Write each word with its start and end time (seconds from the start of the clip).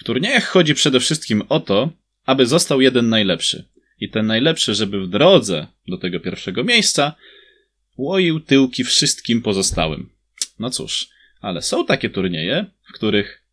W 0.00 0.04
turniejach 0.04 0.44
chodzi 0.44 0.74
przede 0.74 1.00
wszystkim 1.00 1.42
o 1.48 1.60
to, 1.60 1.90
aby 2.24 2.46
został 2.46 2.80
jeden 2.80 3.08
najlepszy. 3.08 3.68
I 3.98 4.10
ten 4.10 4.26
najlepszy, 4.26 4.74
żeby 4.74 5.00
w 5.00 5.08
drodze 5.08 5.66
do 5.88 5.98
tego 5.98 6.20
pierwszego 6.20 6.64
miejsca 6.64 7.14
łoił 7.96 8.40
tyłki 8.40 8.84
wszystkim 8.84 9.42
pozostałym. 9.42 10.10
No 10.58 10.70
cóż, 10.70 11.08
ale 11.40 11.62
są 11.62 11.86
takie 11.86 12.10
turnieje, 12.10 12.66
w 12.88 12.92
których 12.92 13.44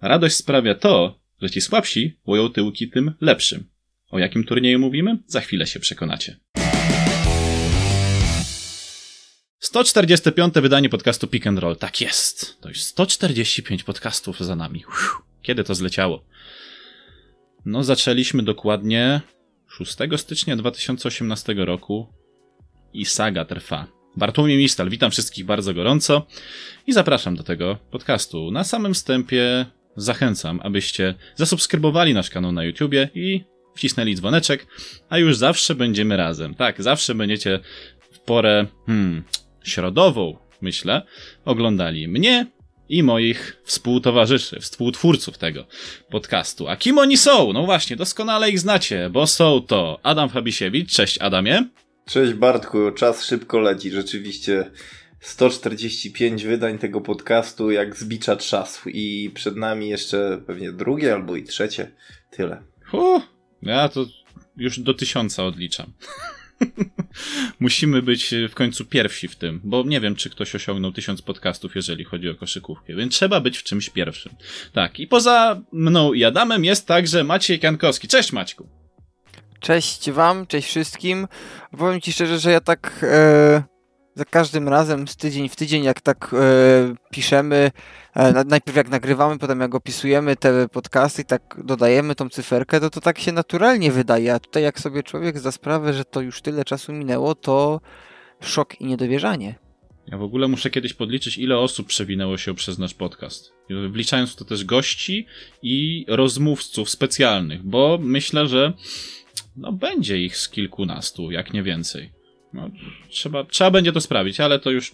radość 0.00 0.36
sprawia 0.36 0.74
to, 0.74 1.20
że 1.42 1.50
ci 1.50 1.60
słabsi 1.60 2.18
łoją 2.26 2.48
tyłki 2.48 2.90
tym 2.90 3.14
lepszym. 3.20 3.64
O 4.10 4.18
jakim 4.18 4.44
turnieju 4.44 4.78
mówimy? 4.78 5.18
Za 5.26 5.40
chwilę 5.40 5.66
się 5.66 5.80
przekonacie. 5.80 6.36
145. 9.58 10.54
wydanie 10.54 10.88
podcastu 10.88 11.26
Pick 11.26 11.46
and 11.46 11.58
Roll. 11.58 11.76
Tak 11.76 12.00
jest. 12.00 12.60
To 12.60 12.68
już 12.68 12.80
145 12.80 13.84
podcastów 13.84 14.40
za 14.40 14.56
nami. 14.56 14.84
Uff, 14.88 15.25
kiedy 15.46 15.64
to 15.64 15.74
zleciało? 15.74 16.24
No, 17.64 17.84
zaczęliśmy 17.84 18.42
dokładnie 18.42 19.20
6 19.68 19.96
stycznia 20.16 20.56
2018 20.56 21.54
roku 21.54 22.06
i 22.92 23.04
saga 23.04 23.44
trwa. 23.44 23.86
Bartłomiej 24.16 24.58
Mistal, 24.58 24.90
witam 24.90 25.10
wszystkich 25.10 25.44
bardzo 25.44 25.74
gorąco 25.74 26.26
i 26.86 26.92
zapraszam 26.92 27.36
do 27.36 27.42
tego 27.42 27.78
podcastu. 27.90 28.50
Na 28.50 28.64
samym 28.64 28.94
wstępie 28.94 29.66
zachęcam, 29.96 30.60
abyście 30.62 31.14
zasubskrybowali 31.34 32.14
nasz 32.14 32.30
kanał 32.30 32.52
na 32.52 32.64
YouTubie 32.64 33.08
i 33.14 33.44
wcisnęli 33.74 34.14
dzwoneczek, 34.14 34.66
a 35.08 35.18
już 35.18 35.36
zawsze 35.36 35.74
będziemy 35.74 36.16
razem. 36.16 36.54
Tak, 36.54 36.82
zawsze 36.82 37.14
będziecie 37.14 37.60
w 38.12 38.18
porę 38.18 38.66
hmm, 38.86 39.22
środową, 39.64 40.36
myślę, 40.60 41.02
oglądali 41.44 42.08
mnie 42.08 42.55
i 42.88 43.02
moich 43.02 43.62
współtowarzyszy, 43.64 44.60
współtwórców 44.60 45.38
tego 45.38 45.66
podcastu. 46.10 46.68
A 46.68 46.76
kim 46.76 46.98
oni 46.98 47.16
są? 47.16 47.52
No 47.52 47.64
właśnie, 47.64 47.96
doskonale 47.96 48.50
ich 48.50 48.58
znacie, 48.58 49.10
bo 49.10 49.26
są 49.26 49.60
to 49.60 50.00
Adam 50.02 50.28
Fabisiewicz. 50.28 50.92
Cześć 50.92 51.18
Adamie. 51.18 51.68
Cześć 52.06 52.32
Bartku, 52.32 52.90
czas 52.92 53.24
szybko 53.24 53.60
leci, 53.60 53.90
rzeczywiście 53.90 54.70
145 55.20 56.44
wydań 56.44 56.78
tego 56.78 57.00
podcastu 57.00 57.70
jak 57.70 57.96
zbicza 57.96 58.36
czasu 58.36 58.88
i 58.88 59.30
przed 59.34 59.56
nami 59.56 59.88
jeszcze 59.88 60.40
pewnie 60.46 60.72
drugie 60.72 61.14
albo 61.14 61.36
i 61.36 61.44
trzecie, 61.44 61.90
tyle. 62.30 62.62
Huh, 62.84 63.22
ja 63.62 63.88
to 63.88 64.06
już 64.56 64.80
do 64.80 64.94
tysiąca 64.94 65.44
odliczam. 65.44 65.92
Musimy 67.60 68.02
być 68.02 68.34
w 68.48 68.54
końcu 68.54 68.84
pierwsi 68.84 69.28
w 69.28 69.36
tym, 69.36 69.60
bo 69.64 69.82
nie 69.86 70.00
wiem, 70.00 70.16
czy 70.16 70.30
ktoś 70.30 70.54
osiągnął 70.54 70.92
tysiąc 70.92 71.22
podcastów, 71.22 71.76
jeżeli 71.76 72.04
chodzi 72.04 72.28
o 72.28 72.34
koszykówkę, 72.34 72.94
więc 72.94 73.14
trzeba 73.14 73.40
być 73.40 73.58
w 73.58 73.62
czymś 73.62 73.90
pierwszym. 73.90 74.32
Tak, 74.72 75.00
i 75.00 75.06
poza 75.06 75.60
mną 75.72 76.12
i 76.12 76.24
Adamem 76.24 76.64
jest 76.64 76.86
także 76.86 77.24
Maciej 77.24 77.58
Kankowski. 77.58 78.08
Cześć 78.08 78.32
Maćku! 78.32 78.68
Cześć 79.60 80.10
wam, 80.10 80.46
cześć 80.46 80.68
wszystkim. 80.68 81.28
Powiem 81.78 82.00
ci 82.00 82.12
szczerze, 82.12 82.38
że 82.38 82.50
ja 82.50 82.60
tak 82.60 83.00
e, 83.02 83.62
za 84.16 84.24
każdym 84.24 84.68
razem 84.68 85.08
z 85.08 85.16
tydzień 85.16 85.48
w 85.48 85.56
tydzień, 85.56 85.84
jak 85.84 86.00
tak 86.00 86.34
e, 86.34 86.94
piszemy, 87.10 87.70
e, 88.14 88.44
najpierw 88.44 88.76
jak 88.76 88.88
nagrywamy, 88.88 89.38
potem 89.38 89.60
jak 89.60 89.74
opisujemy 89.74 90.36
te 90.36 90.68
podcasty 90.68 91.22
i 91.22 91.24
tak 91.24 91.60
dodajemy 91.64 92.14
tą 92.14 92.28
cyferkę, 92.28 92.80
to 92.80 92.90
to 92.90 93.00
tak 93.00 93.18
się 93.18 93.32
naturalnie 93.32 93.92
wydaje. 93.92 94.34
A 94.34 94.38
tutaj 94.38 94.62
jak 94.62 94.80
sobie 94.80 95.02
człowiek 95.02 95.38
zda 95.38 95.52
sprawę, 95.52 95.92
że 95.94 96.04
to 96.04 96.20
już 96.20 96.42
tyle 96.42 96.64
czasu 96.64 96.92
minęło, 96.92 97.34
to 97.34 97.80
szok 98.40 98.80
i 98.80 98.86
niedowierzanie. 98.86 99.54
Ja 100.06 100.18
w 100.18 100.22
ogóle 100.22 100.48
muszę 100.48 100.70
kiedyś 100.70 100.92
podliczyć, 100.92 101.38
ile 101.38 101.58
osób 101.58 101.86
przewinęło 101.86 102.38
się 102.38 102.54
przez 102.54 102.78
nasz 102.78 102.94
podcast. 102.94 103.52
Wliczając 103.90 104.32
w 104.32 104.36
to 104.36 104.44
też 104.44 104.64
gości 104.64 105.26
i 105.62 106.04
rozmówców 106.08 106.90
specjalnych, 106.90 107.62
bo 107.62 107.98
myślę, 108.02 108.48
że 108.48 108.72
no 109.56 109.72
będzie 109.72 110.18
ich 110.18 110.36
z 110.36 110.48
kilkunastu, 110.48 111.30
jak 111.30 111.52
nie 111.52 111.62
więcej. 111.62 112.15
No, 112.56 112.70
trzeba, 113.08 113.44
trzeba 113.44 113.70
będzie 113.70 113.92
to 113.92 114.00
sprawić, 114.00 114.40
ale 114.40 114.58
to 114.58 114.70
już 114.70 114.92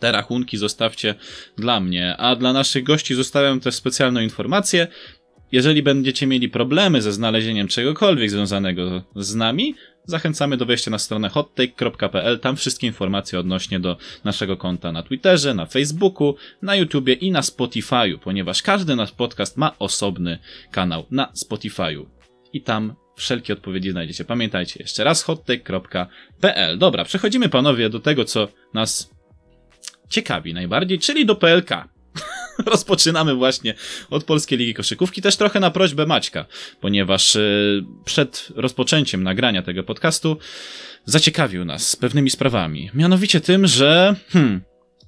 te 0.00 0.12
rachunki 0.12 0.56
zostawcie 0.56 1.14
dla 1.56 1.80
mnie, 1.80 2.16
a 2.16 2.36
dla 2.36 2.52
naszych 2.52 2.84
gości 2.84 3.14
zostawiam 3.14 3.60
też 3.60 3.74
specjalną 3.74 4.20
informację. 4.20 4.86
Jeżeli 5.52 5.82
będziecie 5.82 6.26
mieli 6.26 6.48
problemy 6.48 7.02
ze 7.02 7.12
znalezieniem 7.12 7.68
czegokolwiek 7.68 8.30
związanego 8.30 9.02
z 9.16 9.34
nami, 9.34 9.74
zachęcamy 10.04 10.56
do 10.56 10.66
wejścia 10.66 10.90
na 10.90 10.98
stronę 10.98 11.28
hottake.pl. 11.28 12.38
Tam 12.40 12.56
wszystkie 12.56 12.86
informacje 12.86 13.38
odnośnie 13.40 13.80
do 13.80 13.96
naszego 14.24 14.56
konta 14.56 14.92
na 14.92 15.02
Twitterze, 15.02 15.54
na 15.54 15.66
Facebooku, 15.66 16.36
na 16.62 16.76
YouTubie 16.76 17.14
i 17.14 17.30
na 17.30 17.40
Spotify'u, 17.40 18.18
ponieważ 18.18 18.62
każdy 18.62 18.96
nasz 18.96 19.12
podcast 19.12 19.56
ma 19.56 19.78
osobny 19.78 20.38
kanał 20.70 21.06
na 21.10 21.32
Spotify'u. 21.44 22.06
I 22.52 22.62
tam 22.62 22.94
wszelkie 23.16 23.52
odpowiedzi 23.52 23.90
znajdziecie. 23.90 24.24
Pamiętajcie 24.24 24.76
jeszcze 24.80 25.04
raz 25.04 25.22
hottake.pl. 25.22 26.78
Dobra, 26.78 27.04
przechodzimy 27.04 27.48
panowie 27.48 27.90
do 27.90 28.00
tego, 28.00 28.24
co 28.24 28.48
nas 28.74 29.10
ciekawi 30.08 30.54
najbardziej, 30.54 30.98
czyli 30.98 31.26
do 31.26 31.36
PLK. 31.36 31.70
Rozpoczynamy 32.66 33.34
właśnie 33.34 33.74
od 34.10 34.24
Polskiej 34.24 34.58
Ligi 34.58 34.74
Koszykówki, 34.74 35.22
też 35.22 35.36
trochę 35.36 35.60
na 35.60 35.70
prośbę 35.70 36.06
Maćka, 36.06 36.46
ponieważ 36.80 37.34
yy, 37.34 37.84
przed 38.04 38.48
rozpoczęciem 38.54 39.22
nagrania 39.22 39.62
tego 39.62 39.84
podcastu 39.84 40.38
zaciekawił 41.04 41.64
nas 41.64 41.96
pewnymi 41.96 42.30
sprawami. 42.30 42.90
Mianowicie 42.94 43.40
tym, 43.40 43.66
że 43.66 44.16
hmm, 44.28 44.60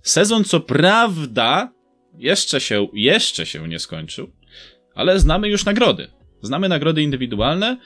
sezon 0.02 0.44
co 0.44 0.60
prawda 0.60 1.72
jeszcze 2.18 2.60
się, 2.60 2.86
jeszcze 2.92 3.46
się 3.46 3.68
nie 3.68 3.78
skończył, 3.78 4.32
ale 4.94 5.20
znamy 5.20 5.48
już 5.48 5.64
nagrody. 5.64 6.17
Znamy 6.42 6.68
nagrody 6.68 7.02
indywidualne, 7.02 7.76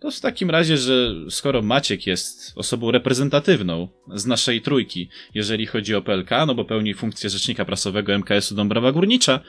to 0.00 0.10
w 0.10 0.20
takim 0.20 0.50
razie, 0.50 0.76
że 0.76 1.14
skoro 1.30 1.62
Maciek 1.62 2.06
jest 2.06 2.52
osobą 2.56 2.90
reprezentatywną 2.90 3.88
z 4.14 4.26
naszej 4.26 4.62
trójki, 4.62 5.08
jeżeli 5.34 5.66
chodzi 5.66 5.94
o 5.94 6.02
PLK, 6.02 6.30
no 6.46 6.54
bo 6.54 6.64
pełni 6.64 6.94
funkcję 6.94 7.30
rzecznika 7.30 7.64
prasowego 7.64 8.12
MKS-u 8.12 8.54
Dąbrowa 8.54 8.92
Górnicza, 8.92 9.40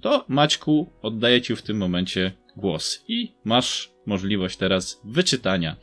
to 0.00 0.24
Maćku 0.28 0.92
oddaję 1.02 1.42
Ci 1.42 1.56
w 1.56 1.62
tym 1.62 1.76
momencie 1.76 2.32
głos 2.56 3.04
i 3.08 3.32
masz 3.44 3.90
możliwość 4.06 4.56
teraz 4.56 5.00
wyczytania 5.04 5.76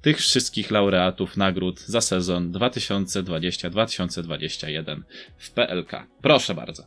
tych 0.00 0.18
wszystkich 0.18 0.70
laureatów 0.70 1.36
nagród 1.36 1.80
za 1.80 2.00
sezon 2.00 2.52
2020-2021 2.52 5.02
w 5.38 5.50
PLK. 5.50 6.06
Proszę 6.22 6.54
bardzo. 6.54 6.82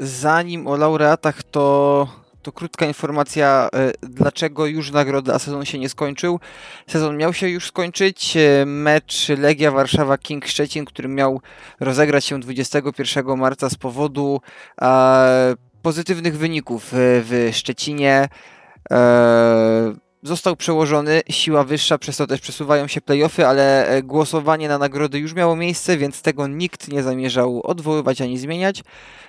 Zanim 0.00 0.66
o 0.66 0.76
laureatach, 0.76 1.42
to 1.42 2.21
to 2.42 2.52
krótka 2.52 2.86
informacja, 2.86 3.68
e, 3.74 3.92
dlaczego 4.02 4.66
już 4.66 4.90
nagrody, 4.90 5.34
a 5.34 5.38
sezon 5.38 5.64
się 5.64 5.78
nie 5.78 5.88
skończył. 5.88 6.40
Sezon 6.86 7.16
miał 7.16 7.32
się 7.32 7.48
już 7.48 7.66
skończyć. 7.66 8.36
E, 8.36 8.66
mecz 8.66 9.28
Legia 9.28 9.70
Warszawa 9.70 10.18
King 10.18 10.46
Szczecin, 10.46 10.84
który 10.84 11.08
miał 11.08 11.40
rozegrać 11.80 12.24
się 12.24 12.40
21 12.40 13.36
marca 13.36 13.70
z 13.70 13.74
powodu 13.74 14.40
e, 14.82 15.54
pozytywnych 15.82 16.38
wyników 16.38 16.88
w 16.92 17.50
Szczecinie. 17.52 18.28
Został 20.24 20.56
przełożony, 20.56 21.22
siła 21.30 21.64
wyższa, 21.64 21.98
przez 21.98 22.16
to 22.16 22.26
też 22.26 22.40
przesuwają 22.40 22.86
się 22.86 23.00
playoffy, 23.00 23.46
ale 23.46 23.86
głosowanie 24.04 24.68
na 24.68 24.78
nagrody 24.78 25.18
już 25.18 25.34
miało 25.34 25.56
miejsce, 25.56 25.96
więc 25.96 26.22
tego 26.22 26.46
nikt 26.46 26.88
nie 26.88 27.02
zamierzał 27.02 27.60
odwoływać 27.64 28.20
ani 28.20 28.38
zmieniać. 28.38 28.82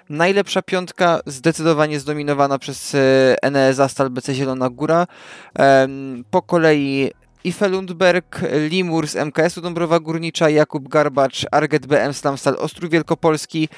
Najlepsza 0.09 0.61
piątka 0.61 1.19
zdecydowanie 1.25 1.99
zdominowana 1.99 2.59
przez 2.59 2.95
Enes 3.41 3.79
Astal 3.79 4.09
BC 4.09 4.33
Zielona 4.33 4.69
Góra. 4.69 5.07
Po 6.31 6.41
kolei 6.41 7.11
Ife 7.43 7.67
Lundberg, 7.67 8.41
Limur 8.69 9.07
z 9.07 9.15
MKS-u 9.15 9.61
Dąbrowa 9.61 9.99
Górnicza, 9.99 10.49
Jakub 10.49 10.89
Garbacz, 10.89 11.45
Arget 11.51 11.85
BM 11.87 12.13
Slamstal 12.13 12.55
Ostrów 12.59 12.91
Wielkopolski, 12.91 13.69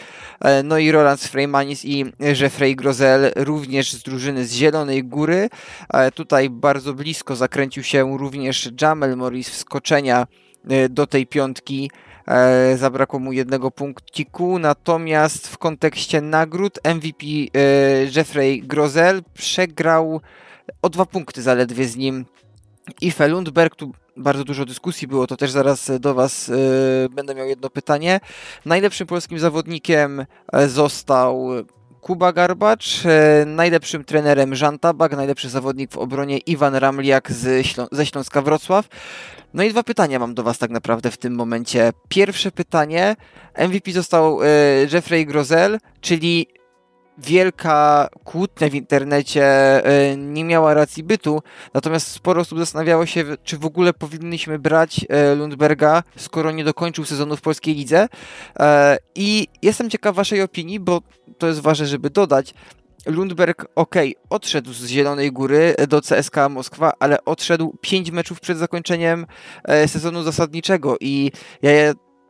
e, 0.42 0.64
no 0.64 0.78
i 0.78 0.92
Roland 0.92 1.22
Freymanis 1.22 1.86
i 1.86 2.06
Jeffrey 2.42 2.76
Grozel 2.76 3.32
również 3.36 3.94
z 3.94 4.04
drużyny 4.04 4.46
z 4.46 4.54
Zielonej 4.54 5.04
Góry. 5.04 5.50
E, 5.94 6.12
tutaj 6.12 6.50
bardzo 6.50 6.94
blisko 6.94 7.36
zakręcił 7.36 7.84
się 7.84 8.18
również 8.18 8.70
Jamel 8.82 9.18
Morris 9.18 9.50
wskoczenia 9.50 10.28
e, 10.70 10.90
do 10.90 11.08
tej 11.08 11.28
piątki 11.28 11.92
zabrakło 12.76 13.20
mu 13.20 13.32
jednego 13.32 13.72
punkciku, 13.72 14.60
natomiast 14.60 15.48
w 15.48 15.58
kontekście 15.58 16.22
nagród 16.22 16.80
MVP 16.84 17.26
Jeffrey 18.16 18.62
Grozel 18.62 19.24
przegrał 19.34 20.22
o 20.82 20.90
dwa 20.90 21.06
punkty 21.06 21.42
zaledwie 21.42 21.86
z 21.86 21.96
nim 21.96 22.26
i 23.02 23.12
Felundberg, 23.12 23.76
tu 23.76 23.92
bardzo 24.18 24.44
dużo 24.44 24.66
dyskusji 24.66 25.08
było, 25.08 25.28
to 25.28 25.38
też 25.38 25.52
zaraz 25.52 25.92
do 26.00 26.14
Was 26.14 26.50
e, 26.50 26.54
będę 27.10 27.36
miał 27.36 27.48
jedno 27.48 27.70
pytanie. 27.70 28.20
Najlepszym 28.66 29.08
polskim 29.08 29.40
zawodnikiem 29.40 30.26
e, 30.54 30.68
został 30.68 31.50
Kuba 32.06 32.34
Garbacz, 32.34 33.06
e, 33.06 33.46
najlepszym 33.46 34.04
trenerem 34.04 34.56
Żan 34.56 34.80
Tabak, 34.80 35.16
najlepszy 35.16 35.50
zawodnik 35.50 35.92
w 35.92 35.98
obronie 35.98 36.38
Iwan 36.38 36.76
Ramliak 36.76 37.32
z 37.32 37.66
Ślą 37.66 37.88
ze 37.92 38.06
Śląska 38.06 38.42
Wrocław. 38.42 38.88
No 39.54 39.64
i 39.64 39.70
dwa 39.70 39.84
pytania 39.84 40.20
mam 40.20 40.34
do 40.34 40.44
Was 40.44 40.58
tak 40.58 40.72
naprawdę 40.72 41.12
w 41.12 41.18
tym 41.18 41.36
momencie. 41.36 41.94
Pierwsze 42.10 42.52
pytanie, 42.52 43.16
MVP 43.58 43.92
został 43.92 44.44
e, 44.44 44.48
Jeffrey 44.94 45.26
Grozel, 45.26 45.80
czyli 46.02 46.48
wielka 47.18 48.10
kłótnia 48.24 48.70
w 48.70 48.74
internecie 48.74 49.44
e, 49.86 50.18
nie 50.18 50.44
miała 50.44 50.74
racji 50.74 51.04
bytu, 51.04 51.42
natomiast 51.74 52.08
sporo 52.08 52.42
osób 52.42 52.60
zastanawiało 52.60 53.06
się, 53.06 53.24
czy 53.44 53.58
w 53.58 53.66
ogóle 53.66 53.94
powinniśmy 53.94 54.60
brać 54.60 55.06
e, 55.10 55.36
Lundberga, 55.36 56.04
skoro 56.16 56.52
nie 56.52 56.64
dokończył 56.64 57.06
sezonu 57.06 57.38
w 57.38 57.42
polskiej 57.42 57.76
lidze. 57.76 58.08
E, 58.60 58.98
I 59.16 59.48
jestem 59.62 59.90
ciekaw 59.90 60.16
waszej 60.16 60.42
opinii, 60.42 60.80
bo 60.80 61.02
to 61.38 61.48
jest 61.48 61.60
ważne, 61.60 61.86
żeby 61.86 62.10
dodać. 62.10 62.54
Lundberg, 63.06 63.66
ok, 63.76 63.96
odszedł 64.30 64.74
z 64.74 64.88
Zielonej 64.88 65.32
Góry 65.32 65.76
do 65.88 66.02
CSK 66.02 66.36
Moskwa, 66.50 66.94
ale 67.00 67.26
odszedł 67.26 67.78
5 67.82 68.12
meczów 68.12 68.40
przed 68.40 68.58
zakończeniem 68.58 69.26
sezonu 69.88 70.24
zasadniczego 70.24 70.98
i 71.00 71.32
ja 71.62 71.72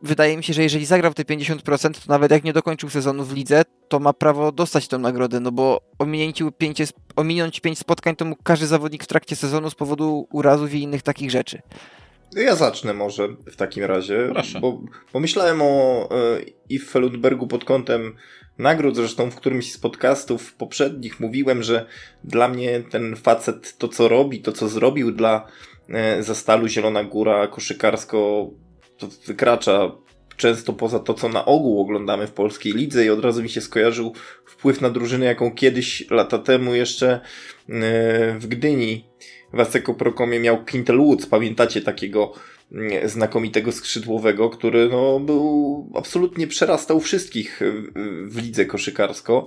wydaje 0.02 0.36
mi 0.36 0.44
się, 0.44 0.52
że 0.52 0.62
jeżeli 0.62 0.86
zagrał 0.86 1.14
te 1.14 1.22
50%, 1.22 1.92
to 1.92 2.00
nawet 2.08 2.30
jak 2.30 2.44
nie 2.44 2.52
dokończył 2.52 2.90
sezonu 2.90 3.24
w 3.24 3.34
lidze, 3.34 3.62
to 3.88 3.98
ma 4.00 4.12
prawo 4.12 4.52
dostać 4.52 4.88
tę 4.88 4.98
nagrodę, 4.98 5.40
no 5.40 5.52
bo 5.52 5.80
pięć, 6.58 6.82
ominąć 7.16 7.60
5 7.60 7.78
spotkań 7.78 8.16
to 8.16 8.24
mógł 8.24 8.42
każdy 8.42 8.66
zawodnik 8.66 9.04
w 9.04 9.06
trakcie 9.06 9.36
sezonu 9.36 9.70
z 9.70 9.74
powodu 9.74 10.26
urazów 10.32 10.74
i 10.74 10.82
innych 10.82 11.02
takich 11.02 11.30
rzeczy. 11.30 11.62
Ja 12.32 12.56
zacznę 12.56 12.94
może 12.94 13.28
w 13.28 13.56
takim 13.56 13.84
razie, 13.84 14.28
Proszę. 14.32 14.60
bo 14.60 14.80
pomyślałem 15.12 15.62
o 15.62 16.08
e, 16.10 16.40
Ife 16.68 16.98
Lundbergu 16.98 17.46
pod 17.46 17.64
kątem 17.64 18.16
nagród, 18.58 18.96
zresztą 18.96 19.30
w 19.30 19.36
którymś 19.36 19.72
z 19.72 19.78
podcastów 19.78 20.54
poprzednich 20.54 21.20
mówiłem, 21.20 21.62
że 21.62 21.86
dla 22.24 22.48
mnie 22.48 22.82
ten 22.90 23.16
facet 23.16 23.78
to 23.78 23.88
co 23.88 24.08
robi, 24.08 24.40
to 24.40 24.52
co 24.52 24.68
zrobił 24.68 25.12
dla 25.12 25.46
e, 25.88 26.22
Zastalu 26.22 26.68
Zielona 26.68 27.04
Góra 27.04 27.46
koszykarsko 27.46 28.50
to 28.98 29.08
wykracza 29.26 29.92
często 30.36 30.72
poza 30.72 30.98
to, 30.98 31.14
co 31.14 31.28
na 31.28 31.44
ogół 31.44 31.80
oglądamy 31.80 32.26
w 32.26 32.32
polskiej 32.32 32.72
lidze 32.72 33.04
i 33.04 33.10
od 33.10 33.24
razu 33.24 33.42
mi 33.42 33.48
się 33.48 33.60
skojarzył 33.60 34.12
wpływ 34.46 34.80
na 34.80 34.90
drużynę, 34.90 35.26
jaką 35.26 35.50
kiedyś, 35.50 36.10
lata 36.10 36.38
temu 36.38 36.74
jeszcze 36.74 37.10
e, 37.10 37.20
w 38.38 38.46
Gdyni 38.46 39.04
Waseko 39.52 39.94
Prokomie 39.94 40.40
miał 40.40 40.64
Quintel 40.64 40.98
Woods. 40.98 41.26
Pamiętacie 41.26 41.80
takiego 41.80 42.32
znakomitego 43.04 43.72
skrzydłowego, 43.72 44.50
który 44.50 44.88
no, 44.88 45.20
był 45.20 45.92
absolutnie 45.94 46.46
przerastał 46.46 47.00
wszystkich 47.00 47.60
w 48.24 48.38
lidze 48.42 48.64
koszykarsko. 48.64 49.46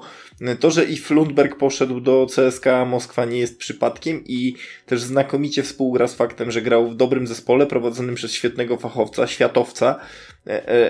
To, 0.60 0.72
że 0.72 0.86
i 0.86 0.98
Flundberg 0.98 1.56
poszedł 1.56 2.02
do 2.02 2.28
CSK 2.36 2.66
Moskwa 2.88 3.26
nie 3.26 3.40
jest 3.40 3.58
przypadkiem 3.58 4.24
i 4.26 4.56
też 4.86 5.02
znakomicie 5.02 5.64
współgra 5.64 6.08
z 6.08 6.16
faktem, 6.16 6.52
że 6.52 6.62
grał 6.62 6.90
w 6.90 6.96
dobrym 6.96 7.28
zespole 7.28 7.68
prowadzonym 7.68 8.16
przez 8.16 8.32
świetnego 8.32 8.78
fachowca, 8.78 9.28
światowca, 9.28 10.00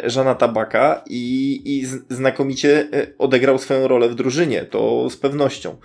Żana 0.04 0.36
Tabaka 0.36 1.04
i, 1.10 1.62
i 1.66 1.86
znakomicie 2.10 2.88
e, 2.94 3.07
odegrał 3.18 3.60
swoją 3.60 3.88
rolę 3.88 4.10
w 4.10 4.16
drużynie, 4.16 4.66
to 4.66 5.10
z 5.10 5.18
pewnością. 5.18 5.78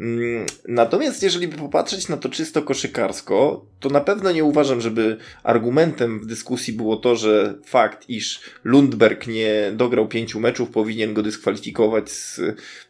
Mm, 0.00 0.46
natomiast 0.68 1.22
jeżeli 1.22 1.48
by 1.48 1.56
popatrzeć 1.56 2.08
na 2.08 2.16
to 2.16 2.28
czysto 2.28 2.62
koszykarsko, 2.62 3.66
to 3.80 3.88
na 3.88 4.00
pewno 4.00 4.32
nie 4.32 4.44
uważam, 4.44 4.80
żeby 4.80 5.16
argumentem 5.42 6.20
w 6.20 6.26
dyskusji 6.26 6.72
było 6.72 6.96
to, 6.96 7.16
że 7.16 7.54
fakt, 7.66 8.10
iż 8.10 8.40
Lundberg 8.64 9.26
nie 9.26 9.72
dograł 9.72 10.08
pięciu 10.08 10.40
meczów, 10.40 10.70
powinien 10.70 11.14
go 11.14 11.22
dyskwalifikować 11.22 12.10
z 12.10 12.40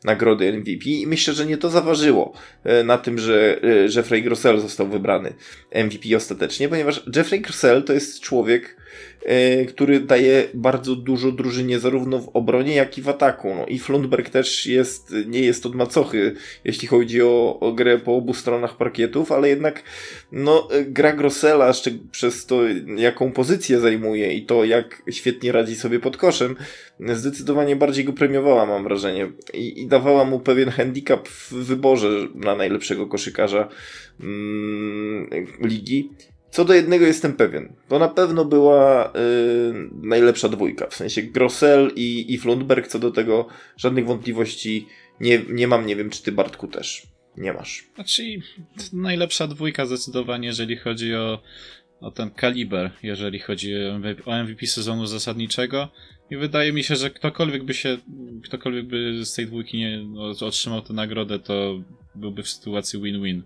nagrody 0.05 0.53
MVP 0.53 0.85
i 0.85 1.06
myślę, 1.06 1.35
że 1.35 1.47
nie 1.47 1.56
to 1.56 1.70
zaważyło 1.70 2.32
e, 2.65 2.85
na 2.85 2.99
tym, 2.99 3.19
że 3.19 3.62
e, 3.62 3.69
Jeffrey 3.97 4.23
Grossell 4.23 4.61
został 4.61 4.88
wybrany 4.88 5.35
MVP 5.75 6.17
ostatecznie, 6.17 6.69
ponieważ 6.69 7.03
Jeffrey 7.17 7.41
Grossell 7.41 7.85
to 7.85 7.93
jest 7.93 8.20
człowiek, 8.20 8.77
E, 8.77 8.83
który 9.69 10.00
daje 10.00 10.49
bardzo 10.55 10.96
dużo 10.96 11.32
drużynie 11.32 11.79
zarówno 11.79 12.19
w 12.19 12.29
obronie, 12.29 12.75
jak 12.75 12.99
i 12.99 13.02
w 13.02 13.08
ataku. 13.08 13.55
No 13.55 13.67
i 13.67 13.79
Flundberg 13.79 14.31
też 14.31 14.67
jest, 14.67 15.14
nie 15.26 15.41
jest 15.41 15.67
od 15.67 15.75
macochy, 15.75 16.35
jeśli 16.64 16.88
chodzi 16.88 17.23
o, 17.23 17.61
o 17.61 17.73
grę 17.73 17.99
po 17.99 18.17
obu 18.17 18.35
stronach 18.35 18.76
parkietów, 18.76 19.32
ale 19.32 19.49
jednak 19.49 19.82
no, 20.32 20.69
gra 20.87 21.12
Grossela 21.12 21.73
przez 22.11 22.46
to, 22.46 22.61
jaką 22.96 23.32
pozycję 23.32 23.81
zajmuje 23.81 24.35
i 24.35 24.46
to, 24.46 24.64
jak 24.64 25.02
świetnie 25.11 25.52
radzi 25.52 25.76
sobie 25.76 26.00
pod 26.00 26.17
koszem, 26.17 26.56
zdecydowanie 27.00 27.76
bardziej 27.76 28.05
go 28.05 28.12
premiowała, 28.12 28.67
mam 28.67 28.85
wrażenie. 28.85 29.32
I, 29.55 29.82
i 29.82 29.87
dawała 29.87 30.25
mu 30.25 30.41
pewien 30.41 30.70
handicap 30.70 31.29
w 31.29 31.52
wyborze 31.52 32.08
na 32.35 32.56
najlepszego 32.56 33.06
koszykarza 33.06 33.69
mm, 34.20 35.29
ligi. 35.61 36.11
Co 36.55 36.65
do 36.65 36.75
jednego 36.75 37.06
jestem 37.06 37.33
pewien. 37.33 37.73
To 37.89 37.99
na 37.99 38.09
pewno 38.09 38.45
była 38.45 39.12
yy, 39.15 39.91
najlepsza 40.03 40.49
dwójka. 40.49 40.87
W 40.87 40.95
sensie 40.95 41.23
Grossel 41.23 41.91
i, 41.97 42.35
i 42.35 42.39
Flundberg. 42.39 42.87
Co 42.87 42.99
do 42.99 43.11
tego 43.11 43.47
żadnych 43.77 44.06
wątpliwości 44.06 44.87
nie, 45.21 45.43
nie 45.49 45.69
mam. 45.69 45.87
Nie 45.87 45.97
wiem, 45.97 46.11
czy 46.11 46.23
ty 46.23 46.33
Bartku 46.33 46.69
też 46.69 47.06
nie 47.37 47.53
masz. 47.53 47.87
Znaczy, 47.95 48.23
najlepsza 48.93 49.47
dwójka 49.47 49.87
zdecydowanie, 49.87 50.49
jeżeli 50.49 50.77
chodzi 50.77 51.15
o, 51.15 51.43
o 52.01 52.11
ten 52.11 52.31
kaliber, 52.31 52.91
jeżeli 53.03 53.39
chodzi 53.39 53.75
o 54.27 54.45
MVP 54.45 54.67
sezonu 54.67 55.06
zasadniczego. 55.06 55.89
I 56.31 56.37
wydaje 56.37 56.73
mi 56.73 56.85
się, 56.85 56.97
że 56.97 57.11
ktokolwiek 57.11 57.65
by 57.65 57.75
się, 57.75 57.99
ktokolwiek 58.45 58.87
by 58.87 59.25
z 59.25 59.35
tej 59.35 59.47
dwójki 59.47 59.79
nie 59.79 60.05
otrzymał 60.41 60.83
tę 60.83 60.93
nagrodę, 60.93 61.39
to 61.39 61.81
byłby 62.15 62.43
w 62.43 62.49
sytuacji 62.49 63.01
win-win. 63.01 63.43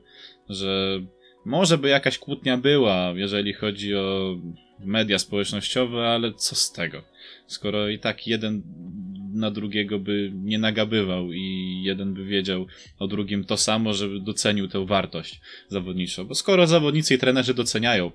Że 0.49 1.01
może 1.45 1.79
by 1.79 1.89
jakaś 1.89 2.19
kłótnia 2.19 2.57
była, 2.57 3.13
jeżeli 3.17 3.53
chodzi 3.53 3.95
o 3.95 4.37
media 4.81 5.19
społecznościowe, 5.19 6.09
ale 6.09 6.33
co 6.33 6.55
z 6.55 6.73
tego? 6.73 7.03
Skoro 7.47 7.89
i 7.89 7.99
tak 7.99 8.27
jeden 8.27 8.63
na 9.33 9.51
drugiego 9.51 9.99
by 9.99 10.33
nie 10.35 10.59
nagabywał 10.59 11.33
i 11.33 11.81
jeden 11.85 12.15
by 12.15 12.25
wiedział 12.25 12.67
o 12.99 13.07
drugim 13.07 13.45
to 13.45 13.57
samo, 13.57 13.95
żeby 13.95 14.21
docenił 14.21 14.69
tę 14.69 14.87
wartość 14.87 15.41
zawodniczą. 15.69 16.25
Bo 16.25 16.35
skoro 16.35 16.67
zawodnicy 16.67 17.15
i 17.15 17.19
trenerzy 17.19 17.55
doceniają 17.55 18.11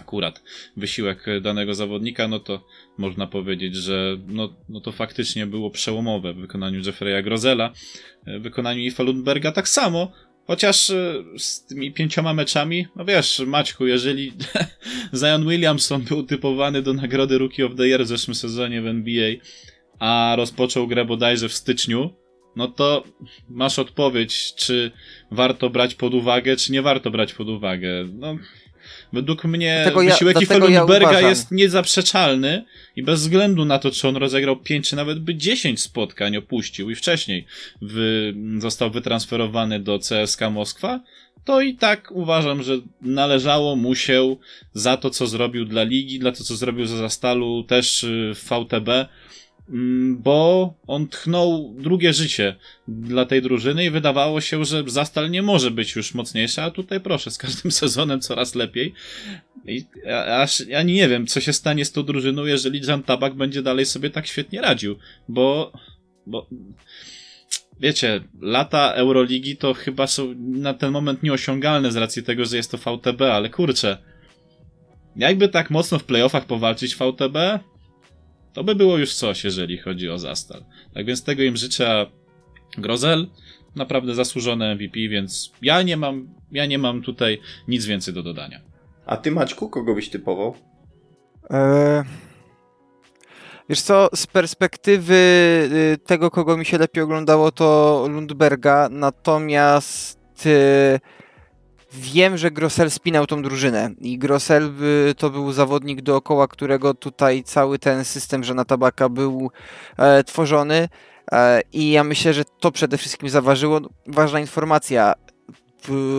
akurat 0.00 0.42
wysiłek 0.76 1.26
danego 1.42 1.74
zawodnika, 1.74 2.28
no 2.28 2.40
to 2.40 2.66
można 2.98 3.26
powiedzieć, 3.26 3.76
że 3.76 4.18
no, 4.26 4.56
no 4.68 4.80
to 4.80 4.92
faktycznie 4.92 5.46
było 5.46 5.70
przełomowe 5.70 6.32
w 6.32 6.36
wykonaniu 6.36 6.80
Jeffrey'a 6.80 7.22
Grozela, 7.22 7.72
w 8.26 8.42
wykonaniu 8.42 8.80
Ifa 8.80 9.02
Lundberga 9.02 9.52
tak 9.52 9.68
samo, 9.68 10.12
Chociaż 10.46 10.90
e, 10.90 11.24
z 11.38 11.66
tymi 11.66 11.92
pięcioma 11.92 12.34
meczami, 12.34 12.86
no 12.96 13.04
wiesz, 13.04 13.42
Maćku, 13.46 13.86
jeżeli 13.86 14.32
Zion 15.20 15.48
Williamson 15.48 16.02
był 16.02 16.22
typowany 16.22 16.82
do 16.82 16.92
nagrody 16.92 17.38
Rookie 17.38 17.66
of 17.66 17.74
the 17.76 17.86
Year 17.88 18.04
w 18.04 18.08
zeszłym 18.08 18.34
sezonie 18.34 18.82
w 18.82 18.86
NBA, 18.86 19.32
a 19.98 20.34
rozpoczął 20.36 20.86
grę 20.86 21.04
bodajże 21.04 21.48
w 21.48 21.52
styczniu, 21.52 22.10
no 22.56 22.68
to 22.68 23.04
masz 23.48 23.78
odpowiedź, 23.78 24.54
czy 24.54 24.90
warto 25.30 25.70
brać 25.70 25.94
pod 25.94 26.14
uwagę, 26.14 26.56
czy 26.56 26.72
nie 26.72 26.82
warto 26.82 27.10
brać 27.10 27.34
pod 27.34 27.48
uwagę. 27.48 27.88
No, 28.12 28.36
Według 29.12 29.44
mnie 29.44 29.80
dlatego 29.82 30.00
wysiłek 30.00 30.40
ja, 30.40 30.46
Felunberga 30.46 31.20
ja 31.20 31.28
jest 31.28 31.50
niezaprzeczalny 31.50 32.64
i 32.96 33.02
bez 33.02 33.20
względu 33.20 33.64
na 33.64 33.78
to, 33.78 33.90
czy 33.90 34.08
on 34.08 34.16
rozegrał 34.16 34.56
5 34.56 34.88
czy 34.88 34.96
nawet 34.96 35.18
by 35.18 35.34
10 35.34 35.80
spotkań 35.80 36.36
opuścił 36.36 36.90
i 36.90 36.94
wcześniej 36.94 37.46
wy, 37.82 38.34
został 38.58 38.90
wytransferowany 38.90 39.80
do 39.80 39.98
CSK 39.98 40.40
Moskwa, 40.50 41.00
to 41.44 41.60
i 41.60 41.74
tak 41.74 42.10
uważam, 42.10 42.62
że 42.62 42.78
należało 43.00 43.76
mu 43.76 43.94
się 43.94 44.36
za 44.74 44.96
to, 44.96 45.10
co 45.10 45.26
zrobił 45.26 45.64
dla 45.64 45.82
ligi, 45.82 46.18
dla 46.18 46.32
to, 46.32 46.44
co 46.44 46.56
zrobił 46.56 46.86
za 46.86 46.96
Zastalu, 46.96 47.64
też 47.64 48.06
w 48.34 48.48
VTB, 48.48 49.08
bo 50.08 50.74
on 50.86 51.08
tchnął 51.08 51.74
drugie 51.78 52.12
życie 52.12 52.56
dla 52.88 53.26
tej 53.26 53.42
drużyny 53.42 53.84
i 53.84 53.90
wydawało 53.90 54.40
się, 54.40 54.64
że 54.64 54.84
Zastal 54.86 55.30
nie 55.30 55.42
może 55.42 55.70
być 55.70 55.96
już 55.96 56.14
mocniejszy, 56.14 56.62
a 56.62 56.70
tutaj 56.70 57.00
proszę, 57.00 57.30
z 57.30 57.38
każdym 57.38 57.72
sezonem 57.82 58.20
coraz 58.20 58.54
lepiej. 58.54 58.94
I 59.66 59.84
aż 60.28 60.60
ja 60.60 60.82
nie 60.82 61.08
wiem, 61.08 61.26
co 61.26 61.40
się 61.40 61.52
stanie 61.52 61.84
z 61.84 61.92
tą 61.92 62.02
drużyną, 62.02 62.44
jeżeli 62.44 62.86
Jan 62.86 63.02
Tabak 63.02 63.34
będzie 63.34 63.62
dalej 63.62 63.86
sobie 63.86 64.10
tak 64.10 64.26
świetnie 64.26 64.60
radził, 64.60 64.96
bo, 65.28 65.72
bo 66.26 66.46
wiecie, 67.80 68.20
lata 68.40 68.92
Euroligi 68.92 69.56
to 69.56 69.74
chyba 69.74 70.06
są 70.06 70.34
na 70.38 70.74
ten 70.74 70.90
moment 70.90 71.22
nieosiągalne 71.22 71.92
z 71.92 71.96
racji 71.96 72.22
tego, 72.22 72.44
że 72.44 72.56
jest 72.56 72.70
to 72.70 72.78
VTB, 72.78 73.22
ale 73.22 73.50
kurczę, 73.50 73.98
jakby 75.16 75.48
tak 75.48 75.70
mocno 75.70 75.98
w 75.98 76.04
playoffach 76.04 76.46
powalczyć 76.46 76.96
VTB, 76.96 77.36
to 78.52 78.64
by 78.64 78.74
było 78.74 78.98
już 78.98 79.14
coś, 79.14 79.44
jeżeli 79.44 79.78
chodzi 79.78 80.08
o 80.08 80.18
Zastal. 80.18 80.64
Tak 80.94 81.06
więc 81.06 81.24
tego 81.24 81.42
im 81.42 81.56
życzę. 81.56 82.06
Grozel, 82.78 83.26
naprawdę 83.76 84.14
zasłużone 84.14 84.74
MVP, 84.74 85.08
więc 85.08 85.52
ja 85.62 85.82
nie 85.82 85.96
mam, 85.96 86.28
ja 86.52 86.66
nie 86.66 86.78
mam 86.78 87.02
tutaj 87.02 87.40
nic 87.68 87.86
więcej 87.86 88.14
do 88.14 88.22
dodania. 88.22 88.60
A 89.06 89.16
ty, 89.16 89.30
Maćku, 89.30 89.68
kogo 89.68 89.94
byś 89.94 90.08
typował? 90.08 90.54
Eee... 91.50 92.04
Wiesz 93.68 93.80
co, 93.80 94.08
z 94.14 94.26
perspektywy 94.26 95.14
y, 95.94 95.98
tego, 96.06 96.30
kogo 96.30 96.56
mi 96.56 96.64
się 96.64 96.78
lepiej 96.78 97.02
oglądało, 97.02 97.52
to 97.52 98.06
Lundberga, 98.10 98.88
natomiast 98.90 100.46
y, 100.46 101.00
Wiem, 101.94 102.38
że 102.38 102.50
Grossel 102.50 102.90
spinał 102.90 103.26
tą 103.26 103.42
drużynę 103.42 103.90
i 104.00 104.18
Grossel 104.18 104.72
to 105.16 105.30
był 105.30 105.52
zawodnik 105.52 106.02
dookoła 106.02 106.48
którego 106.48 106.94
tutaj 106.94 107.42
cały 107.42 107.78
ten 107.78 108.04
system 108.04 108.44
Żana 108.44 108.64
Tabaka 108.64 109.08
był 109.08 109.50
e, 109.98 110.24
tworzony. 110.24 110.88
E, 111.32 111.60
I 111.72 111.90
ja 111.90 112.04
myślę, 112.04 112.34
że 112.34 112.44
to 112.60 112.72
przede 112.72 112.98
wszystkim 112.98 113.28
zaważyło. 113.28 113.80
Ważna 114.06 114.40
informacja. 114.40 115.12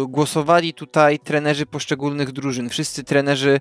Głosowali 0.08 0.74
tutaj 0.74 1.20
trenerzy 1.20 1.66
poszczególnych 1.66 2.32
drużyn. 2.32 2.70
Wszyscy 2.70 3.04
trenerzy 3.04 3.60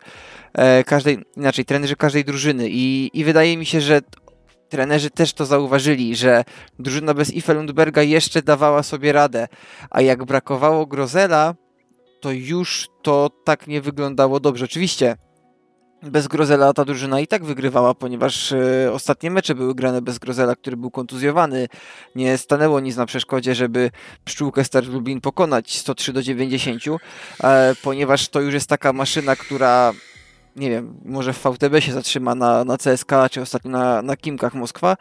e, 0.55 0.85
każdej, 0.85 1.19
inaczej, 1.37 1.65
trenerzy 1.65 1.97
każdej 1.97 2.25
drużyny. 2.25 2.69
I, 2.71 3.11
i 3.15 3.25
wydaje 3.25 3.57
mi 3.57 3.67
się, 3.67 3.81
że 3.81 4.01
trenerzy 4.69 5.11
też 5.11 5.33
to 5.33 5.47
zauważyli, 5.47 6.17
że 6.17 6.45
drużyna 6.79 7.15
bez 7.15 7.35
Ife 7.35 7.55
Lundberga 7.55 8.03
jeszcze 8.03 8.43
dawała 8.43 8.83
sobie 8.83 9.13
radę, 9.13 9.49
a 9.91 10.01
jak 10.01 10.25
brakowało 10.25 10.87
Grozela, 10.87 11.55
to 12.23 12.31
już 12.33 12.89
to 13.03 13.31
tak 13.45 13.67
nie 13.67 13.81
wyglądało 13.81 14.41
dobrze. 14.41 14.65
Oczywiście 14.65 15.17
bez 16.03 16.29
Grozela 16.29 16.73
ta 16.73 16.85
drużyna 16.85 17.21
i 17.21 17.27
tak 17.27 17.45
wygrywała, 17.45 17.95
ponieważ 17.95 18.53
e, 18.53 18.93
ostatnie 18.93 19.31
mecze 19.31 19.55
były 19.55 19.75
grane 19.75 20.03
bez 20.03 20.19
Grozela, 20.19 20.57
który 20.57 20.77
był 20.77 20.91
kontuzjowany. 20.91 21.69
Nie 22.15 22.39
stanęło 22.39 22.81
nic 22.81 22.97
na 22.97 23.07
przeszkodzie, 23.07 23.55
żeby 23.55 23.91
pszczółkę 24.25 24.65
Start 24.65 24.87
Lublin 24.87 25.21
pokonać 25.21 25.79
103 25.79 26.13
do 26.13 26.23
90, 26.23 26.83
e, 27.45 27.75
ponieważ 27.83 28.29
to 28.29 28.41
już 28.41 28.55
jest 28.55 28.69
taka 28.69 28.93
maszyna, 28.93 29.37
która 29.37 29.93
nie 30.57 30.71
wiem, 30.71 31.01
może 31.05 31.33
w 31.33 31.43
VTB 31.43 31.81
się 31.81 31.93
zatrzyma 31.93 32.35
na, 32.35 32.65
na 32.65 32.77
CSK, 32.77 33.13
czy 33.31 33.41
ostatnio 33.41 33.71
na, 33.71 34.03
na 34.03 34.17
Kimkach 34.17 34.55
Moskwa. 34.55 34.97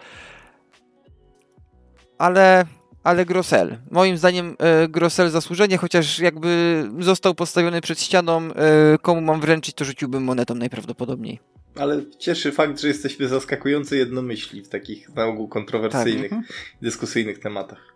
Ale, 2.17 2.65
ale 3.03 3.25
Grosel. 3.25 3.77
Moim 3.91 4.17
zdaniem 4.17 4.55
e, 4.59 4.87
Grosel 4.87 5.29
zasłużenie, 5.29 5.77
chociaż 5.77 6.19
jakby 6.19 6.83
został 6.99 7.35
postawiony 7.35 7.81
przed 7.81 8.01
ścianą, 8.01 8.41
e, 8.41 8.97
komu 9.01 9.21
mam 9.21 9.41
wręczyć, 9.41 9.75
to 9.75 9.85
rzuciłbym 9.85 10.23
monetą 10.23 10.55
najprawdopodobniej. 10.55 11.39
Ale 11.75 12.01
cieszy 12.19 12.51
fakt, 12.51 12.79
że 12.79 12.87
jesteśmy 12.87 13.27
zaskakująco 13.27 13.95
jednomyśli 13.95 14.61
w 14.61 14.69
takich 14.69 15.09
na 15.09 15.25
ogół 15.25 15.47
kontrowersyjnych, 15.47 16.29
tak. 16.29 16.39
dyskusyjnych 16.81 17.39
tematach. 17.39 17.95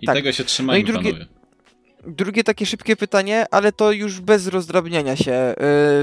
I 0.00 0.06
tak. 0.06 0.16
tego 0.16 0.32
się 0.32 0.44
trzymajmy, 0.44 0.82
no 0.84 0.90
i 0.90 0.92
drugie, 0.92 1.12
panowie. 1.12 1.33
Drugie 2.06 2.44
takie 2.44 2.66
szybkie 2.66 2.96
pytanie, 2.96 3.46
ale 3.50 3.72
to 3.72 3.92
już 3.92 4.20
bez 4.20 4.46
rozdrabniania 4.46 5.16
się. 5.16 5.32
Y, 5.32 5.54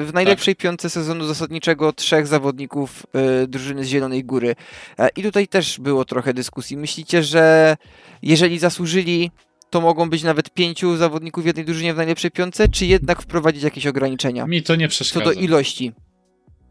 w 0.06 0.10
najlepszej 0.14 0.56
tak. 0.56 0.62
piątce 0.64 0.90
sezonu 0.90 1.26
zasadniczego 1.26 1.94
trzech 1.94 2.28
zawodników 2.28 3.06
y, 3.44 3.48
drużyny 3.48 3.84
z 3.84 3.88
Zielonej 3.88 4.24
Góry. 4.24 4.56
E, 5.00 5.10
I 5.16 5.24
tutaj 5.24 5.48
też 5.48 5.80
było 5.80 6.06
trochę 6.06 6.34
dyskusji. 6.34 6.78
Myślicie, 6.78 7.24
że 7.24 7.78
jeżeli 8.22 8.60
zasłużyli, 8.60 9.32
to 9.70 9.82
mogą 9.82 10.10
być 10.10 10.24
nawet 10.24 10.50
pięciu 10.50 10.98
zawodników 10.98 11.44
w 11.44 11.48
jednej 11.48 11.66
drużynie 11.66 11.94
w 11.94 11.98
najlepszej 11.98 12.32
piątce, 12.32 12.70
czy 12.70 12.86
jednak 12.86 13.22
wprowadzić 13.22 13.64
jakieś 13.64 13.88
ograniczenia? 13.88 14.48
Mi 14.48 14.64
to 14.64 14.76
nie 14.76 14.88
przeszkadza. 14.88 15.26
Co 15.26 15.34
do 15.34 15.40
ilości. 15.42 15.92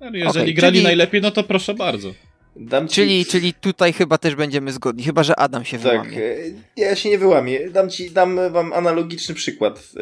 jeżeli 0.01 0.29
okay, 0.29 0.53
grali 0.53 0.75
czyli... 0.75 0.85
najlepiej, 0.85 1.21
no 1.21 1.31
to 1.31 1.43
proszę 1.43 1.75
bardzo. 1.75 2.13
Dam 2.61 2.89
ci... 2.89 2.95
czyli, 2.95 3.27
czyli 3.27 3.55
tutaj 3.55 3.93
chyba 3.93 4.19
też 4.19 4.35
będziemy 4.35 4.73
zgodni, 4.73 5.05
chyba 5.05 5.23
że 5.23 5.39
Adam 5.39 5.65
się 5.65 5.79
tak, 5.79 5.93
wyłamie. 5.93 6.19
E, 6.19 6.37
ja 6.77 6.97
się 6.97 7.11
nie 7.11 7.19
wyłamię. 7.19 7.71
Dam, 7.71 7.91
ci, 7.91 8.11
dam 8.11 8.53
wam 8.53 8.73
analogiczny 8.73 9.35
przykład. 9.35 9.93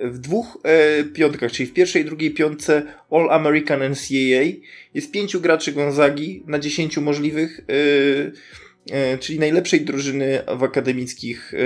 E, 0.00 0.08
w 0.10 0.18
dwóch 0.18 0.58
e, 0.62 1.04
piątkach, 1.04 1.52
czyli 1.52 1.66
w 1.66 1.72
pierwszej 1.72 2.02
i 2.02 2.04
drugiej 2.04 2.34
piątce 2.34 2.82
All 3.10 3.30
American 3.30 3.80
NCAA 3.90 4.52
jest 4.94 5.12
pięciu 5.12 5.40
graczy 5.40 5.72
Gonzagi 5.72 6.42
na 6.46 6.58
dziesięciu 6.58 7.02
możliwych 7.02 7.60
czyli 9.20 9.38
najlepszej 9.38 9.80
drużyny 9.80 10.42
w 10.58 10.62
akademickich, 10.62 11.54
e, 11.54 11.58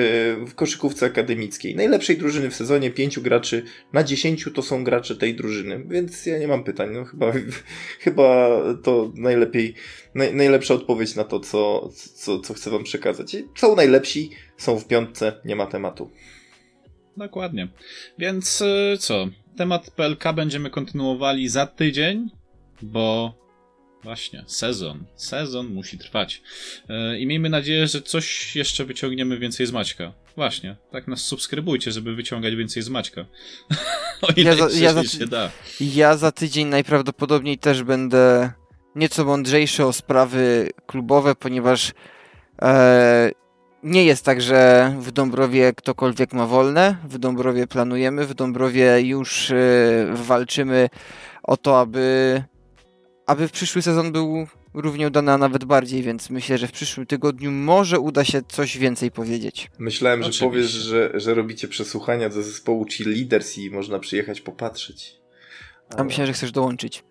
w 0.46 0.54
koszykówce 0.54 1.06
akademickiej. 1.06 1.76
Najlepszej 1.76 2.18
drużyny 2.18 2.50
w 2.50 2.54
sezonie, 2.54 2.90
pięciu 2.90 3.22
graczy 3.22 3.62
na 3.92 4.04
dziesięciu 4.04 4.50
to 4.50 4.62
są 4.62 4.84
gracze 4.84 5.16
tej 5.16 5.34
drużyny, 5.34 5.84
więc 5.88 6.26
ja 6.26 6.38
nie 6.38 6.48
mam 6.48 6.64
pytań. 6.64 6.88
No, 6.92 7.04
chyba, 7.04 7.32
chyba 8.04 8.48
to 8.82 9.12
najlepiej, 9.14 9.74
naj, 10.14 10.34
najlepsza 10.34 10.74
odpowiedź 10.74 11.14
na 11.14 11.24
to, 11.24 11.40
co, 11.40 11.90
co, 12.14 12.40
co 12.40 12.54
chcę 12.54 12.70
wam 12.70 12.84
przekazać. 12.84 13.36
Są 13.56 13.76
najlepsi, 13.76 14.30
są 14.56 14.78
w 14.78 14.86
piątce, 14.86 15.32
nie 15.44 15.56
ma 15.56 15.66
tematu. 15.66 16.10
Dokładnie. 17.16 17.68
Więc 18.18 18.62
e, 18.62 18.96
co? 18.98 19.28
Temat 19.56 19.90
PLK 19.90 20.24
będziemy 20.34 20.70
kontynuowali 20.70 21.48
za 21.48 21.66
tydzień, 21.66 22.30
bo 22.82 23.39
Właśnie, 24.02 24.44
sezon. 24.46 25.04
Sezon 25.16 25.66
musi 25.66 25.98
trwać. 25.98 26.42
E, 26.88 27.18
I 27.18 27.26
miejmy 27.26 27.48
nadzieję, 27.48 27.86
że 27.86 28.02
coś 28.02 28.56
jeszcze 28.56 28.84
wyciągniemy 28.84 29.38
więcej 29.38 29.66
z 29.66 29.72
Maćka. 29.72 30.12
Właśnie, 30.36 30.76
tak 30.90 31.08
nas 31.08 31.20
subskrybujcie, 31.20 31.92
żeby 31.92 32.14
wyciągać 32.14 32.54
więcej 32.54 32.82
z 32.82 32.88
Maćka. 32.88 33.24
o 34.22 34.32
ile 34.36 34.56
ja 34.56 34.68
za, 34.68 34.78
ja 34.80 34.92
za, 34.92 35.04
się 35.04 35.26
da. 35.26 35.50
Ja 35.80 36.16
za 36.16 36.32
tydzień 36.32 36.68
najprawdopodobniej 36.68 37.58
też 37.58 37.82
będę 37.82 38.52
nieco 38.94 39.24
mądrzejszy 39.24 39.84
o 39.84 39.92
sprawy 39.92 40.70
klubowe, 40.86 41.34
ponieważ 41.34 41.92
e, 42.62 43.30
nie 43.82 44.04
jest 44.04 44.24
tak, 44.24 44.42
że 44.42 44.92
w 45.00 45.10
Dąbrowie 45.10 45.72
ktokolwiek 45.72 46.32
ma 46.32 46.46
wolne. 46.46 46.96
W 47.04 47.18
Dąbrowie 47.18 47.66
planujemy, 47.66 48.26
w 48.26 48.34
Dąbrowie 48.34 49.00
już 49.00 49.50
e, 49.50 49.56
walczymy 50.14 50.88
o 51.42 51.56
to, 51.56 51.80
aby 51.80 52.42
aby 53.30 53.48
w 53.48 53.52
przyszły 53.52 53.82
sezon 53.82 54.12
był 54.12 54.46
równie 54.74 55.06
udany, 55.06 55.32
a 55.32 55.38
nawet 55.38 55.64
bardziej, 55.64 56.02
więc 56.02 56.30
myślę, 56.30 56.58
że 56.58 56.66
w 56.66 56.72
przyszłym 56.72 57.06
tygodniu 57.06 57.50
może 57.50 58.00
uda 58.00 58.24
się 58.24 58.42
coś 58.48 58.78
więcej 58.78 59.10
powiedzieć. 59.10 59.70
Myślałem, 59.78 60.20
Oczywiście. 60.20 60.44
że 60.44 60.50
powiesz, 60.50 60.70
że, 60.70 61.10
że 61.14 61.34
robicie 61.34 61.68
przesłuchania 61.68 62.28
do 62.28 62.42
zespołu 62.42 62.86
Leaders 63.06 63.58
i 63.58 63.70
można 63.70 63.98
przyjechać 63.98 64.40
popatrzeć. 64.40 65.19
A 65.96 66.04
myślałem, 66.04 66.26
że 66.26 66.32
chcesz 66.32 66.52
dołączyć. 66.52 67.04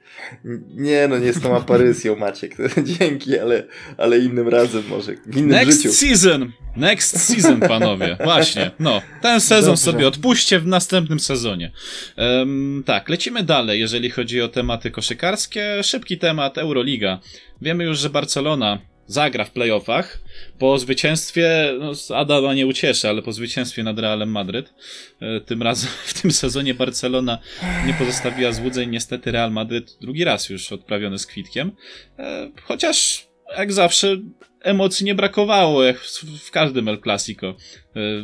Nie, 0.69 1.07
no 1.07 1.17
nie 1.17 1.25
jestem 1.25 1.53
aparysją, 1.53 2.15
Maciek. 2.15 2.55
Dzięki, 2.99 3.39
ale, 3.39 3.63
ale 3.97 4.19
innym 4.19 4.47
razem 4.47 4.83
może. 4.89 5.13
W 5.25 5.37
innym 5.37 5.49
Next 5.49 5.81
życiu. 5.81 5.93
season! 5.93 6.51
Next 6.75 7.21
season, 7.21 7.59
panowie. 7.59 8.17
Właśnie. 8.23 8.71
No, 8.79 9.01
ten 9.21 9.41
sezon 9.41 9.71
Dobrze. 9.71 9.83
sobie 9.83 10.07
odpuśćcie 10.07 10.59
w 10.59 10.67
następnym 10.67 11.19
sezonie. 11.19 11.71
Um, 12.17 12.83
tak, 12.85 13.09
lecimy 13.09 13.43
dalej, 13.43 13.79
jeżeli 13.79 14.09
chodzi 14.09 14.41
o 14.41 14.47
tematy 14.47 14.91
koszykarskie. 14.91 15.83
Szybki 15.83 16.17
temat, 16.17 16.57
Euroliga. 16.57 17.19
Wiemy 17.61 17.83
już, 17.83 17.99
że 17.99 18.09
Barcelona 18.09 18.79
zagra 19.09 19.45
w 19.45 19.51
playoffach. 19.51 20.19
Po 20.59 20.79
zwycięstwie, 20.79 21.73
no 21.79 22.15
Adama 22.15 22.53
nie 22.53 22.67
ucieszy, 22.67 23.09
ale 23.09 23.21
po 23.21 23.31
zwycięstwie 23.31 23.83
nad 23.83 23.99
Realem 23.99 24.31
Madryt. 24.31 24.73
E, 25.21 25.41
tym 25.41 25.61
razem 25.61 25.89
w 26.05 26.21
tym 26.21 26.31
sezonie 26.31 26.73
Barcelona 26.73 27.39
nie 27.85 27.93
pozostawiła 27.93 28.51
złudzeń. 28.51 28.89
Niestety 28.89 29.31
Real 29.31 29.51
Madryt 29.51 29.97
drugi 30.01 30.23
raz 30.23 30.49
już 30.49 30.71
odprawiony 30.71 31.19
z 31.19 31.27
kwitkiem. 31.27 31.71
E, 32.19 32.51
chociaż 32.63 33.27
jak 33.57 33.73
zawsze 33.73 34.17
emocji 34.61 35.05
nie 35.05 35.15
brakowało, 35.15 35.83
jak 35.83 35.99
w 36.45 36.51
każdym 36.51 36.87
El 36.87 37.01
Clasico. 37.01 37.47
E, 37.47 37.55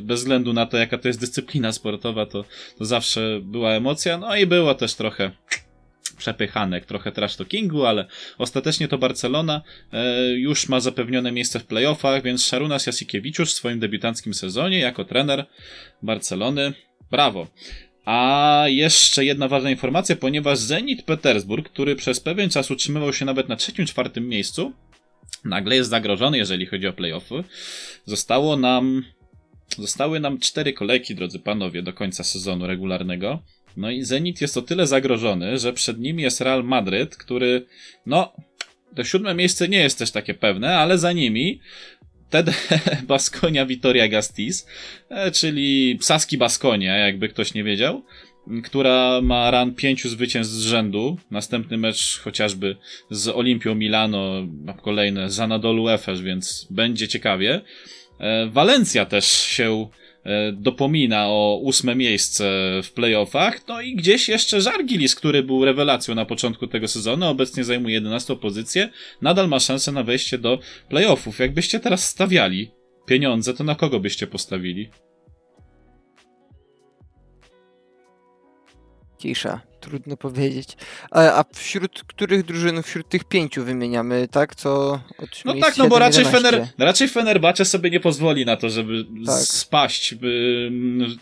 bez 0.01 0.20
względu 0.20 0.54
na 0.54 0.65
to, 0.65 0.77
jaka 0.77 0.98
to 0.98 1.08
jest 1.08 1.20
dyscyplina 1.20 1.72
sportowa, 1.72 2.25
to, 2.25 2.46
to 2.77 2.86
zawsze 2.86 3.39
była 3.44 3.72
emocja. 3.72 4.18
No 4.18 4.36
i 4.36 4.46
było 4.46 4.75
też 4.75 4.94
trochę 4.94 5.32
przepychanek, 6.17 6.85
trochę 6.85 7.12
trash 7.12 7.35
talkingu, 7.35 7.85
ale 7.85 8.05
ostatecznie 8.38 8.88
to 8.88 8.97
Barcelona 8.97 9.62
e, 9.93 10.29
już 10.31 10.69
ma 10.69 10.79
zapewnione 10.79 11.31
miejsce 11.31 11.59
w 11.59 11.65
playoffach, 11.65 12.24
więc 12.24 12.45
Szarunas 12.45 12.85
Jasikiewicz 12.85 13.38
w 13.38 13.50
swoim 13.50 13.79
debiutanckim 13.79 14.33
sezonie 14.33 14.79
jako 14.79 15.05
trener 15.05 15.45
Barcelony. 16.01 16.74
Brawo. 17.12 17.47
A 18.05 18.63
jeszcze 18.67 19.25
jedna 19.25 19.47
ważna 19.47 19.69
informacja, 19.71 20.15
ponieważ 20.15 20.59
Zenit 20.59 21.03
Petersburg, 21.03 21.69
który 21.69 21.95
przez 21.95 22.19
pewien 22.19 22.50
czas 22.50 22.71
utrzymywał 22.71 23.13
się 23.13 23.25
nawet 23.25 23.50
na 23.50 23.55
trzecim, 23.55 23.85
czwartym 23.85 24.29
miejscu, 24.29 24.74
nagle 25.45 25.75
jest 25.75 25.89
zagrożony, 25.89 26.38
jeżeli 26.38 26.65
chodzi 26.65 26.88
o 26.88 26.93
playoffy. 26.93 27.43
Zostało 28.05 28.57
nam 28.57 29.03
Zostały 29.77 30.19
nam 30.19 30.39
cztery 30.39 30.74
kolejki, 30.74 31.15
drodzy 31.15 31.39
panowie, 31.39 31.81
do 31.81 31.93
końca 31.93 32.24
sezonu 32.24 32.67
regularnego. 32.67 33.39
No 33.77 33.91
i 33.91 34.03
Zenit 34.03 34.41
jest 34.41 34.57
o 34.57 34.62
tyle 34.62 34.88
zagrożony, 34.88 35.57
że 35.57 35.74
przed 35.74 36.00
nim 36.00 36.19
jest 36.19 36.41
Real 36.41 36.63
Madryt, 36.63 37.15
który, 37.15 37.65
no, 38.05 38.34
to 38.95 39.03
siódme 39.03 39.36
miejsce 39.36 39.67
nie 39.67 39.79
jest 39.79 40.00
też 40.00 40.12
takie 40.12 40.34
pewne, 40.34 40.77
ale 40.77 40.98
za 40.98 41.12
nimi 41.12 41.60
Ted 42.29 42.69
Baskonia 43.07 43.65
Vitoria 43.65 44.07
Gastis, 44.07 44.67
e, 45.10 45.31
czyli 45.31 45.98
Saski 46.01 46.38
Baskonia, 46.38 46.98
jakby 46.98 47.29
ktoś 47.29 47.53
nie 47.53 47.63
wiedział, 47.63 48.03
która 48.63 49.22
ma 49.22 49.51
ran 49.51 49.75
pięciu 49.75 50.10
zwycięstw 50.10 50.53
z 50.53 50.62
rzędu. 50.62 51.17
Następny 51.31 51.77
mecz 51.77 52.19
chociażby 52.19 52.75
z 53.10 53.27
Olimpią 53.27 53.75
Milano, 53.75 54.48
kolejne 54.81 55.29
z 55.29 55.39
Anadolu 55.39 55.89
Efes, 55.89 56.22
więc 56.22 56.67
będzie 56.69 57.07
ciekawie. 57.07 57.62
Walencja 58.51 59.01
e, 59.01 59.05
też 59.05 59.25
się 59.25 59.88
E, 60.25 60.51
dopomina 60.51 61.27
o 61.27 61.60
ósme 61.63 61.95
miejsce 61.95 62.43
w 62.84 62.91
playoffach. 62.91 63.67
No 63.67 63.81
i 63.81 63.95
gdzieś 63.95 64.29
jeszcze 64.29 64.62
Żargilis, 64.62 65.15
który 65.15 65.43
był 65.43 65.65
rewelacją 65.65 66.15
na 66.15 66.25
początku 66.25 66.67
tego 66.67 66.88
sezonu, 66.88 67.27
obecnie 67.27 67.63
zajmuje 67.63 67.93
11 67.93 68.36
pozycję, 68.36 68.89
nadal 69.22 69.48
ma 69.48 69.60
szansę 69.60 69.91
na 69.91 70.03
wejście 70.03 70.38
do 70.38 70.60
playoffów. 70.89 71.39
Jakbyście 71.39 71.79
teraz 71.79 72.10
stawiali 72.10 72.72
pieniądze, 73.05 73.53
to 73.53 73.63
na 73.63 73.75
kogo 73.75 74.00
byście 74.00 74.27
postawili? 74.27 74.89
Cisza, 79.25 79.62
trudno 79.79 80.17
powiedzieć. 80.17 80.70
A, 81.12 81.39
a 81.39 81.44
wśród 81.53 82.03
których 82.08 82.46
drużyn, 82.46 82.84
wśród 82.84 83.10
tych 83.10 83.24
pięciu 83.24 83.63
wymieniamy, 83.63 84.27
tak? 84.32 84.55
Co 84.55 85.00
od 85.17 85.29
No 85.46 85.53
tak, 85.62 85.77
no 85.77 85.88
bo 85.88 85.96
7, 85.96 86.00
raczej, 86.00 86.25
11. 86.25 86.32
Fener, 86.51 86.67
raczej 86.77 87.08
Fenerbahce 87.08 87.65
sobie 87.65 87.89
nie 87.89 88.00
pozwoli 88.00 88.46
na 88.46 88.58
to, 88.58 88.70
żeby 88.70 89.05
Tak. 89.25 89.36
spaść. 89.36 90.15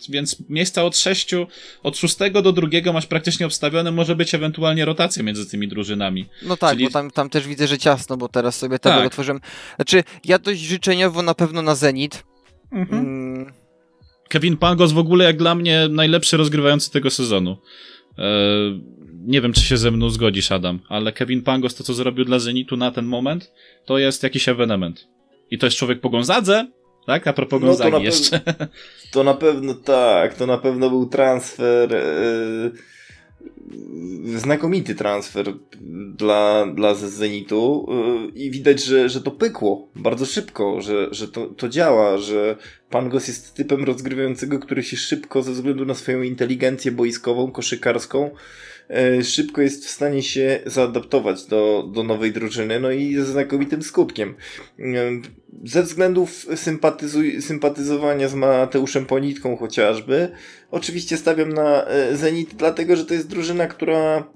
Więc 0.09 0.37
miejsca 0.49 0.83
od 0.83 0.97
sześciu, 0.97 1.47
od 1.83 1.97
szóstego 1.97 2.41
do 2.41 2.51
drugiego 2.51 2.93
masz 2.93 3.05
praktycznie 3.05 3.45
obstawione, 3.45 3.91
może 3.91 4.15
być 4.15 4.35
ewentualnie 4.35 4.85
rotacja 4.85 5.23
między 5.23 5.49
tymi 5.49 5.67
drużynami. 5.67 6.29
No 6.41 6.57
tak, 6.57 6.71
Czyli- 6.73 6.85
bo 6.85 6.91
tam, 6.91 7.11
tam 7.11 7.29
też 7.29 7.47
widzę, 7.47 7.67
że 7.67 7.77
ciasno, 7.77 8.17
bo 8.17 8.29
teraz 8.29 8.55
sobie 8.55 8.79
tabelę 8.79 9.01
Tak. 9.01 9.07
otworzyłem. 9.07 9.41
Znaczy, 9.75 10.03
ja 10.25 10.39
dość 10.39 10.61
życzeniowo 10.61 11.21
na 11.21 11.33
pewno 11.35 11.61
na 11.61 11.75
Zenit. 11.75 12.23
Mhm. 12.71 12.99
Mm, 13.05 13.53
Kevin 14.29 14.57
Pangos 14.57 14.91
w 14.91 14.97
ogóle 14.97 15.25
jak 15.25 15.37
dla 15.37 15.55
mnie 15.55 15.87
najlepszy 15.89 16.37
rozgrywający 16.37 16.91
tego 16.91 17.09
sezonu. 17.09 17.57
E, 18.17 18.23
nie 19.25 19.41
wiem, 19.41 19.53
czy 19.53 19.61
się 19.61 19.77
ze 19.77 19.91
mną 19.91 20.09
zgodzisz, 20.09 20.51
Adam, 20.51 20.79
ale 20.89 21.11
Kevin 21.11 21.41
Pangos 21.41 21.75
to, 21.75 21.83
co 21.83 21.93
zrobił 21.93 22.25
dla 22.25 22.39
Zenitu 22.39 22.77
na 22.77 22.91
ten 22.91 23.05
moment, 23.05 23.51
to 23.85 23.97
jest 23.97 24.23
jakiś 24.23 24.49
ewenement. 24.49 25.07
I 25.51 25.57
to 25.57 25.65
jest 25.67 25.77
człowiek 25.77 26.01
po 26.01 26.09
Gonzadze, 26.09 26.67
tak? 27.05 27.27
A 27.27 27.33
propos 27.33 27.61
No 27.61 27.67
to 27.67 27.67
Gonzagi 27.67 27.91
pewno- 27.91 28.05
jeszcze. 28.05 28.39
To 29.11 29.23
na 29.23 29.33
pewno 29.33 29.73
tak, 29.73 30.33
to 30.33 30.45
na 30.47 30.57
pewno 30.57 30.89
był 30.89 31.05
transfer. 31.09 31.95
e, 31.95 32.01
znakomity 34.35 34.95
transfer 34.95 35.53
dla, 36.17 36.67
dla 36.75 36.95
Zenitu 36.95 37.87
e, 37.89 38.39
i 38.39 38.51
widać, 38.51 38.83
że, 38.83 39.09
że 39.09 39.21
to 39.21 39.31
pykło 39.31 39.87
bardzo 39.95 40.25
szybko, 40.25 40.81
że, 40.81 41.07
że 41.11 41.27
to, 41.27 41.47
to 41.47 41.69
działa, 41.69 42.17
że 42.17 42.57
Pangos 42.89 43.27
jest 43.27 43.53
typem 43.53 43.83
rozgrywającego, 43.83 44.59
który 44.59 44.83
się 44.83 44.97
szybko 44.97 45.41
ze 45.41 45.51
względu 45.51 45.85
na 45.85 45.93
swoją 45.93 46.21
inteligencję 46.21 46.91
boiskową, 46.91 47.51
koszykarską 47.51 48.31
szybko 49.23 49.61
jest 49.61 49.85
w 49.85 49.89
stanie 49.89 50.23
się 50.23 50.59
zaadaptować 50.65 51.45
do, 51.45 51.89
do 51.93 52.03
nowej 52.03 52.31
drużyny, 52.31 52.79
no 52.79 52.91
i 52.91 53.15
ze 53.15 53.25
znakomitym 53.25 53.83
skutkiem. 53.83 54.35
E, 54.79 54.83
Ze 55.63 55.83
względów 55.83 56.47
sympatyzuj, 56.55 57.41
sympatyzowania 57.41 58.27
z 58.27 58.35
Mateuszem 58.35 59.05
Ponitką 59.05 59.57
chociażby, 59.57 60.31
oczywiście 60.71 61.17
stawiam 61.17 61.53
na 61.53 61.85
e, 61.85 62.15
Zenit, 62.17 62.53
dlatego 62.55 62.95
że 62.95 63.05
to 63.05 63.13
jest 63.13 63.27
drużyna, 63.27 63.67
która 63.67 64.27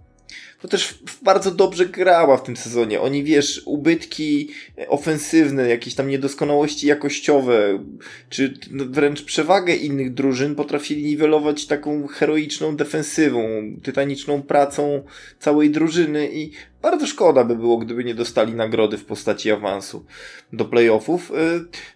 to 0.61 0.67
też 0.67 0.99
bardzo 1.21 1.51
dobrze 1.51 1.85
grała 1.85 2.37
w 2.37 2.43
tym 2.43 2.57
sezonie. 2.57 3.01
Oni, 3.01 3.23
wiesz, 3.23 3.61
ubytki 3.65 4.49
ofensywne, 4.87 5.69
jakieś 5.69 5.95
tam 5.95 6.07
niedoskonałości 6.07 6.87
jakościowe, 6.87 7.83
czy 8.29 8.53
no, 8.71 8.85
wręcz 8.85 9.23
przewagę 9.23 9.75
innych 9.75 10.13
drużyn 10.13 10.55
potrafili 10.55 11.03
niwelować 11.03 11.65
taką 11.65 12.07
heroiczną 12.07 12.75
defensywą, 12.75 13.47
tytaniczną 13.83 14.41
pracą 14.41 15.03
całej 15.39 15.69
drużyny 15.69 16.29
i 16.33 16.51
bardzo 16.91 17.07
szkoda 17.07 17.43
by 17.43 17.55
było, 17.55 17.77
gdyby 17.77 18.03
nie 18.03 18.15
dostali 18.15 18.53
nagrody 18.53 18.97
w 18.97 19.05
postaci 19.05 19.51
awansu 19.51 20.05
do 20.53 20.65
playoffów. 20.65 21.31
Y, 21.31 21.33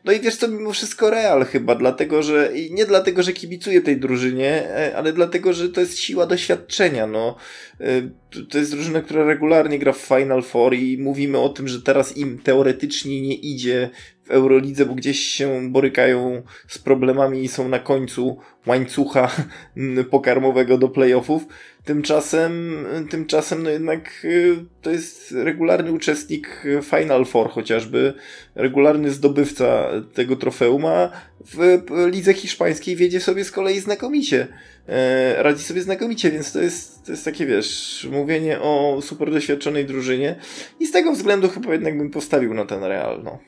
No 0.05 0.11
i 0.11 0.19
wiesz 0.19 0.35
co, 0.35 0.47
mimo 0.47 0.71
wszystko 0.71 1.09
Real 1.09 1.45
chyba, 1.45 1.75
dlatego 1.75 2.23
że, 2.23 2.51
nie 2.71 2.85
dlatego, 2.85 3.23
że 3.23 3.33
kibicuję 3.33 3.81
tej 3.81 3.97
drużynie, 3.97 4.69
e, 4.69 4.97
ale 4.97 5.13
dlatego, 5.13 5.53
że 5.53 5.69
to 5.69 5.81
jest 5.81 5.97
siła 5.99 6.25
doświadczenia, 6.25 7.07
no. 7.07 7.35
Y, 7.81 8.11
to- 8.49 8.57
jest 8.57 8.71
drużyna, 8.71 9.01
która 9.01 9.23
regularnie 9.25 9.79
gra 9.79 9.93
w 9.93 9.97
Final 9.97 10.43
Four 10.43 10.75
i 10.75 10.97
mówimy 10.97 11.39
o 11.39 11.49
tym, 11.49 11.67
że 11.67 11.81
teraz 11.81 12.17
im 12.17 12.39
teoretycznie 12.39 13.21
nie 13.21 13.35
idzie 13.35 13.89
w 14.23 14.31
Eurolidze, 14.31 14.85
bo 14.85 14.95
gdzieś 14.95 15.19
się 15.19 15.71
borykają 15.71 16.43
z 16.67 16.77
problemami 16.77 17.43
i 17.43 17.47
są 17.47 17.67
na 17.69 17.79
końcu 17.79 18.37
łańcucha 18.67 19.31
pokarmowego 20.11 20.77
do 20.77 20.89
playoffów. 20.89 21.45
Tymczasem, 21.85 22.85
tymczasem 23.09 23.63
no 23.63 23.69
jednak 23.69 24.11
y, 24.23 24.65
to 24.81 24.91
jest 24.91 25.31
regularny 25.31 25.91
uczestnik 25.91 26.63
Final 26.83 27.25
Four 27.25 27.49
chociażby, 27.49 28.13
regularny 28.55 29.11
zdobywca 29.11 29.89
tego 30.13 30.35
trofeum, 30.35 30.85
a 30.85 31.11
w 31.45 31.85
lidze 32.11 32.33
hiszpańskiej 32.33 32.95
wiedzie 32.95 33.19
sobie 33.19 33.43
z 33.43 33.51
kolei 33.51 33.79
znakomicie. 33.79 34.47
E, 34.87 35.43
radzi 35.43 35.63
sobie 35.63 35.81
znakomicie, 35.81 36.31
więc 36.31 36.51
to 36.51 36.61
jest, 36.61 37.05
to 37.05 37.11
jest 37.11 37.25
takie, 37.25 37.45
wiesz, 37.45 38.07
mówienie 38.11 38.59
o 38.59 38.99
super 39.01 39.31
doświadczonej 39.31 39.85
drużynie 39.85 40.35
i 40.79 40.87
z 40.87 40.91
tego 40.91 41.11
względu 41.11 41.49
chyba 41.49 41.73
jednak 41.73 41.97
bym 41.97 42.09
postawił 42.11 42.53
na 42.53 42.65
ten 42.65 42.83
Real, 42.83 43.21
no. 43.23 43.39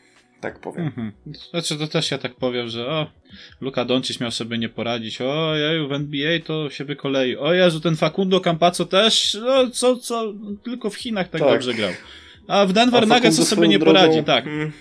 Tak 0.43 0.59
powiem. 0.59 0.85
Mhm. 0.85 1.11
Znaczy, 1.49 1.77
to 1.77 1.87
też 1.87 2.11
ja 2.11 2.17
tak 2.17 2.35
powiem, 2.35 2.69
że 2.69 2.87
o, 2.87 3.07
Luka 3.61 3.85
Doncic 3.85 4.19
miał 4.19 4.31
sobie 4.31 4.57
nie 4.57 4.69
poradzić, 4.69 5.21
o 5.21 5.55
jeju, 5.55 5.87
w 5.87 5.91
NBA 5.91 6.39
to 6.45 6.69
się 6.69 6.85
wykolei, 6.85 7.37
o 7.37 7.53
Jezu, 7.53 7.79
ten 7.79 7.95
Facundo 7.95 8.39
Campazzo 8.39 8.85
też, 8.85 9.37
no 9.41 9.69
co, 9.69 9.95
co, 9.95 10.33
tylko 10.63 10.89
w 10.89 10.95
Chinach 10.95 11.29
tak, 11.29 11.41
Tak. 11.41 11.51
dobrze 11.51 11.73
grał. 11.73 11.91
A 12.47 12.65
w 12.65 12.73
Denver 12.73 13.07
Nuggets 13.07 13.37
to 13.37 13.45
sobie 13.45 13.67
nie 13.67 13.79
drogą, 13.79 13.99
poradzi, 13.99 14.23
tak. 14.23 14.47
mm, 14.47 14.71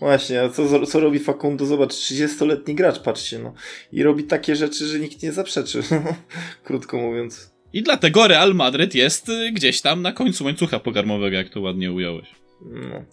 Właśnie, 0.00 0.42
a 0.42 0.48
co, 0.48 0.86
co 0.86 1.00
robi 1.00 1.18
Facundo? 1.18 1.66
Zobacz, 1.66 1.92
30-letni 1.92 2.74
gracz, 2.74 2.98
patrzcie, 2.98 3.38
no. 3.38 3.54
I 3.92 4.02
robi 4.02 4.24
takie 4.24 4.56
rzeczy, 4.56 4.86
że 4.86 4.98
nikt 4.98 5.22
nie 5.22 5.32
zaprzeczy, 5.32 5.82
krótko 6.64 6.98
mówiąc. 6.98 7.50
I 7.72 7.82
dlatego 7.82 8.28
Real 8.28 8.54
Madryt 8.54 8.94
jest 8.94 9.28
y, 9.28 9.52
gdzieś 9.52 9.80
tam 9.80 10.02
na 10.02 10.12
końcu 10.12 10.44
łańcucha 10.44 10.78
pokarmowego, 10.80 11.36
jak 11.36 11.48
to 11.48 11.60
ładnie 11.60 11.92
ująłeś. 11.92 12.28
No. 12.62 13.04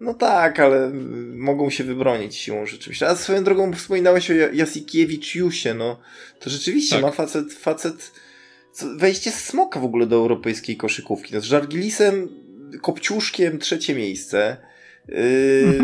No 0.00 0.14
tak, 0.14 0.60
ale 0.60 0.90
mogą 1.34 1.70
się 1.70 1.84
wybronić 1.84 2.36
siłą 2.36 2.66
rzeczywiście. 2.66 3.08
A 3.08 3.16
swoją 3.16 3.44
drogą 3.44 3.72
wspominałeś 3.72 4.30
o 4.30 4.34
Ja- 4.34 4.52
Jasikiewičiusie, 4.52 5.74
no. 5.74 6.00
To 6.40 6.50
rzeczywiście 6.50 6.94
Tak. 6.94 7.02
ma 7.04 7.10
facet, 7.10 7.52
facet 7.52 8.12
co, 8.72 8.96
wejście 8.96 9.30
z 9.30 9.44
smoka 9.44 9.80
w 9.80 9.84
ogóle 9.84 10.06
do 10.06 10.16
europejskiej 10.16 10.76
koszykówki. 10.76 11.34
No, 11.34 11.40
z 11.40 11.44
Żargilisem, 11.44 12.28
Kopciuszkiem 12.82 13.58
trzecie 13.58 13.94
miejsce. 13.94 14.56
Yy, 15.08 15.14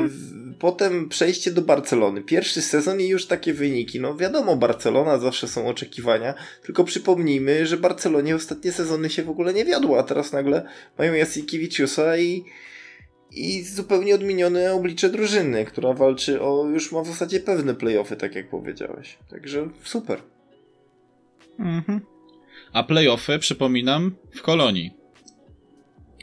w- 0.09 0.43
Potem 0.59 1.09
przejście 1.09 1.51
do 1.51 1.63
Barcelony. 1.63 2.23
Pierwszy 2.23 2.63
sezon 2.63 3.01
i 3.01 3.09
już 3.09 3.27
takie 3.27 3.55
wyniki. 3.55 4.01
No 4.01 4.17
wiadomo, 4.17 4.57
Barcelona 4.57 5.19
zawsze 5.19 5.49
są 5.49 5.67
oczekiwania, 5.69 6.35
tylko 6.63 6.85
przypomnijmy, 6.85 7.67
że 7.67 7.77
Barcelonie 7.77 8.37
ostatnie 8.37 8.73
sezony 8.73 9.11
się 9.11 9.23
w 9.23 9.31
ogóle 9.31 9.55
nie 9.55 9.65
wiodło, 9.65 9.99
a 9.99 10.03
teraz 10.03 10.33
nagle 10.33 10.67
mają 10.99 11.15
Jasikiewičiusa 11.15 12.19
i 12.19 12.45
i 13.35 13.63
zupełnie 13.63 14.15
odmienione 14.15 14.73
oblicze 14.73 15.11
drużyny, 15.11 15.65
która 15.65 15.93
walczy 15.93 16.43
o, 16.43 16.65
już 16.65 16.93
ma 16.93 17.03
w 17.03 17.07
zasadzie 17.07 17.41
pewne 17.41 17.75
playoffy, 17.75 18.17
tak 18.17 18.35
jak 18.35 18.49
powiedziałeś. 18.51 19.19
Także 19.31 19.69
super. 19.85 20.23
Mhm. 21.59 22.01
A 22.73 22.83
playoffy, 22.83 23.39
przypominam, 23.39 24.15
w 24.35 24.43
Kolonii. 24.43 24.91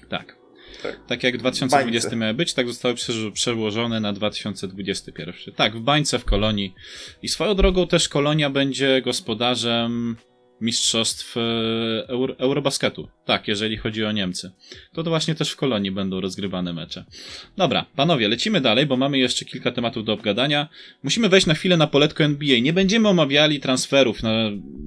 Tak. 0.09 0.39
Tak. 0.83 0.99
Tak 1.07 1.23
jak 1.23 1.37
2020 1.37 2.07
Bańce. 2.09 2.15
miały 2.17 2.33
być, 2.33 2.53
tak 2.53 2.67
zostały 2.67 2.93
prze- 2.95 3.31
przełożone 3.31 3.99
na 3.99 4.13
2021. 4.13 5.33
Tak, 5.55 5.77
w 5.77 5.79
bańce 5.81 6.19
w 6.19 6.25
Kolonii. 6.25 6.73
I 7.21 7.27
swoją 7.27 7.55
drogą 7.55 7.87
też 7.87 8.09
Kolonia 8.09 8.49
będzie 8.49 9.01
gospodarzem 9.01 10.15
mistrzostw 10.61 11.37
e, 11.37 11.39
Euro, 12.07 12.35
Eurobasketu. 12.37 13.09
Tak, 13.25 13.47
jeżeli 13.47 13.77
chodzi 13.77 14.05
o 14.05 14.11
Niemcy. 14.11 14.51
To, 14.93 15.03
to 15.03 15.09
właśnie 15.09 15.35
też 15.35 15.51
w 15.51 15.55
Kolonii 15.55 15.91
będą 15.91 16.21
rozgrywane 16.21 16.73
mecze. 16.73 17.05
Dobra, 17.57 17.85
panowie, 17.95 18.27
lecimy 18.27 18.61
dalej, 18.61 18.85
bo 18.85 18.97
mamy 18.97 19.17
jeszcze 19.17 19.45
kilka 19.45 19.71
tematów 19.71 20.05
do 20.05 20.13
obgadania. 20.13 20.67
Musimy 21.03 21.29
wejść 21.29 21.47
na 21.47 21.53
chwilę 21.53 21.77
na 21.77 21.87
poletko 21.87 22.23
NBA. 22.23 22.59
Nie 22.59 22.73
będziemy 22.73 23.07
omawiali 23.07 23.59
transferów 23.59 24.23
na, 24.23 24.31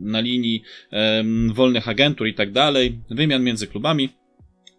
na 0.02 0.20
linii 0.20 0.62
em, 0.90 1.52
wolnych 1.52 1.88
agentur 1.88 2.26
i 2.26 2.34
tak 2.34 2.52
dalej, 2.52 2.98
wymian 3.10 3.42
między 3.42 3.66
klubami. 3.66 4.21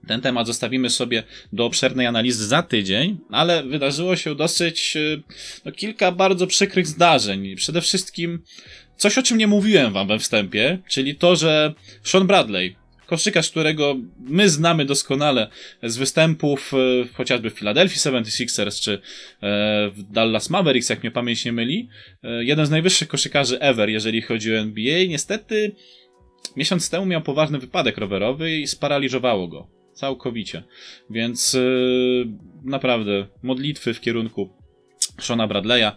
Ten 0.08 0.22
temat 0.22 0.48
zostawimy 0.48 0.90
sobie 0.90 1.24
do 1.54 1.66
obszernej 1.66 2.08
analizy 2.08 2.48
za 2.48 2.64
tydzień, 2.64 3.18
ale 3.30 3.64
wydarzyło 3.64 4.16
się 4.16 4.36
dosyć 4.36 4.98
e, 4.98 5.00
no, 5.66 5.72
kilka 5.72 6.12
bardzo 6.12 6.48
przykrych 6.48 6.88
zdarzeń. 6.88 7.56
Przede 7.56 7.82
wszystkim 7.82 8.44
coś, 8.98 9.18
o 9.18 9.24
czym 9.24 9.38
nie 9.38 9.48
mówiłem 9.48 9.94
wam 9.94 10.08
we 10.08 10.20
wstępie, 10.20 10.80
czyli 10.90 11.16
to, 11.16 11.36
że 11.36 11.74
Sean 12.04 12.28
Bradley, 12.28 12.76
koszykarz, 13.06 13.50
którego 13.50 13.96
my 14.20 14.50
znamy 14.50 14.86
doskonale 14.86 15.48
z 15.84 15.98
występów 15.98 16.72
e, 16.74 16.78
chociażby 17.14 17.50
w 17.50 17.54
Philadelphia 17.54 18.12
76ers 18.12 18.82
czy 18.82 18.94
e, 18.94 19.00
w 19.90 20.04
Dallas 20.12 20.50
Mavericks, 20.50 20.90
jak 20.90 21.04
mnie 21.04 21.12
pamięć 21.12 21.46
nie 21.46 21.52
myli, 21.52 21.90
e, 22.24 22.44
jeden 22.44 22.66
z 22.66 22.70
najwyższych 22.70 23.08
koszykarzy 23.08 23.60
ever, 23.60 23.90
jeżeli 23.90 24.22
chodzi 24.22 24.56
o 24.56 24.60
NBA, 24.60 25.06
niestety 25.08 25.76
miesiąc 26.56 26.90
temu 26.90 27.06
miał 27.06 27.22
poważny 27.22 27.60
wypadek 27.60 27.98
rowerowy 27.98 28.58
i 28.58 28.68
sparaliżowało 28.68 29.48
go 29.48 29.83
całkowicie. 29.94 30.64
Więc 31.10 31.54
yy, 31.54 32.28
naprawdę 32.64 33.28
modlitwy 33.44 33.94
w 33.94 34.02
kierunku 34.02 34.50
Shona 35.22 35.48
Bradley'a. 35.48 35.92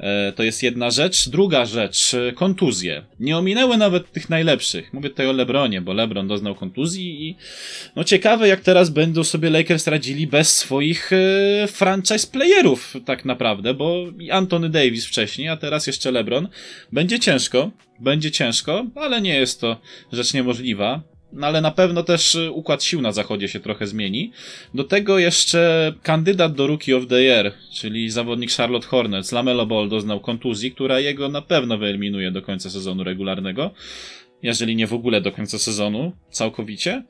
E, 0.00 0.32
to 0.32 0.42
jest 0.42 0.62
jedna 0.62 0.90
rzecz. 0.90 1.28
Druga 1.28 1.66
rzecz, 1.66 2.14
e, 2.14 2.32
kontuzje. 2.32 3.04
Nie 3.20 3.38
ominęły 3.38 3.76
nawet 3.76 4.12
tych 4.12 4.30
najlepszych. 4.30 4.92
Mówię 4.92 5.10
tutaj 5.10 5.26
o 5.26 5.32
LeBronie, 5.32 5.80
bo 5.80 5.92
LeBron 5.92 6.28
doznał 6.28 6.54
kontuzji 6.54 7.28
i 7.28 7.36
no 7.96 8.04
ciekawe 8.04 8.48
jak 8.48 8.60
teraz 8.60 8.90
będą 8.90 9.24
sobie 9.24 9.50
Lakers 9.50 9.86
radzili 9.86 10.26
bez 10.26 10.56
swoich 10.56 11.10
e, 11.12 11.66
franchise 11.66 12.26
playerów 12.26 12.94
tak 13.04 13.24
naprawdę, 13.24 13.74
bo 13.74 14.04
i 14.18 14.30
Anthony 14.30 14.68
Davis 14.68 15.06
wcześniej, 15.06 15.48
a 15.48 15.56
teraz 15.56 15.86
jeszcze 15.86 16.10
LeBron. 16.10 16.48
Będzie 16.92 17.18
ciężko, 17.20 17.70
będzie 18.00 18.30
ciężko, 18.30 18.86
ale 18.94 19.20
nie 19.20 19.34
jest 19.34 19.60
to 19.60 19.80
rzecz 20.12 20.34
niemożliwa. 20.34 21.15
No 21.32 21.46
ale 21.46 21.60
na 21.60 21.70
pewno 21.70 22.02
też 22.02 22.34
y, 22.34 22.50
układ 22.50 22.84
sił 22.84 23.02
na 23.02 23.12
zachodzie 23.12 23.48
się 23.48 23.60
trochę 23.60 23.86
zmieni. 23.86 24.32
Do 24.74 24.84
tego 24.84 25.18
jeszcze 25.18 25.92
kandydat 26.02 26.54
do 26.54 26.66
Rookie 26.66 26.96
of 26.96 27.06
the 27.06 27.22
Year, 27.22 27.52
czyli 27.74 28.10
zawodnik 28.10 28.52
Charlotte 28.52 28.86
Hornets, 28.86 29.32
Lamelo 29.32 29.66
Ball 29.66 29.88
doznał 29.88 30.20
kontuzji, 30.20 30.72
która 30.72 31.00
jego 31.00 31.28
na 31.28 31.42
pewno 31.42 31.78
wyeliminuje 31.78 32.30
do 32.30 32.42
końca 32.42 32.70
sezonu 32.70 33.04
regularnego. 33.04 33.70
Jeżeli 34.42 34.76
nie 34.76 34.86
w 34.86 34.94
ogóle 34.94 35.20
do 35.20 35.32
końca 35.32 35.58
sezonu, 35.58 36.12
całkowicie. 36.30 37.02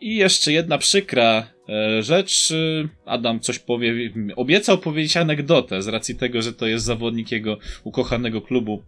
I 0.00 0.16
jeszcze 0.16 0.52
jedna 0.52 0.78
przykra 0.78 1.46
e, 1.68 2.02
rzecz. 2.02 2.50
Y, 2.50 2.88
Adam 3.06 3.40
coś 3.40 3.58
powie, 3.58 4.12
obiecał 4.36 4.78
powiedzieć 4.78 5.16
anegdotę 5.16 5.82
z 5.82 5.88
racji 5.88 6.14
tego, 6.14 6.42
że 6.42 6.52
to 6.52 6.66
jest 6.66 6.84
zawodnik 6.84 7.32
jego 7.32 7.58
ukochanego 7.84 8.40
klubu 8.40 8.82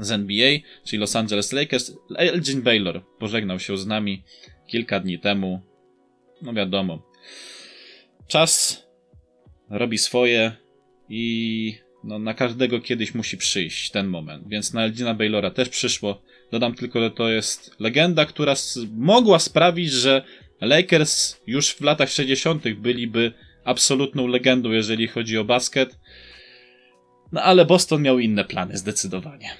z 0.00 0.10
NBA, 0.10 0.58
czyli 0.84 1.00
Los 1.00 1.16
Angeles 1.16 1.52
Lakers. 1.52 1.92
Elgin 2.16 2.62
Baylor 2.62 3.02
pożegnał 3.18 3.60
się 3.60 3.78
z 3.78 3.86
nami 3.86 4.22
kilka 4.66 5.00
dni 5.00 5.18
temu. 5.18 5.60
No 6.42 6.52
wiadomo. 6.52 7.02
Czas 8.28 8.84
robi 9.70 9.98
swoje 9.98 10.52
i 11.08 11.78
no, 12.04 12.18
na 12.18 12.34
każdego 12.34 12.80
kiedyś 12.80 13.14
musi 13.14 13.36
przyjść 13.36 13.90
ten 13.90 14.06
moment. 14.06 14.48
Więc 14.48 14.72
na 14.72 14.84
Elgina 14.84 15.14
Baylora 15.14 15.50
też 15.50 15.68
przyszło. 15.68 16.22
Dodam 16.52 16.74
tylko, 16.74 17.00
że 17.00 17.10
to 17.10 17.28
jest 17.28 17.80
legenda, 17.80 18.26
która 18.26 18.54
mogła 18.90 19.38
sprawić, 19.38 19.90
że 19.90 20.24
Lakers 20.60 21.40
już 21.46 21.70
w 21.70 21.80
latach 21.80 22.10
60. 22.10 22.68
byliby 22.74 23.32
absolutną 23.64 24.26
legendą, 24.26 24.70
jeżeli 24.70 25.08
chodzi 25.08 25.38
o 25.38 25.44
basket. 25.44 25.98
No 27.32 27.42
ale 27.42 27.64
Boston 27.64 28.02
miał 28.02 28.18
inne 28.18 28.44
plany, 28.44 28.76
zdecydowanie. 28.76 29.50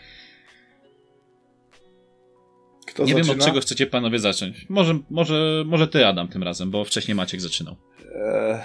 Nie 2.98 3.07
zaczyna? 3.07 3.22
wiem, 3.24 3.40
od 3.40 3.46
czego 3.46 3.61
chcecie 3.61 3.87
panowie 3.87 4.18
zacząć. 4.18 4.66
Może, 4.68 4.98
może, 5.11 5.64
może 5.66 5.88
ty, 5.88 6.07
Adam, 6.07 6.28
tym 6.28 6.42
razem, 6.42 6.70
bo 6.70 6.85
wcześniej 6.85 7.14
Maciek 7.14 7.40
zaczynał. 7.40 7.76
Eee, 8.14 8.59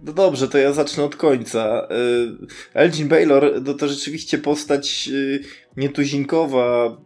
no 0.00 0.12
dobrze, 0.12 0.48
to 0.48 0.58
ja 0.58 0.72
zacznę 0.72 1.04
od 1.04 1.16
końca. 1.16 1.88
Eee, 1.90 2.36
Elgin 2.74 3.08
Baylor 3.08 3.64
to, 3.64 3.74
to 3.74 3.88
rzeczywiście 3.88 4.38
postać 4.38 5.08
e, 5.08 5.38
nietuzinkowa. 5.76 6.96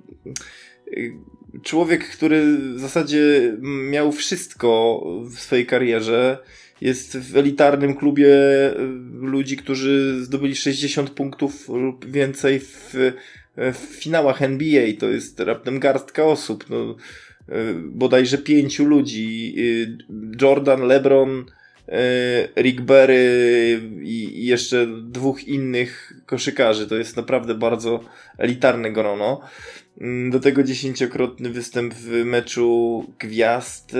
E, 0.86 1.60
człowiek, 1.62 2.08
który 2.08 2.58
w 2.74 2.80
zasadzie 2.80 3.52
miał 3.90 4.12
wszystko 4.12 5.02
w 5.30 5.38
swojej 5.38 5.66
karierze. 5.66 6.38
Jest 6.80 7.18
w 7.18 7.36
elitarnym 7.36 7.94
klubie 7.94 8.28
e, 8.28 8.74
ludzi, 9.12 9.56
którzy 9.56 10.24
zdobyli 10.24 10.56
60 10.56 11.10
punktów 11.10 11.68
lub 11.68 12.06
więcej 12.10 12.60
w 12.60 12.94
w 13.56 13.76
finałach 13.76 14.42
NBA. 14.42 14.86
To 14.98 15.08
jest 15.08 15.40
raptem 15.40 15.80
garstka 15.80 16.24
osób. 16.24 16.64
No, 16.70 16.96
e, 17.48 17.74
bodajże 17.74 18.38
pięciu 18.38 18.84
ludzi. 18.84 19.54
E, 19.58 20.42
Jordan, 20.42 20.82
LeBron, 20.82 21.44
e, 21.88 22.62
Rick 22.62 22.80
Berry 22.80 23.80
i 24.02 24.46
jeszcze 24.46 24.86
dwóch 25.02 25.44
innych 25.44 26.12
koszykarzy. 26.26 26.86
To 26.86 26.96
jest 26.96 27.16
naprawdę 27.16 27.54
bardzo 27.54 28.04
elitarne 28.38 28.92
grono. 28.92 29.40
Mm, 30.00 30.30
do 30.30 30.40
tego 30.40 30.62
dziesięciokrotny 30.62 31.50
występ 31.50 31.94
w 31.94 32.24
meczu 32.24 33.04
gwiazd 33.18 33.96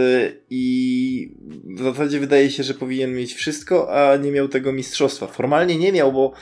i 0.51 1.35
w 1.65 1.83
zasadzie 1.83 2.21
wydaje 2.21 2.51
się, 2.51 2.63
że 2.63 2.75
powinien 2.75 3.15
mieć 3.15 3.35
wszystko, 3.35 3.95
a 3.95 4.17
nie 4.17 4.31
miał 4.31 4.49
tego 4.49 4.73
mistrzostwa. 4.73 5.27
Formalnie 5.27 5.79
nie 5.79 5.93
miał, 5.93 6.13
bo 6.13 6.33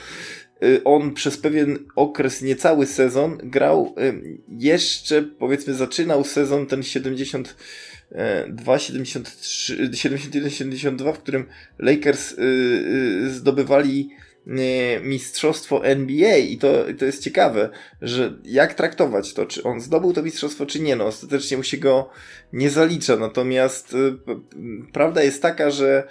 on 0.83 1.13
przez 1.13 1.37
pewien 1.37 1.79
okres, 1.95 2.41
niecały 2.41 2.85
sezon, 2.85 3.37
grał 3.43 3.95
y, 3.99 4.37
jeszcze, 4.49 5.23
powiedzmy, 5.23 5.73
zaczynał 5.73 6.23
sezon 6.23 6.67
ten 6.67 6.83
72, 6.83 8.79
73, 8.79 9.89
71, 9.93 10.49
72, 10.49 11.13
w 11.13 11.19
którym 11.19 11.45
Lakers 11.79 12.31
y, 12.31 13.29
zdobywali 13.29 14.09
mistrzostwo 15.03 15.85
NBA 15.85 16.37
i 16.37 16.57
to, 16.57 16.85
to 16.99 17.05
jest 17.05 17.23
ciekawe, 17.23 17.69
że 18.01 18.33
jak 18.43 18.73
traktować 18.73 19.33
to, 19.33 19.45
czy 19.45 19.63
on 19.63 19.81
zdobył 19.81 20.13
to 20.13 20.23
mistrzostwo, 20.23 20.65
czy 20.65 20.79
nie, 20.79 20.95
no 20.95 21.05
ostatecznie 21.05 21.57
mu 21.57 21.63
się 21.63 21.77
go 21.77 22.09
nie 22.53 22.69
zalicza, 22.69 23.17
natomiast 23.17 23.95
prawda 24.93 25.23
jest 25.23 25.41
taka, 25.41 25.71
że 25.71 26.07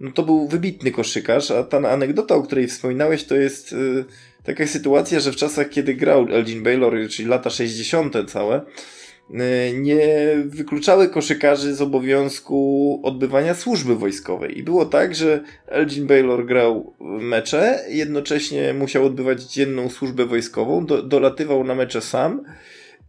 no 0.00 0.12
to 0.12 0.22
był 0.22 0.48
wybitny 0.48 0.90
koszykarz, 0.90 1.50
a 1.50 1.62
ta 1.62 1.76
anegdota, 1.76 2.34
o 2.34 2.42
której 2.42 2.66
wspominałeś, 2.66 3.24
to 3.24 3.34
jest 3.34 3.72
y, 3.72 4.04
taka 4.44 4.66
sytuacja, 4.66 5.20
że 5.20 5.32
w 5.32 5.36
czasach, 5.36 5.68
kiedy 5.68 5.94
grał 5.94 6.26
Elgin 6.30 6.62
Baylor, 6.62 6.94
czyli 7.10 7.28
lata 7.28 7.50
60. 7.50 8.16
całe, 8.26 8.60
y, 8.60 9.34
nie 9.78 10.08
wykluczały 10.44 11.08
koszykarzy 11.08 11.74
z 11.74 11.82
obowiązku 11.82 13.00
odbywania 13.02 13.54
służby 13.54 13.96
wojskowej. 13.96 14.58
I 14.58 14.62
było 14.62 14.86
tak, 14.86 15.14
że 15.14 15.40
Elgin 15.66 16.06
Baylor 16.06 16.46
grał 16.46 16.94
mecze, 17.00 17.84
jednocześnie 17.88 18.74
musiał 18.74 19.04
odbywać 19.04 19.42
dzienną 19.42 19.90
służbę 19.90 20.26
wojskową, 20.26 20.86
do, 20.86 21.02
dolatywał 21.02 21.64
na 21.64 21.74
mecze 21.74 22.00
sam 22.00 22.44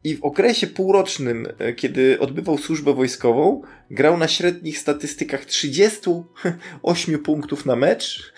i 0.05 0.15
w 0.15 0.23
okresie 0.23 0.67
półrocznym, 0.67 1.47
e, 1.59 1.73
kiedy 1.73 2.19
odbywał 2.19 2.57
służbę 2.57 2.93
wojskową, 2.93 3.61
grał 3.91 4.17
na 4.17 4.27
średnich 4.27 4.79
statystykach 4.79 5.45
38 5.45 7.19
punktów 7.19 7.65
na 7.65 7.75
mecz 7.75 8.33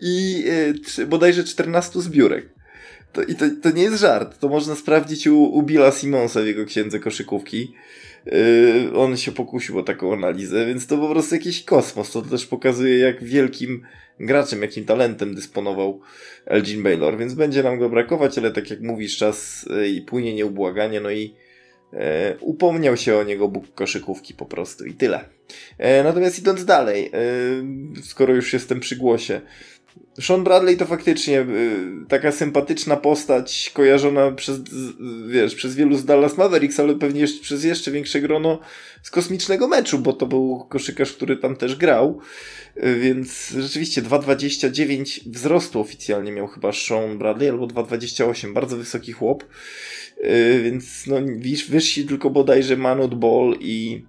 i 0.00 0.44
e, 0.98 1.06
bodajże 1.06 1.44
14 1.44 2.00
zbiórek. 2.00 2.48
To, 3.12 3.22
I 3.22 3.34
to, 3.34 3.44
to 3.62 3.70
nie 3.70 3.82
jest 3.82 4.00
żart. 4.00 4.38
To 4.38 4.48
można 4.48 4.74
sprawdzić 4.74 5.26
u, 5.26 5.42
u 5.42 5.62
Billa 5.62 5.92
Simonsa 5.92 6.42
w 6.42 6.46
jego 6.46 6.66
księdze 6.66 6.98
koszykówki. 6.98 7.74
Yy, 8.26 8.96
on 8.96 9.16
się 9.16 9.32
pokusił 9.32 9.78
o 9.78 9.82
taką 9.82 10.12
analizę, 10.12 10.66
więc 10.66 10.86
to 10.86 10.98
po 10.98 11.08
prostu 11.08 11.34
jakiś 11.34 11.64
kosmos. 11.64 12.12
To 12.12 12.22
też 12.22 12.46
pokazuje, 12.46 12.98
jak 12.98 13.24
wielkim 13.24 13.82
graczem, 14.20 14.62
jakim 14.62 14.84
talentem 14.84 15.34
dysponował 15.34 16.00
Elgin 16.46 16.82
Baylor, 16.82 17.18
więc 17.18 17.34
będzie 17.34 17.62
nam 17.62 17.78
go 17.78 17.88
brakować, 17.88 18.38
ale 18.38 18.50
tak 18.50 18.70
jak 18.70 18.80
mówisz, 18.80 19.16
czas 19.16 19.68
e, 19.70 19.88
i 19.88 20.02
płynie 20.02 20.34
nieubłaganie, 20.34 21.00
no 21.00 21.10
i 21.10 21.34
e, 21.92 22.36
upomniał 22.40 22.96
się 22.96 23.16
o 23.16 23.22
niego 23.22 23.48
Bóg 23.48 23.74
koszykówki 23.74 24.34
po 24.34 24.46
prostu 24.46 24.84
i 24.84 24.94
tyle. 24.94 25.24
E, 25.78 26.02
natomiast 26.02 26.38
idąc 26.38 26.64
dalej, 26.64 27.10
e, 27.12 28.02
skoro 28.02 28.34
już 28.34 28.52
jestem 28.52 28.80
przy 28.80 28.96
głosie, 28.96 29.40
Sean 30.20 30.44
Bradley 30.44 30.76
to 30.76 30.86
faktycznie 30.86 31.40
y, 31.40 32.06
taka 32.08 32.32
sympatyczna 32.32 32.96
postać, 32.96 33.70
kojarzona 33.74 34.32
przez, 34.32 34.60
wiesz, 35.28 35.54
przez 35.54 35.74
wielu 35.74 35.96
z 35.96 36.04
Dallas 36.04 36.38
Mavericks, 36.38 36.80
ale 36.80 36.94
pewnie 36.94 37.20
jeszcze, 37.20 37.42
przez 37.42 37.64
jeszcze 37.64 37.90
większe 37.90 38.20
grono 38.20 38.58
z 39.02 39.10
kosmicznego 39.10 39.68
meczu, 39.68 39.98
bo 39.98 40.12
to 40.12 40.26
był 40.26 40.66
koszykarz, 40.68 41.12
który 41.12 41.36
tam 41.36 41.56
też 41.56 41.76
grał. 41.76 42.20
Y, 42.76 42.98
więc 43.00 43.54
rzeczywiście 43.58 44.02
2,29 44.02 45.20
wzrostu 45.26 45.80
oficjalnie 45.80 46.32
miał 46.32 46.46
chyba 46.46 46.72
Sean 46.72 47.18
Bradley, 47.18 47.48
albo 47.48 47.66
2,28, 47.66 48.52
bardzo 48.52 48.76
wysoki 48.76 49.12
chłop. 49.12 49.44
Y, 50.18 50.60
więc 50.64 51.06
no, 51.06 51.16
wyżsi 51.68 52.06
tylko 52.06 52.30
bodajże 52.30 52.76
Manut 52.76 53.14
Ball 53.14 53.54
i 53.60 54.04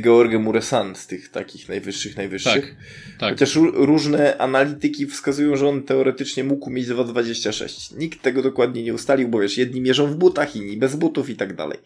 George 0.00 0.34
Muresan 0.38 0.96
z 0.96 1.06
tych 1.06 1.28
takich 1.28 1.68
najwyższych, 1.68 2.16
najwyższych. 2.16 2.76
Tak, 2.76 3.20
tak. 3.20 3.30
Chociaż 3.30 3.56
różne 3.72 4.38
analityki 4.38 5.06
wskazują, 5.06 5.56
że 5.56 5.68
on 5.68 5.82
teoretycznie 5.82 6.44
mógł 6.44 6.70
mieć 6.70 6.86
2,26. 6.88 7.98
Nikt 7.98 8.22
tego 8.22 8.42
dokładnie 8.42 8.82
nie 8.82 8.94
ustalił, 8.94 9.28
bo 9.28 9.38
wiesz, 9.38 9.58
jedni 9.58 9.80
mierzą 9.80 10.06
w 10.06 10.14
butach, 10.14 10.56
inni 10.56 10.76
bez 10.76 10.96
butów 10.96 11.30
i 11.30 11.36
tak 11.36 11.56
dalej. 11.56 11.78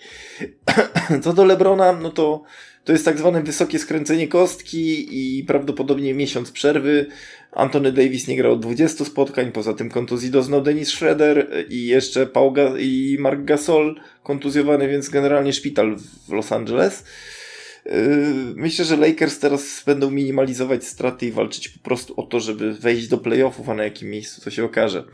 Co 1.22 1.32
do 1.32 1.44
Lebrona, 1.44 1.92
no 1.92 2.10
to 2.10 2.42
to 2.84 2.92
jest 2.92 3.04
tak 3.04 3.18
zwane 3.18 3.42
wysokie 3.42 3.78
skręcenie 3.78 4.28
kostki 4.28 5.08
i 5.38 5.44
prawdopodobnie 5.44 6.14
miesiąc 6.14 6.50
przerwy. 6.50 7.06
Anthony 7.52 7.92
Davis 7.92 8.28
nie 8.28 8.36
grał 8.36 8.52
od 8.52 8.60
20 8.60 9.04
spotkań, 9.04 9.52
poza 9.52 9.74
tym 9.74 9.90
kontuzji 9.90 10.30
doznał 10.30 10.62
Dennis 10.62 10.88
Schroeder 10.88 11.64
i 11.68 11.86
jeszcze 11.86 12.26
Paul 12.26 12.52
Ga 12.52 12.78
i 12.78 13.16
Mark 13.20 13.44
Gasol 13.44 14.00
kontuzjowany, 14.22 14.88
więc 14.88 15.08
generalnie 15.08 15.52
szpital 15.52 15.96
w 16.28 16.32
Los 16.32 16.52
Angeles. 16.52 17.04
Yy, 17.86 17.92
myślę, 18.56 18.84
że 18.84 18.96
Lakers 18.96 19.38
teraz 19.38 19.82
będą 19.86 20.10
minimalizować 20.10 20.84
straty 20.84 21.26
i 21.26 21.32
walczyć 21.32 21.68
po 21.68 21.78
prostu 21.78 22.14
o 22.16 22.22
to, 22.22 22.40
żeby 22.40 22.74
wejść 22.74 23.08
do 23.08 23.18
playoffów, 23.18 23.68
a 23.68 23.74
na 23.74 23.84
jakim 23.84 24.10
miejscu 24.10 24.40
to 24.40 24.50
się 24.50 24.64
okaże. 24.64 25.04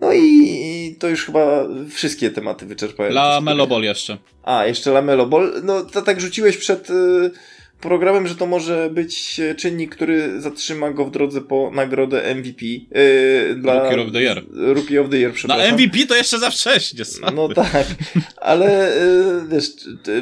No 0.00 0.12
i 0.12 0.96
to 0.98 1.08
już 1.08 1.26
chyba 1.26 1.68
wszystkie 1.90 2.30
tematy 2.30 2.66
wyczerpałem. 2.66 3.12
La 3.12 3.40
Melo 3.40 3.66
Ball 3.66 3.82
jeszcze. 3.82 4.18
A, 4.42 4.66
jeszcze 4.66 4.90
La 4.90 5.02
Melo 5.02 5.26
Ball. 5.26 5.52
No 5.64 5.82
to 5.82 6.02
tak 6.02 6.20
rzuciłeś 6.20 6.56
przed, 6.56 6.88
yy, 6.88 7.30
programem, 7.82 8.26
że 8.26 8.34
to 8.34 8.46
może 8.46 8.90
być 8.90 9.40
czynnik, 9.56 9.96
który 9.96 10.40
zatrzyma 10.40 10.90
go 10.90 11.04
w 11.04 11.10
drodze 11.10 11.40
po 11.40 11.70
nagrodę 11.74 12.34
MVP. 12.34 12.64
Yy, 12.66 13.54
dla 13.56 13.74
Rookie 13.74 14.02
of 14.02 14.12
the 14.12 14.22
Year. 14.22 14.44
Rookie 14.52 15.00
of 15.00 15.10
the 15.10 15.16
Year, 15.18 15.32
przepraszam. 15.32 15.66
Na 15.66 15.76
MVP 15.76 16.06
to 16.06 16.14
jeszcze 16.14 16.38
za 16.38 16.50
wcześnie. 16.50 17.04
No 17.34 17.48
tak, 17.48 17.86
ale 18.36 18.96
yy, 19.40 19.48
wiesz, 19.48 19.70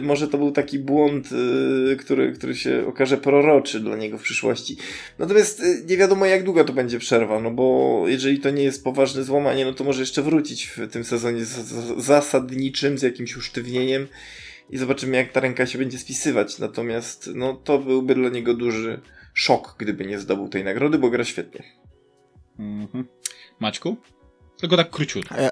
może 0.03 0.29
to 0.29 0.39
był 0.39 0.53
taki 0.53 0.79
błąd, 0.79 1.29
yy, 1.33 1.97
który, 1.97 2.33
który 2.33 2.57
się 2.57 2.87
okaże 2.87 3.17
proroczy 3.17 3.81
dla 3.81 3.97
niego 3.97 4.19
w 4.19 4.23
przyszłości. 4.23 4.77
Natomiast 5.19 5.63
nie 5.87 5.97
wiadomo 5.97 6.27
jak 6.27 6.45
długa 6.45 6.65
to 6.65 6.73
będzie 6.73 6.99
przerwa, 6.99 7.41
no 7.41 7.51
bo 7.51 8.05
jeżeli 8.07 8.41
to 8.41 8.51
nie 8.51 8.63
jest 8.63 8.85
poważne 8.85 9.25
złamanie, 9.25 9.65
no 9.65 9.73
to 9.73 9.85
może 9.85 10.01
jeszcze 10.01 10.23
wrócić 10.23 10.67
w 10.67 10.89
tym 10.93 11.05
sezonie 11.05 11.45
zasadniczym 11.97 12.99
z 12.99 13.03
jakimś 13.03 13.37
usztywnieniem 13.37 14.07
i 14.71 14.79
zobaczymy, 14.79 15.17
jak 15.17 15.33
ta 15.33 15.41
ręka 15.41 15.67
się 15.67 15.79
będzie 15.79 15.99
spisywać. 15.99 16.59
Natomiast 16.59 17.31
no, 17.35 17.55
to 17.55 17.79
byłby 17.79 18.15
dla 18.15 18.29
niego 18.29 18.55
duży 18.55 19.01
szok, 19.35 19.75
gdyby 19.79 20.07
nie 20.07 20.19
zdobył 20.19 20.49
tej 20.49 20.65
nagrody, 20.65 20.99
bo 20.99 21.11
gra 21.11 21.25
świetnie. 21.25 21.63
Mhm. 22.59 23.09
Maćku? 23.61 23.97
Tylko 24.61 24.77
tak 24.77 24.91
króciutko. 24.91 25.35
Ja, 25.41 25.51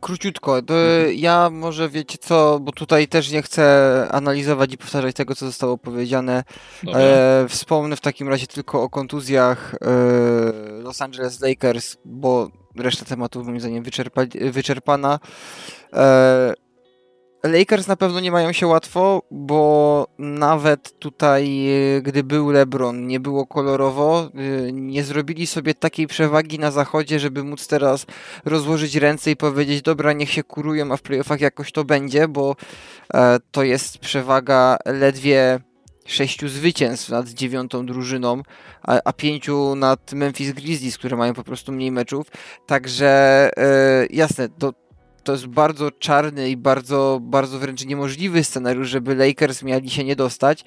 króciutko. 0.00 0.58
Mhm. 0.58 1.14
Ja 1.14 1.50
może 1.50 1.88
wiecie 1.88 2.18
co, 2.18 2.60
bo 2.60 2.72
tutaj 2.72 3.08
też 3.08 3.30
nie 3.30 3.42
chcę 3.42 4.06
analizować 4.10 4.72
i 4.72 4.78
powtarzać 4.78 5.16
tego, 5.16 5.34
co 5.34 5.46
zostało 5.46 5.78
powiedziane. 5.78 6.44
E, 6.94 7.46
wspomnę 7.48 7.96
w 7.96 8.00
takim 8.00 8.28
razie 8.28 8.46
tylko 8.46 8.82
o 8.82 8.90
kontuzjach 8.90 9.74
e, 9.74 10.82
Los 10.82 11.02
Angeles 11.02 11.40
Lakers, 11.40 11.96
bo 12.04 12.50
reszta 12.76 13.04
tematów 13.04 13.46
moim 13.46 13.60
zdaniem 13.60 13.84
wyczerpa, 13.84 14.22
wyczerpana. 14.50 15.18
E, 15.92 16.54
Lakers 17.42 17.86
na 17.86 17.96
pewno 17.96 18.20
nie 18.20 18.30
mają 18.32 18.52
się 18.52 18.66
łatwo, 18.66 19.22
bo 19.30 20.06
nawet 20.18 20.98
tutaj, 20.98 21.68
e, 21.96 22.02
gdy 22.02 22.24
był 22.24 22.50
LeBron, 22.50 23.06
nie 23.06 23.20
było 23.20 23.46
kolorowo, 23.46 24.30
e, 24.34 24.72
nie 24.72 25.04
zrobili 25.04 25.46
sobie 25.46 25.74
takiej 25.74 26.06
przewagi 26.06 26.58
na 26.58 26.70
zachodzie, 26.70 27.18
żeby 27.18 27.44
móc 27.44 27.66
teraz 27.66 28.06
rozłożyć 28.44 28.96
ręce 28.96 29.30
i 29.30 29.36
powiedzieć, 29.36 29.82
dobra, 29.82 30.12
niech 30.12 30.30
się 30.30 30.44
kurują, 30.44 30.92
a 30.92 30.96
w 30.96 31.02
playoffach 31.02 31.40
jakoś 31.40 31.72
to 31.72 31.84
będzie, 31.84 32.28
bo 32.28 32.56
e, 33.14 33.38
to 33.50 33.62
jest 33.62 33.98
przewaga 33.98 34.76
ledwie 34.86 35.60
sześciu 36.06 36.48
zwycięstw 36.48 37.08
nad 37.08 37.28
dziewiątą 37.28 37.86
drużyną, 37.86 38.42
a, 38.82 39.00
a, 39.04 39.12
pięciu 39.12 39.74
nad 39.74 40.12
Memphis 40.12 40.52
Grizzlies, 40.52 40.98
które 40.98 41.16
mają 41.16 41.34
po 41.34 41.44
prostu 41.44 41.72
mniej 41.72 41.92
meczów. 41.92 42.26
Także 42.66 43.50
jasne, 44.10 44.48
to 44.48 44.72
to 45.28 45.32
jest 45.32 45.46
bardzo 45.46 45.90
czarny 45.90 46.50
i 46.50 46.56
bardzo, 46.56 47.18
bardzo 47.22 47.58
wręcz 47.58 47.84
niemożliwy 47.84 48.44
scenariusz, 48.44 48.88
żeby 48.88 49.14
Lakers 49.14 49.62
mieli 49.62 49.90
się 49.90 50.04
nie 50.04 50.16
dostać, 50.16 50.64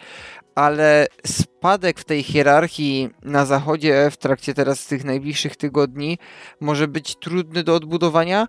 ale 0.55 1.07
spadek 1.25 1.99
w 1.99 2.03
tej 2.03 2.23
hierarchii 2.23 3.09
na 3.23 3.45
zachodzie 3.45 4.09
w 4.11 4.17
trakcie 4.17 4.53
teraz 4.53 4.85
tych 4.85 5.03
najbliższych 5.03 5.55
tygodni 5.55 6.17
może 6.59 6.87
być 6.87 7.15
trudny 7.15 7.63
do 7.63 7.75
odbudowania, 7.75 8.47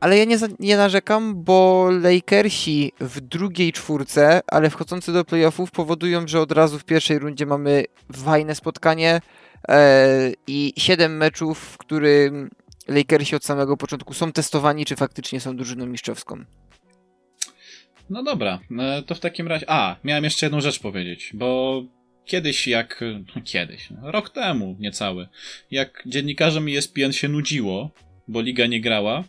ale 0.00 0.18
ja 0.18 0.24
nie, 0.24 0.38
nie 0.58 0.76
narzekam, 0.76 1.44
bo 1.44 1.88
Lakersi 1.90 2.92
w 3.00 3.20
drugiej 3.20 3.72
czwórce, 3.72 4.40
ale 4.46 4.70
wchodzący 4.70 5.12
do 5.12 5.24
playoffów 5.24 5.70
powodują, 5.70 6.28
że 6.28 6.40
od 6.40 6.52
razu 6.52 6.78
w 6.78 6.84
pierwszej 6.84 7.18
rundzie 7.18 7.46
mamy 7.46 7.84
fajne 8.12 8.54
spotkanie 8.54 9.20
e, 9.68 10.32
i 10.46 10.72
siedem 10.76 11.16
meczów, 11.16 11.58
w 11.58 11.78
którym 11.78 12.50
Lakersi 12.88 13.36
od 13.36 13.44
samego 13.44 13.76
początku 13.76 14.14
są 14.14 14.32
testowani, 14.32 14.84
czy 14.84 14.96
faktycznie 14.96 15.40
są 15.40 15.56
drużyną 15.56 15.86
mistrzowską. 15.86 16.44
No 18.10 18.22
dobra, 18.22 18.60
e, 18.78 19.02
to 19.02 19.14
w 19.14 19.20
takim 19.20 19.48
razie. 19.48 19.70
A, 19.70 19.96
miałem 20.04 20.24
jeszcze 20.24 20.46
jedną 20.46 20.60
rzecz 20.60 20.78
powiedzieć, 20.78 21.30
bo 21.34 21.82
kiedyś, 22.24 22.66
jak. 22.66 23.00
No 23.36 23.42
kiedyś, 23.44 23.90
no, 23.90 24.10
rok 24.10 24.30
temu 24.30 24.76
niecały, 24.80 25.28
jak 25.70 26.02
dziennikarzom 26.06 26.68
ESPN 26.68 27.12
się 27.12 27.28
nudziło, 27.28 27.90
bo 28.28 28.40
liga 28.40 28.66
nie 28.66 28.80
grała, 28.80 29.24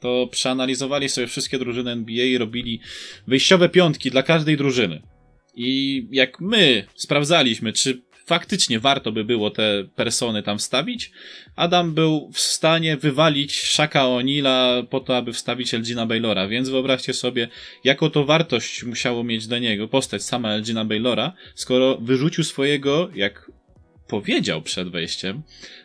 to 0.00 0.26
przeanalizowali 0.30 1.08
sobie 1.08 1.26
wszystkie 1.26 1.58
drużyny 1.58 1.90
NBA 1.90 2.24
i 2.24 2.38
robili 2.38 2.80
wyjściowe 3.26 3.68
piątki 3.68 4.10
dla 4.10 4.22
każdej 4.22 4.56
drużyny. 4.56 5.02
I 5.54 6.06
jak 6.10 6.40
my 6.40 6.84
sprawdzaliśmy, 6.94 7.72
czy 7.72 8.02
faktycznie 8.28 8.80
warto 8.80 9.12
by 9.12 9.24
było 9.24 9.50
te 9.50 9.84
persony 9.96 10.42
tam 10.42 10.58
wstawić. 10.58 11.12
Adam 11.56 11.94
był 11.94 12.30
w 12.32 12.40
stanie 12.40 12.96
wywalić 12.96 13.52
Shaka 13.52 14.02
O'Neila 14.02 14.86
po 14.86 15.00
to, 15.00 15.16
aby 15.16 15.32
wstawić 15.32 15.74
Elgina 15.74 16.06
Baylora, 16.06 16.48
więc 16.48 16.68
wyobraźcie 16.68 17.14
sobie, 17.14 17.48
jaką 17.84 18.10
to 18.10 18.24
wartość 18.24 18.84
musiało 18.84 19.24
mieć 19.24 19.46
dla 19.46 19.58
niego 19.58 19.88
postać 19.88 20.22
sama 20.22 20.52
Elgina 20.52 20.84
Baylora, 20.84 21.32
skoro 21.54 21.96
wyrzucił 21.96 22.44
swojego, 22.44 23.10
jak 23.14 23.50
powiedział 24.08 24.62
przed 24.62 24.88
wejściem 24.88 25.42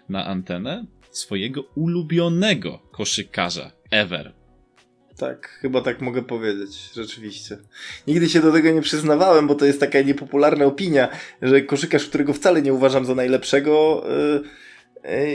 na 0.09 0.25
antenę, 0.25 0.85
swojego 1.11 1.61
ulubionego 1.75 2.79
koszykarza 2.91 3.71
ever. 3.91 4.42
Tak, 5.17 5.47
chyba 5.61 5.81
tak 5.81 6.01
mogę 6.01 6.21
powiedzieć, 6.21 6.91
rzeczywiście. 6.93 7.57
Nigdy 8.07 8.29
się 8.29 8.41
do 8.41 8.51
tego 8.51 8.71
nie 8.71 8.81
przyznawałem, 8.81 9.47
bo 9.47 9.55
to 9.55 9.65
jest 9.65 9.79
taka 9.79 10.01
niepopularna 10.01 10.65
opinia, 10.65 11.09
że 11.41 11.61
koszykarz, 11.61 12.05
którego 12.05 12.33
wcale 12.33 12.61
nie 12.61 12.73
uważam 12.73 13.05
za 13.05 13.15
najlepszego, 13.15 14.03
yy, 14.07 14.43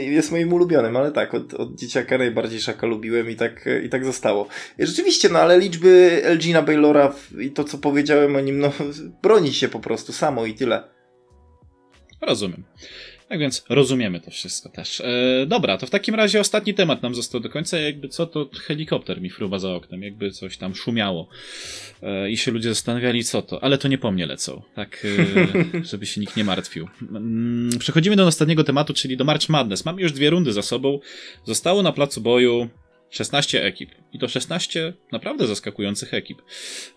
jest 0.03 0.31
moim 0.31 0.53
ulubionym, 0.53 0.97
ale 0.97 1.11
tak, 1.11 1.33
od, 1.33 1.53
od 1.53 1.75
dzieciaka 1.75 2.17
najbardziej 2.17 2.61
Szaka 2.61 2.87
lubiłem 2.87 3.29
i 3.29 3.35
tak, 3.35 3.69
i 3.83 3.89
tak 3.89 4.05
zostało. 4.05 4.47
Rzeczywiście, 4.79 5.29
no 5.29 5.39
ale 5.39 5.59
liczby 5.59 6.21
Elgina 6.23 6.61
Baylora 6.61 7.15
i 7.39 7.51
to, 7.51 7.63
co 7.63 7.77
powiedziałem 7.77 8.35
o 8.35 8.39
nim, 8.39 8.59
no 8.59 8.71
broni 9.23 9.53
się 9.53 9.67
po 9.67 9.79
prostu 9.79 10.13
samo 10.13 10.45
i 10.45 10.53
tyle. 10.53 10.83
Rozumiem. 12.21 12.63
Tak 13.29 13.39
więc 13.39 13.65
rozumiemy 13.69 14.19
to 14.19 14.31
wszystko 14.31 14.69
też. 14.69 15.01
E, 15.01 15.45
dobra, 15.47 15.77
to 15.77 15.87
w 15.87 15.89
takim 15.89 16.15
razie 16.15 16.39
ostatni 16.39 16.73
temat 16.73 17.03
nam 17.03 17.15
został 17.15 17.41
do 17.41 17.49
końca. 17.49 17.79
Jakby 17.79 18.09
co, 18.09 18.25
to 18.25 18.49
helikopter 18.53 19.21
mi 19.21 19.29
fruwa 19.29 19.59
za 19.59 19.73
oknem, 19.73 20.03
jakby 20.03 20.31
coś 20.31 20.57
tam 20.57 20.75
szumiało. 20.75 21.29
E, 22.03 22.31
I 22.31 22.37
się 22.37 22.51
ludzie 22.51 22.69
zastanawiali, 22.69 23.23
co 23.23 23.41
to. 23.41 23.63
Ale 23.63 23.77
to 23.77 23.87
nie 23.87 23.97
po 23.97 24.11
mnie 24.11 24.25
lecą, 24.25 24.61
tak, 24.75 25.05
e, 25.73 25.83
żeby 25.91 26.05
się 26.05 26.21
nikt 26.21 26.37
nie 26.37 26.43
martwił. 26.43 26.87
Mm, 27.01 27.79
przechodzimy 27.79 28.15
do 28.15 28.27
ostatniego 28.27 28.63
tematu, 28.63 28.93
czyli 28.93 29.17
do 29.17 29.23
March 29.23 29.49
Madness. 29.49 29.85
Mamy 29.85 30.01
już 30.01 30.11
dwie 30.11 30.29
rundy 30.29 30.53
za 30.53 30.61
sobą. 30.61 30.99
Zostało 31.45 31.83
na 31.83 31.91
placu 31.91 32.21
boju 32.21 32.69
16 33.09 33.63
ekip. 33.63 33.89
I 34.13 34.19
to 34.19 34.27
16 34.27 34.93
naprawdę 35.11 35.47
zaskakujących 35.47 36.13
ekip. 36.13 36.41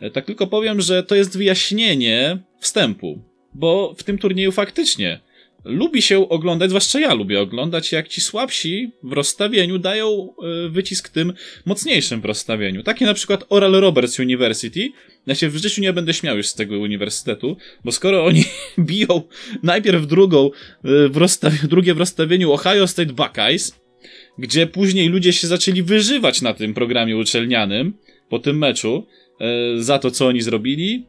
E, 0.01 0.11
tak 0.11 0.25
tylko 0.25 0.47
powiem, 0.47 0.81
że 0.81 1.03
to 1.03 1.15
jest 1.15 1.39
wyjaśnienie 1.39 2.39
wstępu. 2.61 3.23
Bo 3.55 3.95
w 3.99 4.03
tym 4.03 4.19
turnieju 4.19 4.53
faktycznie 4.53 5.21
lubi 5.65 6.03
się 6.03 6.29
oglądać, 6.29 6.71
zwłaszcza 6.71 7.01
ja 7.01 7.15
lubię 7.15 7.41
oglądać, 7.41 7.93
jak 7.93 8.09
ci 8.09 8.21
słabsi 8.21 8.93
w 9.03 9.13
rozstawieniu 9.13 9.79
dają 9.79 10.35
e, 10.67 10.69
wycisk 10.69 11.09
tym 11.09 11.33
mocniejszym 11.65 12.21
w 12.21 12.25
rozstawieniu. 12.25 12.83
Takie 12.83 13.07
na 13.07 13.15
przykład 13.15 13.45
Oral 13.49 13.73
Roberts 13.73 14.19
University. 14.19 14.89
Ja 15.27 15.35
się 15.35 15.49
w 15.49 15.57
życiu 15.57 15.83
nie 15.83 15.93
będę 15.93 16.15
śmiał 16.15 16.37
już 16.37 16.47
z 16.47 16.55
tego 16.55 16.79
uniwersytetu, 16.79 17.57
bo 17.85 17.93
skoro 17.93 18.25
oni 18.25 18.45
biją 18.79 19.23
najpierw 19.63 20.07
drugą, 20.07 20.51
e, 20.85 21.09
w 21.09 21.17
rozstawieniu, 21.17 21.69
drugie 21.69 21.95
w 21.95 21.99
rozstawieniu 21.99 22.53
Ohio 22.53 22.87
State 22.87 23.13
Buckeyes, 23.13 23.83
gdzie 24.39 24.67
później 24.67 25.09
ludzie 25.09 25.33
się 25.33 25.47
zaczęli 25.47 25.83
wyżywać 25.83 26.43
na 26.43 26.55
tym 26.55 26.75
programie 26.75 27.17
uczelnianym 27.17 27.95
po 28.29 28.39
tym 28.39 28.59
meczu 28.59 29.07
e, 29.41 29.83
za 29.83 29.99
to, 29.99 30.11
co 30.11 30.27
oni 30.27 30.43
zrobili, 30.43 31.07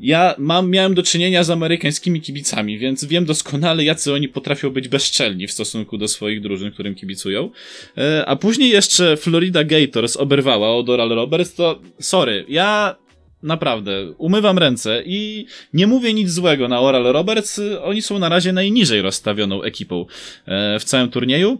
ja 0.00 0.34
mam, 0.38 0.70
miałem 0.70 0.94
do 0.94 1.02
czynienia 1.02 1.44
z 1.44 1.50
amerykańskimi 1.50 2.20
kibicami, 2.20 2.78
więc 2.78 3.04
wiem 3.04 3.24
doskonale, 3.24 3.84
jacy 3.84 4.12
oni 4.12 4.28
potrafią 4.28 4.70
być 4.70 4.88
bezczelni 4.88 5.46
w 5.46 5.52
stosunku 5.52 5.98
do 5.98 6.08
swoich 6.08 6.40
drużyn, 6.40 6.72
którym 6.72 6.94
kibicują. 6.94 7.50
E, 7.98 8.26
a 8.26 8.36
później 8.36 8.70
jeszcze 8.70 9.16
Florida 9.16 9.64
Gators 9.64 10.16
oberwała 10.16 10.76
od 10.76 10.88
Oral 10.88 11.08
Roberts, 11.08 11.54
to 11.54 11.80
sorry, 12.00 12.44
ja 12.48 12.96
naprawdę 13.42 14.12
umywam 14.18 14.58
ręce 14.58 15.02
i 15.06 15.46
nie 15.72 15.86
mówię 15.86 16.14
nic 16.14 16.30
złego 16.30 16.68
na 16.68 16.80
Oral 16.80 17.04
Roberts, 17.04 17.60
oni 17.82 18.02
są 18.02 18.18
na 18.18 18.28
razie 18.28 18.52
najniżej 18.52 19.02
rozstawioną 19.02 19.62
ekipą 19.62 20.06
e, 20.46 20.78
w 20.78 20.84
całym 20.84 21.10
turnieju. 21.10 21.58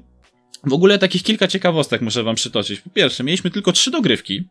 W 0.67 0.73
ogóle 0.73 0.99
takich 0.99 1.23
kilka 1.23 1.49
ciekawostek 1.49 2.01
muszę 2.01 2.23
wam 2.23 2.35
przytoczyć. 2.35 2.81
Po 2.81 2.91
pierwsze, 2.91 3.25
mieliśmy 3.25 3.51
tylko 3.51 3.73
trzy 3.73 3.91
dogrywki, 3.91 4.49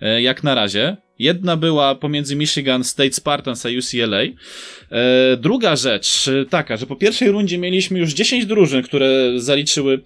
e, 0.00 0.22
jak 0.22 0.42
na 0.42 0.54
razie. 0.54 0.96
Jedna 1.18 1.56
była 1.56 1.94
pomiędzy 1.94 2.36
Michigan 2.36 2.84
State 2.84 3.12
Spartans 3.12 3.66
a 3.66 3.68
UCLA. 3.68 4.22
E, 4.22 5.36
druga 5.36 5.76
rzecz 5.76 6.30
taka, 6.50 6.76
że 6.76 6.86
po 6.86 6.96
pierwszej 6.96 7.30
rundzie 7.30 7.58
mieliśmy 7.58 7.98
już 7.98 8.12
10 8.12 8.46
drużyn, 8.46 8.82
które 8.82 9.32
zaliczyły 9.36 10.02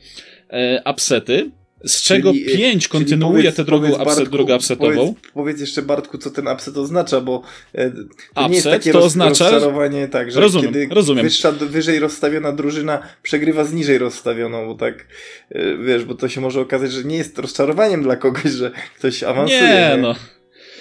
e, 0.49 0.83
upsety 0.91 1.51
z 1.87 2.03
czego 2.03 2.33
czyli, 2.33 2.53
e, 2.53 2.57
pięć 2.57 2.89
kontynuuje 2.89 3.43
powiedz, 3.43 3.57
tę 3.57 3.65
drogę, 3.65 3.89
upset, 3.89 4.05
Bartku, 4.05 4.31
drogę 4.31 4.57
upsetową. 4.57 4.95
Powiedz, 4.95 5.15
powiedz, 5.35 5.61
jeszcze 5.61 5.83
Bartku, 5.83 6.19
co 6.19 6.31
ten 6.31 6.49
upset 6.49 6.77
oznacza, 6.77 7.21
bo 7.21 7.43
e, 7.73 7.91
to 7.91 8.01
upset, 8.01 8.49
nie 8.49 8.55
jest 8.55 8.67
takie 8.67 8.93
to 8.93 8.99
roz, 8.99 9.07
oznacza, 9.07 9.51
rozczarowanie, 9.51 10.09
tak, 10.09 10.33
że 10.33 10.41
rozumiem, 10.41 10.73
kiedy 10.73 10.95
rozumiem. 10.95 11.25
Wyższa, 11.25 11.53
wyżej 11.53 11.99
rozstawiona 11.99 12.53
drużyna 12.53 13.03
przegrywa 13.23 13.65
z 13.65 13.73
niżej 13.73 13.99
rozstawioną, 13.99 14.67
bo 14.67 14.75
tak, 14.75 15.07
e, 15.51 15.77
wiesz, 15.77 16.05
bo 16.05 16.15
to 16.15 16.29
się 16.29 16.41
może 16.41 16.61
okazać, 16.61 16.93
że 16.93 17.05
nie 17.05 17.17
jest 17.17 17.39
rozczarowaniem 17.39 18.03
dla 18.03 18.17
kogoś, 18.17 18.53
że 18.53 18.71
ktoś 18.99 19.23
awansuje. 19.23 19.61
Nie, 19.61 19.91
nie? 19.97 20.03
no. 20.03 20.15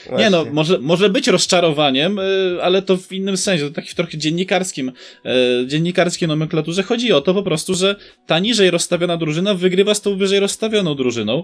Właśnie. 0.10 0.24
Nie 0.26 0.30
no, 0.30 0.46
może, 0.52 0.80
może 0.80 1.10
być 1.10 1.28
rozczarowaniem, 1.28 2.20
y, 2.20 2.58
ale 2.62 2.82
to 2.82 2.98
w 2.98 3.12
innym 3.12 3.38
sensie, 3.38 3.68
to 3.68 3.76
taki 3.76 3.90
w 3.90 3.96
trochę 3.96 4.18
dziennikarskim, 4.18 4.92
y, 5.26 5.68
dziennikarskiej 5.68 6.28
nomenklaturze. 6.28 6.84
Chodzi 6.84 7.14
o 7.14 7.22
to 7.22 7.34
po 7.34 7.44
prostu, 7.44 7.74
że 7.74 7.96
ta 8.26 8.40
niżej 8.40 8.72
rozstawiona 8.72 9.18
drużyna 9.18 9.54
wygrywa 9.54 9.94
z 9.94 10.02
tą 10.02 10.18
wyżej 10.18 10.40
rozstawioną 10.40 10.96
drużyną. 10.96 11.44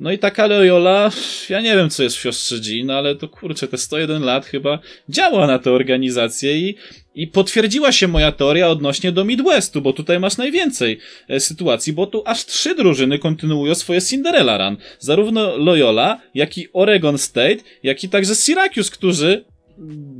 No 0.00 0.12
i 0.12 0.18
taka 0.18 0.46
Loyola, 0.46 1.10
ja 1.48 1.60
nie 1.60 1.76
wiem 1.76 1.90
co 1.90 2.02
jest 2.02 2.16
w 2.16 2.20
siostrze 2.20 2.58
G, 2.60 2.84
no 2.84 2.94
ale 2.94 3.16
to 3.16 3.28
kurczę, 3.28 3.68
te 3.68 3.78
101 3.78 4.22
lat 4.22 4.46
chyba 4.46 4.78
działa 5.08 5.46
na 5.46 5.58
tę 5.58 5.72
organizację 5.72 6.58
i 6.58 6.76
i 7.14 7.26
potwierdziła 7.26 7.92
się 7.92 8.08
moja 8.08 8.32
teoria 8.32 8.68
odnośnie 8.68 9.12
do 9.12 9.24
Midwestu, 9.24 9.82
bo 9.82 9.92
tutaj 9.92 10.20
masz 10.20 10.36
najwięcej 10.36 10.98
e, 11.28 11.40
sytuacji, 11.40 11.92
bo 11.92 12.06
tu 12.06 12.22
aż 12.26 12.46
trzy 12.46 12.74
drużyny 12.74 13.18
kontynuują 13.18 13.74
swoje 13.74 14.00
Cinderella 14.00 14.58
Run. 14.58 14.76
Zarówno 14.98 15.56
Loyola, 15.56 16.20
jak 16.34 16.58
i 16.58 16.68
Oregon 16.72 17.18
State, 17.18 17.56
jak 17.82 18.04
i 18.04 18.08
także 18.08 18.34
Syracuse, 18.34 18.90
którzy 18.90 19.44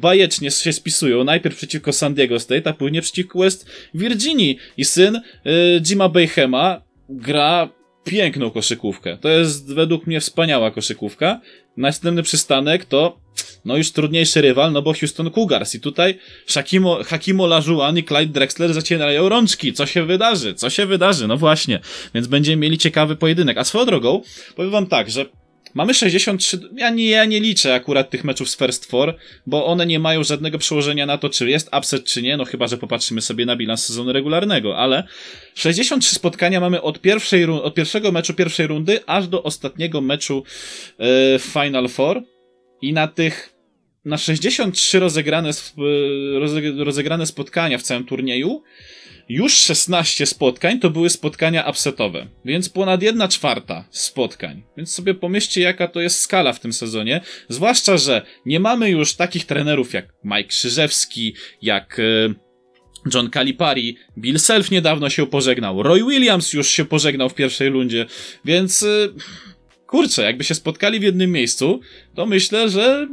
bajecznie 0.00 0.50
się 0.50 0.72
spisują. 0.72 1.24
Najpierw 1.24 1.56
przeciwko 1.56 1.92
San 1.92 2.14
Diego 2.14 2.40
State, 2.40 2.70
a 2.70 2.72
później 2.72 3.02
przeciwko 3.02 3.38
West 3.38 3.70
Virginii. 3.94 4.58
I 4.76 4.84
syn 4.84 5.16
y, 5.16 5.20
Jima 5.80 6.08
Bayhema 6.08 6.82
gra 7.08 7.68
piękną 8.10 8.50
koszykówkę. 8.50 9.18
To 9.20 9.28
jest 9.28 9.74
według 9.74 10.06
mnie 10.06 10.20
wspaniała 10.20 10.70
koszykówka. 10.70 11.40
Następny 11.76 12.22
przystanek 12.22 12.84
to 12.84 13.18
no 13.64 13.76
już 13.76 13.92
trudniejszy 13.92 14.40
rywal, 14.40 14.72
no 14.72 14.82
bo 14.82 14.94
Houston 14.94 15.30
Cougars 15.30 15.74
i 15.74 15.80
tutaj 15.80 16.18
Hakimo, 16.54 16.98
Hakimo 17.04 17.46
Lajuan 17.46 17.98
i 17.98 18.04
Clyde 18.04 18.32
Drexler 18.32 18.74
zacierają 18.74 19.28
rączki. 19.28 19.72
Co 19.72 19.86
się 19.86 20.04
wydarzy? 20.04 20.54
Co 20.54 20.70
się 20.70 20.86
wydarzy? 20.86 21.28
No 21.28 21.36
właśnie. 21.36 21.80
Więc 22.14 22.26
będziemy 22.26 22.56
mieli 22.56 22.78
ciekawy 22.78 23.16
pojedynek. 23.16 23.58
A 23.58 23.64
swoją 23.64 23.86
drogą, 23.86 24.22
powiem 24.56 24.70
wam 24.70 24.86
tak, 24.86 25.10
że 25.10 25.26
Mamy 25.74 25.94
63. 25.94 26.60
Ja 26.76 26.90
nie, 26.90 27.10
ja 27.10 27.24
nie 27.24 27.40
liczę 27.40 27.74
akurat 27.74 28.10
tych 28.10 28.24
meczów 28.24 28.50
z 28.50 28.56
First 28.56 28.86
Four, 28.86 29.16
bo 29.46 29.66
one 29.66 29.86
nie 29.86 29.98
mają 29.98 30.24
żadnego 30.24 30.58
przełożenia 30.58 31.06
na 31.06 31.18
to, 31.18 31.28
czy 31.28 31.50
jest 31.50 31.70
upset, 31.78 32.04
czy 32.04 32.22
nie. 32.22 32.36
No 32.36 32.44
chyba, 32.44 32.66
że 32.66 32.76
popatrzymy 32.76 33.20
sobie 33.20 33.46
na 33.46 33.56
bilans 33.56 33.86
sezonu 33.86 34.12
regularnego, 34.12 34.78
ale 34.78 35.06
63 35.54 36.14
spotkania 36.14 36.60
mamy 36.60 36.82
od, 36.82 37.00
pierwszej, 37.00 37.44
od 37.44 37.74
pierwszego 37.74 38.12
meczu 38.12 38.34
pierwszej 38.34 38.66
rundy 38.66 39.00
aż 39.06 39.28
do 39.28 39.42
ostatniego 39.42 40.00
meczu 40.00 40.44
yy, 40.98 41.06
Final 41.38 41.88
Four. 41.88 42.22
I 42.82 42.92
na 42.92 43.08
tych 43.08 43.60
na 44.04 44.18
63 44.18 45.00
rozegrane, 45.00 45.50
rozegrane 46.78 47.26
spotkania 47.26 47.78
w 47.78 47.82
całym 47.82 48.04
turnieju 48.04 48.62
już 49.30 49.54
16 49.54 50.26
spotkań 50.26 50.78
to 50.78 50.90
były 50.90 51.10
spotkania 51.10 51.68
upsetowe, 51.70 52.26
więc 52.44 52.68
ponad 52.68 53.02
1 53.02 53.28
czwarta 53.28 53.84
spotkań. 53.90 54.62
Więc 54.76 54.92
sobie 54.92 55.14
pomyślcie, 55.14 55.60
jaka 55.60 55.88
to 55.88 56.00
jest 56.00 56.20
skala 56.20 56.52
w 56.52 56.60
tym 56.60 56.72
sezonie. 56.72 57.20
Zwłaszcza, 57.48 57.96
że 57.98 58.26
nie 58.46 58.60
mamy 58.60 58.90
już 58.90 59.14
takich 59.14 59.46
trenerów 59.46 59.92
jak 59.92 60.14
Mike 60.24 60.48
Krzyżewski, 60.48 61.34
jak 61.62 61.98
e, 61.98 62.02
John 63.14 63.30
Calipari, 63.30 63.96
Bill 64.18 64.38
Self 64.38 64.70
niedawno 64.70 65.10
się 65.10 65.26
pożegnał, 65.26 65.82
Roy 65.82 66.04
Williams 66.04 66.52
już 66.52 66.68
się 66.68 66.84
pożegnał 66.84 67.28
w 67.28 67.34
pierwszej 67.34 67.68
rundzie, 67.68 68.06
więc 68.44 68.82
e, 68.82 69.08
kurczę, 69.86 70.22
jakby 70.22 70.44
się 70.44 70.54
spotkali 70.54 71.00
w 71.00 71.02
jednym 71.02 71.32
miejscu, 71.32 71.80
to 72.14 72.26
myślę, 72.26 72.68
że 72.68 73.08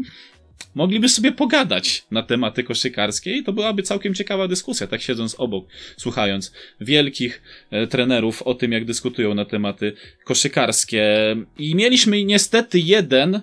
mogliby 0.76 1.10
sobie 1.10 1.32
pogadać 1.32 2.06
na 2.12 2.24
tematy 2.24 2.64
koszykarskie 2.64 3.38
i 3.38 3.44
to 3.44 3.54
byłaby 3.54 3.84
całkiem 3.84 4.14
ciekawa 4.14 4.48
dyskusja, 4.48 4.88
tak 4.88 5.02
siedząc 5.02 5.36
obok, 5.36 5.68
słuchając 5.98 6.54
wielkich 6.82 7.42
e, 7.72 7.88
trenerów 7.88 8.42
o 8.42 8.54
tym, 8.54 8.72
jak 8.72 8.86
dyskutują 8.86 9.34
na 9.34 9.46
tematy 9.46 9.94
koszykarskie. 10.24 11.36
I 11.58 11.76
mieliśmy 11.76 12.24
niestety 12.24 12.80
jeden 12.80 13.42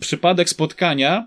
przypadek 0.00 0.48
spotkania, 0.48 1.26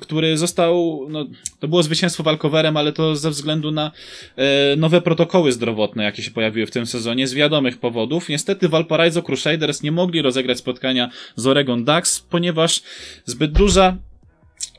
który 0.00 0.38
został, 0.38 1.06
no, 1.10 1.26
to 1.60 1.68
było 1.68 1.82
zwycięstwo 1.82 2.22
walkowerem, 2.22 2.76
ale 2.76 2.92
to 2.92 3.16
ze 3.16 3.30
względu 3.30 3.70
na 3.70 3.90
e, 4.36 4.76
nowe 4.76 5.00
protokoły 5.00 5.52
zdrowotne, 5.52 6.04
jakie 6.04 6.22
się 6.22 6.30
pojawiły 6.30 6.66
w 6.66 6.70
tym 6.70 6.86
sezonie, 6.86 7.26
z 7.26 7.34
wiadomych 7.34 7.78
powodów. 7.78 8.28
Niestety 8.28 8.68
Valparaiso 8.68 9.22
Crusaders 9.22 9.82
nie 9.82 9.92
mogli 9.92 10.22
rozegrać 10.22 10.58
spotkania 10.58 11.10
z 11.36 11.46
Oregon 11.46 11.84
Ducks, 11.84 12.20
ponieważ 12.20 12.82
zbyt 13.24 13.52
duża 13.52 13.96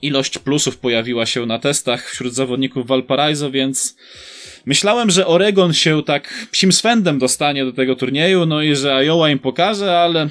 ilość 0.01 0.38
plusów 0.38 0.78
pojawiła 0.78 1.25
się 1.25 1.45
na 1.45 1.60
testach 1.60 2.10
wśród 2.10 2.34
zawodników 2.34 2.88
Valparaiso, 2.88 3.51
więc 3.51 3.97
myślałem, 4.65 5.10
że 5.10 5.28
Oregon 5.28 5.73
się 5.73 6.04
tak 6.04 6.47
psim 6.51 6.71
swędem 6.71 7.19
dostanie 7.19 7.65
do 7.65 7.73
tego 7.73 7.95
turnieju, 7.95 8.45
no 8.45 8.62
i 8.62 8.75
że 8.75 9.06
Iowa 9.06 9.30
im 9.30 9.39
pokaże, 9.39 9.99
ale 9.99 10.30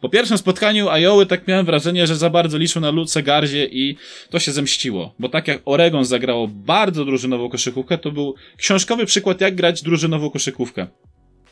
po 0.00 0.08
pierwszym 0.08 0.38
spotkaniu 0.38 0.88
Ioły 0.88 1.26
tak 1.26 1.48
miałem 1.48 1.66
wrażenie, 1.66 2.06
że 2.06 2.16
za 2.16 2.30
bardzo 2.30 2.58
liczył 2.58 2.82
na 2.82 2.90
Luce 2.90 3.22
Garzie 3.22 3.66
i 3.66 3.96
to 4.30 4.38
się 4.38 4.52
zemściło. 4.52 5.14
Bo 5.18 5.28
tak 5.28 5.48
jak 5.48 5.62
Oregon 5.64 6.04
zagrało 6.04 6.48
bardzo 6.48 7.04
drużynową 7.04 7.48
koszykówkę, 7.48 7.98
to 7.98 8.12
był 8.12 8.34
książkowy 8.56 9.06
przykład 9.06 9.40
jak 9.40 9.54
grać 9.54 9.82
drużynową 9.82 10.30
koszykówkę. 10.30 10.86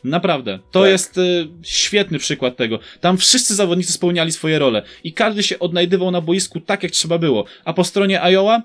Naprawdę. 0.03 0.59
To 0.71 0.81
tak. 0.81 0.89
jest 0.89 1.17
y, 1.17 1.47
świetny 1.63 2.19
przykład 2.19 2.57
tego. 2.57 2.79
Tam 3.01 3.17
wszyscy 3.17 3.55
zawodnicy 3.55 3.91
spełniali 3.91 4.31
swoje 4.31 4.59
role 4.59 4.83
i 5.03 5.13
każdy 5.13 5.43
się 5.43 5.59
odnajdywał 5.59 6.11
na 6.11 6.21
boisku 6.21 6.59
tak, 6.59 6.83
jak 6.83 6.91
trzeba 6.91 7.17
było. 7.17 7.45
A 7.65 7.73
po 7.73 7.83
stronie 7.83 8.21
Iowa 8.21 8.63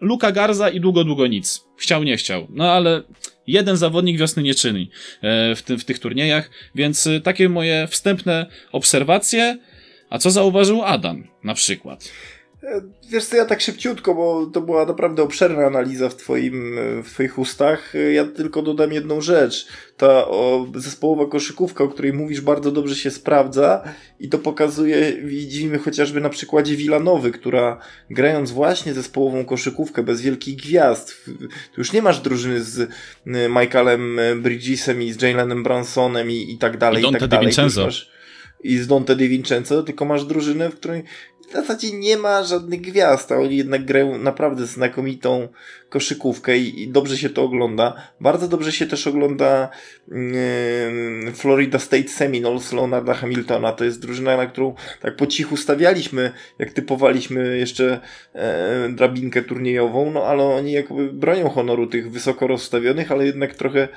Luka 0.00 0.32
Garza 0.32 0.70
i 0.70 0.80
długo, 0.80 1.04
długo 1.04 1.26
nic. 1.26 1.64
Chciał, 1.76 2.04
nie 2.04 2.16
chciał. 2.16 2.46
No 2.50 2.72
ale 2.72 3.02
jeden 3.46 3.76
zawodnik 3.76 4.18
wiosny 4.18 4.42
nie 4.42 4.54
czyni 4.54 4.90
e, 5.22 5.54
w, 5.54 5.62
tym, 5.62 5.78
w 5.78 5.84
tych 5.84 5.98
turniejach, 5.98 6.50
więc 6.74 7.06
e, 7.06 7.20
takie 7.20 7.48
moje 7.48 7.86
wstępne 7.90 8.46
obserwacje. 8.72 9.58
A 10.10 10.18
co 10.18 10.30
zauważył 10.30 10.82
Adam 10.82 11.28
na 11.44 11.54
przykład? 11.54 12.10
E, 12.64 12.80
wiesz 13.10 13.24
co, 13.24 13.36
ja 13.36 13.44
tak 13.44 13.60
szybciutko, 13.60 14.14
bo 14.14 14.46
to 14.46 14.60
była 14.60 14.86
naprawdę 14.86 15.22
obszerna 15.22 15.66
analiza 15.66 16.08
w, 16.08 16.16
twoim, 16.16 16.76
w 17.04 17.10
twoich 17.10 17.38
ustach. 17.38 17.92
Ja 18.12 18.24
tylko 18.24 18.62
dodam 18.62 18.92
jedną 18.92 19.20
rzecz. 19.20 19.66
Ta 19.96 20.28
o, 20.28 20.66
zespołowa 20.74 21.26
koszykówka, 21.26 21.84
o 21.84 21.88
której 21.88 22.12
mówisz, 22.12 22.40
bardzo 22.40 22.72
dobrze 22.72 22.96
się 22.96 23.10
sprawdza 23.10 23.84
i 24.20 24.28
to 24.28 24.38
pokazuje, 24.38 25.12
widzimy 25.12 25.78
chociażby 25.78 26.20
na 26.20 26.28
przykładzie 26.28 26.76
Wilanowy, 26.76 27.30
która 27.30 27.78
grając 28.10 28.52
właśnie 28.52 28.94
zespołową 28.94 29.44
koszykówkę 29.44 30.02
bez 30.02 30.20
wielkich 30.20 30.56
gwiazd, 30.56 31.24
tu 31.74 31.80
już 31.80 31.92
nie 31.92 32.02
masz 32.02 32.20
drużyny 32.20 32.62
z 32.62 32.90
Michaelem 33.26 34.20
Bridgesem 34.36 35.02
i 35.02 35.12
z 35.12 35.22
Jalenem 35.22 35.62
Bransonem 35.62 36.30
i, 36.30 36.52
i 36.52 36.58
tak 36.58 36.78
dalej. 36.78 37.04
I, 37.04 37.08
i 37.08 37.12
tak 37.12 37.28
dalej. 37.28 37.52
i 38.64 38.78
z 38.78 38.86
Dante 38.86 39.16
Di 39.16 39.28
Vincenzo, 39.28 39.82
tylko 39.82 40.04
masz 40.04 40.24
drużynę, 40.24 40.70
w 40.70 40.74
której 40.74 41.04
w 41.48 41.52
zasadzie 41.52 41.92
nie 41.92 42.16
ma 42.16 42.44
żadnych 42.44 42.80
gwiazd, 42.80 43.32
a 43.32 43.36
oni 43.36 43.56
jednak 43.56 43.84
grają 43.84 44.18
naprawdę 44.18 44.66
znakomitą 44.66 45.48
koszykówkę 45.88 46.58
i, 46.58 46.82
i 46.82 46.88
dobrze 46.88 47.18
się 47.18 47.30
to 47.30 47.42
ogląda. 47.42 47.94
Bardzo 48.20 48.48
dobrze 48.48 48.72
się 48.72 48.86
też 48.86 49.06
ogląda 49.06 49.68
yy, 50.08 51.32
Florida 51.32 51.78
State 51.78 52.08
Seminoles 52.08 52.72
Leonarda 52.72 53.14
Hamiltona. 53.14 53.72
To 53.72 53.84
jest 53.84 54.00
drużyna, 54.00 54.36
na 54.36 54.46
którą 54.46 54.74
tak 55.00 55.16
po 55.16 55.26
cichu 55.26 55.56
stawialiśmy, 55.56 56.32
jak 56.58 56.72
typowaliśmy 56.72 57.58
jeszcze 57.58 58.00
e, 58.34 58.88
drabinkę 58.88 59.42
turniejową, 59.42 60.10
no 60.10 60.24
ale 60.24 60.44
oni 60.44 60.72
jakby 60.72 61.12
bronią 61.12 61.48
honoru 61.48 61.86
tych 61.86 62.10
wysoko 62.10 62.46
rozstawionych, 62.46 63.12
ale 63.12 63.26
jednak 63.26 63.54
trochę 63.54 63.88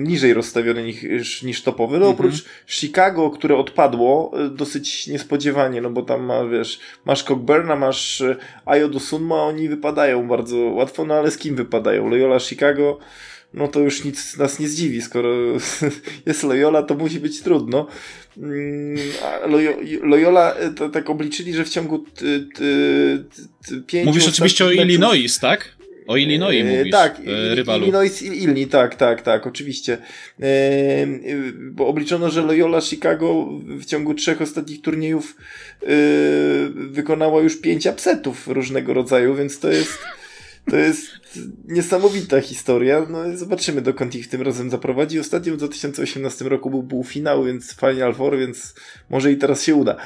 niżej 0.00 0.34
rozstawiony 0.34 0.84
niż, 0.84 1.42
niż 1.42 1.62
topowy. 1.62 1.98
No 1.98 2.08
oprócz 2.08 2.34
mhm. 2.34 2.50
Chicago, 2.66 3.30
które 3.30 3.56
odpadło 3.56 4.32
y, 4.46 4.50
dosyć 4.50 5.06
niespodziewanie, 5.06 5.80
no 5.80 5.90
bo 5.90 6.02
tam 6.02 6.24
ma, 6.24 6.44
wiesz, 6.44 6.80
masz 7.04 7.24
Cockburna, 7.24 7.76
masz 7.76 8.20
y, 8.20 8.36
Ayo 8.66 8.88
Dosunma, 8.88 9.42
oni 9.42 9.68
wypadają 9.68 10.28
bardzo 10.28 10.56
łatwo, 10.56 11.04
no 11.04 11.14
ale 11.14 11.30
z 11.30 11.38
kim 11.38 11.56
wypadają? 11.56 12.08
Loyola 12.08 12.40
Chicago, 12.40 12.98
no 13.54 13.68
to 13.68 13.80
już 13.80 14.04
nic 14.04 14.36
nas 14.36 14.58
nie 14.58 14.68
zdziwi, 14.68 15.02
skoro 15.02 15.28
jest 16.26 16.42
Loyola, 16.42 16.82
to 16.82 16.94
musi 16.94 17.20
być 17.20 17.42
trudno. 17.42 17.86
Mm, 18.36 18.96
Loyola 20.02 20.54
y, 20.86 20.90
tak 20.90 21.10
obliczyli, 21.10 21.54
że 21.54 21.64
w 21.64 21.68
ciągu 21.68 22.04
pięciu... 23.86 24.06
Mówisz 24.06 24.28
oczywiście 24.28 24.64
o 24.64 24.70
Illinois, 24.70 25.38
tak? 25.38 25.79
O 26.06 26.16
Illinois 26.16 26.60
e, 26.60 26.64
mówisz, 26.64 26.92
tak, 26.92 27.20
e, 27.26 27.54
rywalu. 27.54 27.82
Illinois 27.82 28.22
Ilni, 28.22 28.66
tak, 28.66 28.94
tak, 28.94 29.22
tak, 29.22 29.46
oczywiście. 29.46 29.98
E, 30.42 30.46
bo 31.60 31.86
obliczono, 31.86 32.30
że 32.30 32.42
Loyola 32.42 32.80
Chicago 32.80 33.48
w 33.64 33.84
ciągu 33.84 34.14
trzech 34.14 34.42
ostatnich 34.42 34.82
turniejów 34.82 35.36
wykonała 36.74 37.40
już 37.40 37.60
pięć 37.60 37.86
upsetów 37.86 38.48
różnego 38.48 38.94
rodzaju, 38.94 39.34
więc 39.34 39.58
to 39.58 39.70
jest 39.70 39.98
to 40.70 40.76
jest 40.76 41.06
niesamowita 41.68 42.40
historia. 42.40 43.06
No 43.10 43.36
zobaczymy, 43.36 43.82
dokąd 43.82 44.14
ich 44.14 44.28
tym 44.28 44.42
razem 44.42 44.70
zaprowadzi. 44.70 45.20
Ostatnio 45.20 45.54
w 45.54 45.56
2018 45.56 46.44
roku 46.44 46.70
był 46.70 46.82
półfinał, 46.82 47.44
więc 47.44 47.76
Final 47.80 48.14
Four, 48.14 48.38
więc 48.38 48.74
może 49.10 49.32
i 49.32 49.36
teraz 49.36 49.62
się 49.62 49.74
uda. 49.74 49.96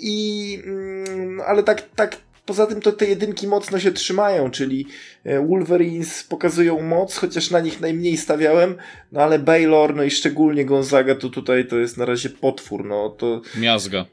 I, 0.00 0.58
mm, 0.66 1.40
ale 1.46 1.62
tak, 1.62 1.82
tak, 1.96 2.16
Poza 2.46 2.66
tym 2.66 2.80
to 2.80 2.92
te 2.92 3.06
jedynki 3.06 3.46
mocno 3.46 3.78
się 3.78 3.92
trzymają, 3.92 4.50
czyli 4.50 4.86
e, 5.24 5.46
Wolverines 5.46 6.24
pokazują 6.24 6.82
moc, 6.82 7.16
chociaż 7.16 7.50
na 7.50 7.60
nich 7.60 7.80
najmniej 7.80 8.16
stawiałem, 8.16 8.74
no 9.12 9.20
ale 9.20 9.38
Baylor, 9.38 9.96
no 9.96 10.02
i 10.02 10.10
szczególnie 10.10 10.64
Gonzaga 10.64 11.14
to 11.14 11.28
tutaj 11.28 11.66
to 11.66 11.76
jest 11.76 11.96
na 11.96 12.04
razie 12.04 12.30
potwór, 12.30 12.84
no 12.84 13.10
to... 13.10 13.40
Miazga. 13.58 14.06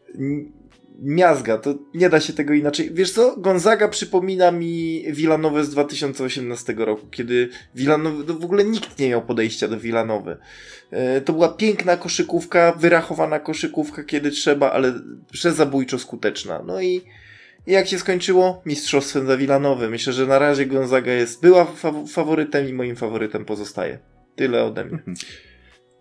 miazga, 1.02 1.58
to 1.58 1.76
nie 1.94 2.10
da 2.10 2.20
się 2.20 2.34
tego 2.34 2.54
inaczej. 2.54 2.90
Wiesz 2.94 3.12
co, 3.12 3.38
Gonzaga 3.38 3.88
przypomina 3.88 4.52
mi 4.52 5.04
Villanowę 5.12 5.64
z 5.66 5.70
2018 5.70 6.74
roku, 6.78 7.08
kiedy 7.12 7.50
Villanowy, 7.76 8.24
no 8.28 8.34
w 8.34 8.46
ogóle 8.46 8.64
nikt 8.64 9.00
nie 9.00 9.10
miał 9.10 9.22
podejścia 9.22 9.68
do 9.68 9.80
Villanowy. 9.80 10.38
E, 10.92 11.22
to 11.22 11.34
była 11.34 11.50
piękna 11.50 11.98
koszykówka, 11.98 12.72
wyrachowana 12.72 13.40
koszykówka, 13.40 14.04
kiedy 14.04 14.32
trzeba, 14.32 14.72
ale 14.72 14.94
przezabójczo 15.32 16.00
skuteczna. 16.00 16.64
No 16.66 16.82
i 16.82 17.02
i 17.68 17.72
jak 17.72 17.88
się 17.88 18.00
skończyło? 18.00 18.62
Mistrzostwem 18.66 19.28
za 19.28 19.38
Villanowy. 19.38 19.90
Myślę, 19.90 20.14
że 20.14 20.26
na 20.26 20.40
razie 20.40 20.66
Gonzaga 20.66 21.12
jest, 21.14 21.42
była 21.42 21.68
faworytem 22.14 22.70
i 22.70 22.74
moim 22.74 22.96
faworytem 22.96 23.46
pozostaje. 23.46 24.00
Tyle 24.36 24.64
ode 24.64 24.86
mnie. 24.86 24.94
Mhm. 24.94 25.18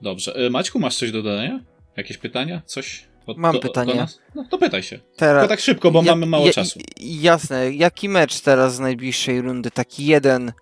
Dobrze. 0.02 0.34
E, 0.34 0.50
Maćku, 0.50 0.78
masz 0.78 0.96
coś 0.96 1.12
do 1.12 1.22
dodania? 1.22 1.60
Jakieś 1.96 2.18
pytania? 2.18 2.62
Coś? 2.66 3.04
Od, 3.26 3.38
Mam 3.38 3.54
do, 3.54 3.60
pytanie. 3.60 3.94
Do 3.94 4.06
no 4.34 4.44
to 4.50 4.58
pytaj 4.58 4.82
się. 4.82 4.98
Teraz, 5.16 5.42
Tylko 5.42 5.48
tak 5.48 5.60
szybko, 5.60 5.90
bo 5.90 6.02
ja, 6.02 6.12
mamy 6.12 6.26
mało 6.26 6.46
ja, 6.46 6.52
czasu. 6.52 6.80
Jasne. 7.00 7.72
Jaki 7.72 8.08
mecz 8.08 8.40
teraz 8.40 8.74
z 8.74 8.78
najbliższej 8.80 9.40
rundy? 9.40 9.70
Taki 9.70 10.06
jeden 10.06 10.52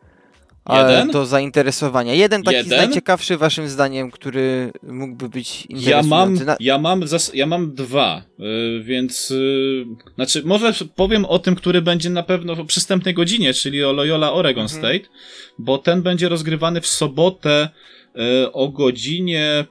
Jeden? 0.69 1.11
do 1.11 1.27
zainteresowania. 1.27 2.15
Jeden 2.15 2.43
taki 2.43 2.57
Jeden? 2.57 2.79
najciekawszy 2.79 3.37
waszym 3.37 3.69
zdaniem, 3.69 4.11
który 4.11 4.73
mógłby 4.83 5.29
być 5.29 5.67
interesujący. 5.67 6.45
Ja 6.45 6.47
mam, 6.47 6.57
ja 6.61 6.79
mam, 6.79 7.03
ja 7.35 7.47
mam 7.47 7.75
dwa, 7.75 8.23
yy, 8.39 8.83
więc 8.83 9.31
yy, 9.31 9.87
znaczy 10.15 10.43
może 10.45 10.73
powiem 10.97 11.25
o 11.25 11.39
tym, 11.39 11.55
który 11.55 11.83
będzie 11.83 12.11
na 12.11 12.23
pewno 12.23 12.55
w 12.55 12.67
przystępnej 12.67 13.15
godzinie, 13.15 13.55
czyli 13.55 13.85
o 13.85 13.93
Loyola 13.93 14.33
Oregon 14.33 14.65
mhm. 14.65 14.81
State, 14.81 15.15
bo 15.59 15.79
ten 15.79 16.03
będzie 16.03 16.29
rozgrywany 16.29 16.81
w 16.81 16.87
sobotę 16.87 17.69
yy, 18.15 18.53
o 18.53 18.69
godzinie 18.69 19.65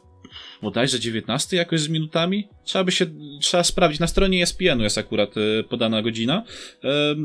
bodajże 0.62 0.99
19 0.99 1.58
jakoś 1.58 1.80
z 1.80 1.89
minutami. 1.89 2.47
Trzeba 2.64 2.84
by 2.84 2.91
się, 2.91 3.05
trzeba 3.41 3.64
sprawdzić. 3.64 3.99
Na 3.99 4.08
stronie 4.08 4.43
ESPN-u 4.43 4.84
jest 4.84 4.97
akurat 4.97 5.36
e, 5.38 5.64
podana 5.64 6.01
godzina, 6.01 6.43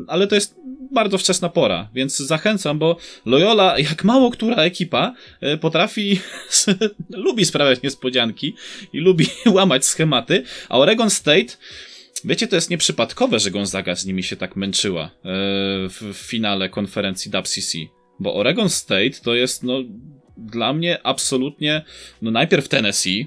ale 0.08 0.26
to 0.26 0.34
jest 0.34 0.54
bardzo 0.92 1.18
wczesna 1.18 1.48
pora, 1.48 1.88
więc 1.94 2.16
zachęcam, 2.16 2.78
bo 2.78 2.96
Loyola, 3.26 3.78
jak 3.78 4.04
mało 4.04 4.30
która 4.30 4.56
ekipa, 4.56 5.14
e, 5.40 5.56
potrafi, 5.56 6.20
lubi 7.10 7.44
sprawiać 7.44 7.82
niespodzianki 7.82 8.54
i 8.92 8.98
lubi 8.98 9.26
łamać 9.56 9.86
schematy, 9.86 10.44
a 10.68 10.78
Oregon 10.78 11.10
State 11.10 11.56
Wiecie, 12.24 12.46
to 12.46 12.56
jest 12.56 12.70
nieprzypadkowe, 12.70 13.38
że 13.38 13.50
Gonzaga 13.50 13.96
z 13.96 14.06
nimi 14.06 14.22
się 14.22 14.36
tak 14.36 14.56
męczyła 14.56 15.04
e, 15.04 15.10
w 15.88 16.12
finale 16.14 16.68
konferencji 16.68 17.30
WCC, 17.30 17.78
bo 18.20 18.34
Oregon 18.34 18.68
State 18.68 19.10
to 19.22 19.34
jest 19.34 19.62
no, 19.62 19.78
dla 20.46 20.72
mnie 20.72 21.06
absolutnie, 21.06 21.82
no 22.22 22.30
najpierw 22.30 22.68
Tennessee, 22.68 23.26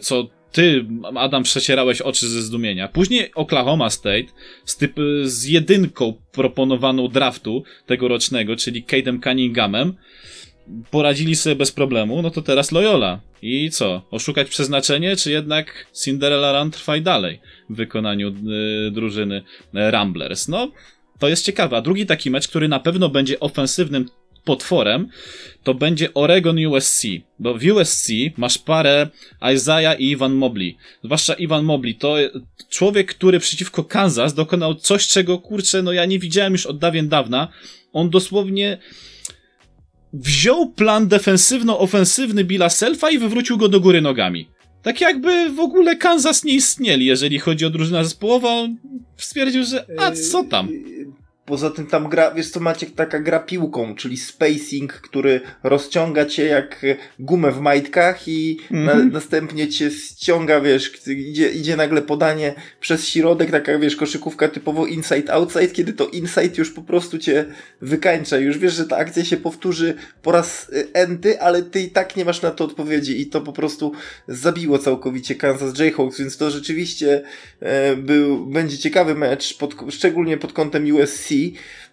co 0.00 0.28
ty, 0.52 0.86
Adam, 1.16 1.42
przecierałeś 1.42 2.00
oczy 2.00 2.28
ze 2.28 2.42
zdumienia. 2.42 2.88
Później 2.88 3.30
Oklahoma 3.34 3.90
State 3.90 4.26
z, 4.64 4.76
typ, 4.76 4.96
z 5.24 5.44
jedynką 5.44 6.14
proponowaną 6.32 7.08
draftu 7.08 7.64
tegorocznego, 7.86 8.56
czyli 8.56 8.84
Cade'em 8.84 9.22
Cunninghamem, 9.22 9.94
poradzili 10.90 11.36
sobie 11.36 11.56
bez 11.56 11.72
problemu, 11.72 12.22
no 12.22 12.30
to 12.30 12.42
teraz 12.42 12.72
Loyola. 12.72 13.20
I 13.42 13.70
co? 13.70 14.02
Oszukać 14.10 14.48
przeznaczenie, 14.48 15.16
czy 15.16 15.30
jednak 15.30 15.86
Cinderella 16.04 16.58
Run 16.58 16.70
trwa 16.70 16.96
i 16.96 17.02
dalej 17.02 17.40
w 17.70 17.76
wykonaniu 17.76 18.28
y, 18.28 18.90
drużyny 18.90 19.42
Ramblers? 19.72 20.48
No, 20.48 20.70
to 21.18 21.28
jest 21.28 21.44
ciekawe. 21.44 21.76
A 21.76 21.80
drugi 21.80 22.06
taki 22.06 22.30
mecz, 22.30 22.48
który 22.48 22.68
na 22.68 22.80
pewno 22.80 23.08
będzie 23.08 23.40
ofensywnym 23.40 24.08
potworem, 24.44 25.08
to 25.62 25.74
będzie 25.74 26.14
Oregon 26.14 26.66
USC, 26.66 27.02
bo 27.38 27.54
w 27.54 27.62
USC 27.64 28.08
masz 28.36 28.58
parę 28.58 29.08
Isaiah 29.54 30.00
i 30.00 30.10
Ivan 30.10 30.34
Mobley. 30.34 30.76
Zwłaszcza 31.04 31.34
Ivan 31.34 31.64
Mobley, 31.64 31.94
to 31.94 32.16
człowiek, 32.70 33.14
który 33.14 33.38
przeciwko 33.38 33.84
Kansas 33.84 34.34
dokonał 34.34 34.74
coś, 34.74 35.08
czego 35.08 35.38
kurczę, 35.38 35.82
no 35.82 35.92
ja 35.92 36.04
nie 36.04 36.18
widziałem 36.18 36.52
już 36.52 36.66
od 36.66 36.78
dawien 36.78 37.08
dawna. 37.08 37.48
On 37.92 38.10
dosłownie 38.10 38.78
wziął 40.12 40.70
plan 40.70 41.08
defensywno-ofensywny 41.08 42.44
Billa 42.44 42.68
Selfa 42.68 43.10
i 43.10 43.18
wywrócił 43.18 43.58
go 43.58 43.68
do 43.68 43.80
góry 43.80 44.00
nogami. 44.00 44.48
Tak 44.82 45.00
jakby 45.00 45.50
w 45.50 45.60
ogóle 45.60 45.96
Kansas 45.96 46.44
nie 46.44 46.54
istnieli, 46.54 47.06
jeżeli 47.06 47.38
chodzi 47.38 47.64
o 47.64 47.70
drużynę 47.70 48.04
zespołową. 48.04 48.76
Stwierdził, 49.16 49.64
że 49.64 49.86
a 49.98 50.10
co 50.10 50.44
tam? 50.44 50.68
Poza 51.46 51.70
tym 51.70 51.86
tam 51.86 52.08
gra, 52.08 52.30
wiesz 52.30 52.50
co 52.50 52.60
Maciek, 52.60 52.90
taka 52.94 53.18
gra 53.18 53.40
piłką, 53.40 53.94
czyli 53.94 54.16
spacing, 54.16 54.92
który 54.92 55.40
rozciąga 55.62 56.26
cię 56.26 56.44
jak 56.44 56.86
gumę 57.18 57.52
w 57.52 57.60
majtkach 57.60 58.28
i 58.28 58.58
mm 58.70 58.82
-hmm. 58.82 58.86
na, 58.86 58.92
mhm. 58.92 59.12
następnie 59.12 59.68
cię 59.68 59.90
ściąga, 59.90 60.60
wiesz, 60.60 61.06
idzie, 61.06 61.50
idzie 61.50 61.76
nagle 61.76 62.02
podanie 62.02 62.54
przez 62.80 63.08
środek, 63.08 63.50
taka 63.50 63.78
wiesz, 63.78 63.96
koszykówka 63.96 64.48
typowo 64.48 64.86
inside-outside, 64.86 65.72
kiedy 65.72 65.92
to 65.92 66.06
inside 66.06 66.54
już 66.58 66.70
po 66.70 66.82
prostu 66.82 67.18
cię 67.18 67.44
wykańcza. 67.80 68.38
Już 68.38 68.58
wiesz, 68.58 68.74
że 68.74 68.86
ta 68.86 68.96
akcja 68.96 69.24
się 69.24 69.36
powtórzy 69.36 69.94
po 70.22 70.32
raz 70.32 70.68
y, 70.68 70.92
enty, 70.92 71.40
ale 71.40 71.62
ty 71.62 71.80
i 71.80 71.90
tak 71.90 72.16
nie 72.16 72.24
masz 72.24 72.42
na 72.42 72.50
to 72.50 72.64
odpowiedzi 72.64 73.20
i 73.20 73.26
to 73.26 73.40
po 73.40 73.52
prostu 73.52 73.92
zabiło 74.28 74.78
całkowicie 74.78 75.34
Kansas 75.34 75.78
Jayhawks, 75.78 76.18
więc 76.18 76.36
to 76.36 76.50
rzeczywiście 76.50 77.22
e, 77.60 77.96
był, 77.96 78.46
będzie 78.46 78.78
ciekawy 78.78 79.14
mecz, 79.14 79.58
pod, 79.58 79.74
szczególnie 79.90 80.36
pod 80.36 80.52
kątem 80.52 80.94
USC, 80.94 81.33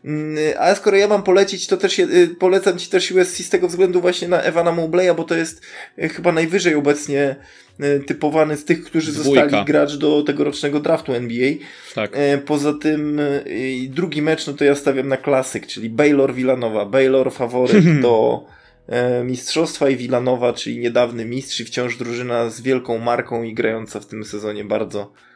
Mm, 0.05 0.37
a 0.59 0.75
skoro 0.75 0.97
ja 0.97 1.07
mam 1.07 1.23
polecić, 1.23 1.67
to 1.67 1.77
też 1.77 1.99
y, 1.99 2.35
polecam 2.39 2.77
Ci 2.77 2.89
też 2.89 3.11
USC 3.11 3.37
z 3.37 3.49
tego 3.49 3.67
względu 3.67 4.01
właśnie 4.01 4.27
na 4.27 4.41
Evana 4.41 4.71
Mobleya, 4.71 5.15
bo 5.17 5.23
to 5.23 5.35
jest 5.35 5.61
y, 6.03 6.09
chyba 6.09 6.31
najwyżej 6.31 6.75
obecnie 6.75 7.35
y, 7.79 8.03
typowany 8.07 8.57
z 8.57 8.65
tych, 8.65 8.83
którzy 8.83 9.11
Dwójka. 9.11 9.41
zostali 9.41 9.65
gracz 9.65 9.95
do 9.97 10.23
tegorocznego 10.23 10.79
draftu 10.79 11.13
NBA. 11.13 11.51
Tak. 11.95 12.11
Poza 12.45 12.73
tym 12.73 13.21
drugi 13.89 14.21
mecz, 14.21 14.47
no 14.47 14.53
to 14.53 14.63
ja 14.63 14.75
stawiam 14.75 15.07
na 15.07 15.17
klasyk, 15.17 15.67
czyli 15.67 15.89
Baylor 15.89 16.33
Villanova. 16.33 16.85
Baylor 16.85 17.31
faworyt 17.31 17.99
do 18.01 18.45
mistrzostwa 19.23 19.89
i 19.89 19.95
Villanova, 19.95 20.53
czyli 20.53 20.79
niedawny 20.79 21.25
mistrz 21.25 21.59
i 21.59 21.65
wciąż 21.65 21.97
drużyna 21.97 22.49
z 22.49 22.61
wielką 22.61 22.97
marką 22.97 23.43
i 23.43 23.53
grająca 23.53 23.99
w 23.99 24.05
tym 24.05 24.25
sezonie 24.25 24.65
bardzo 24.65 25.11
E, 25.11 25.30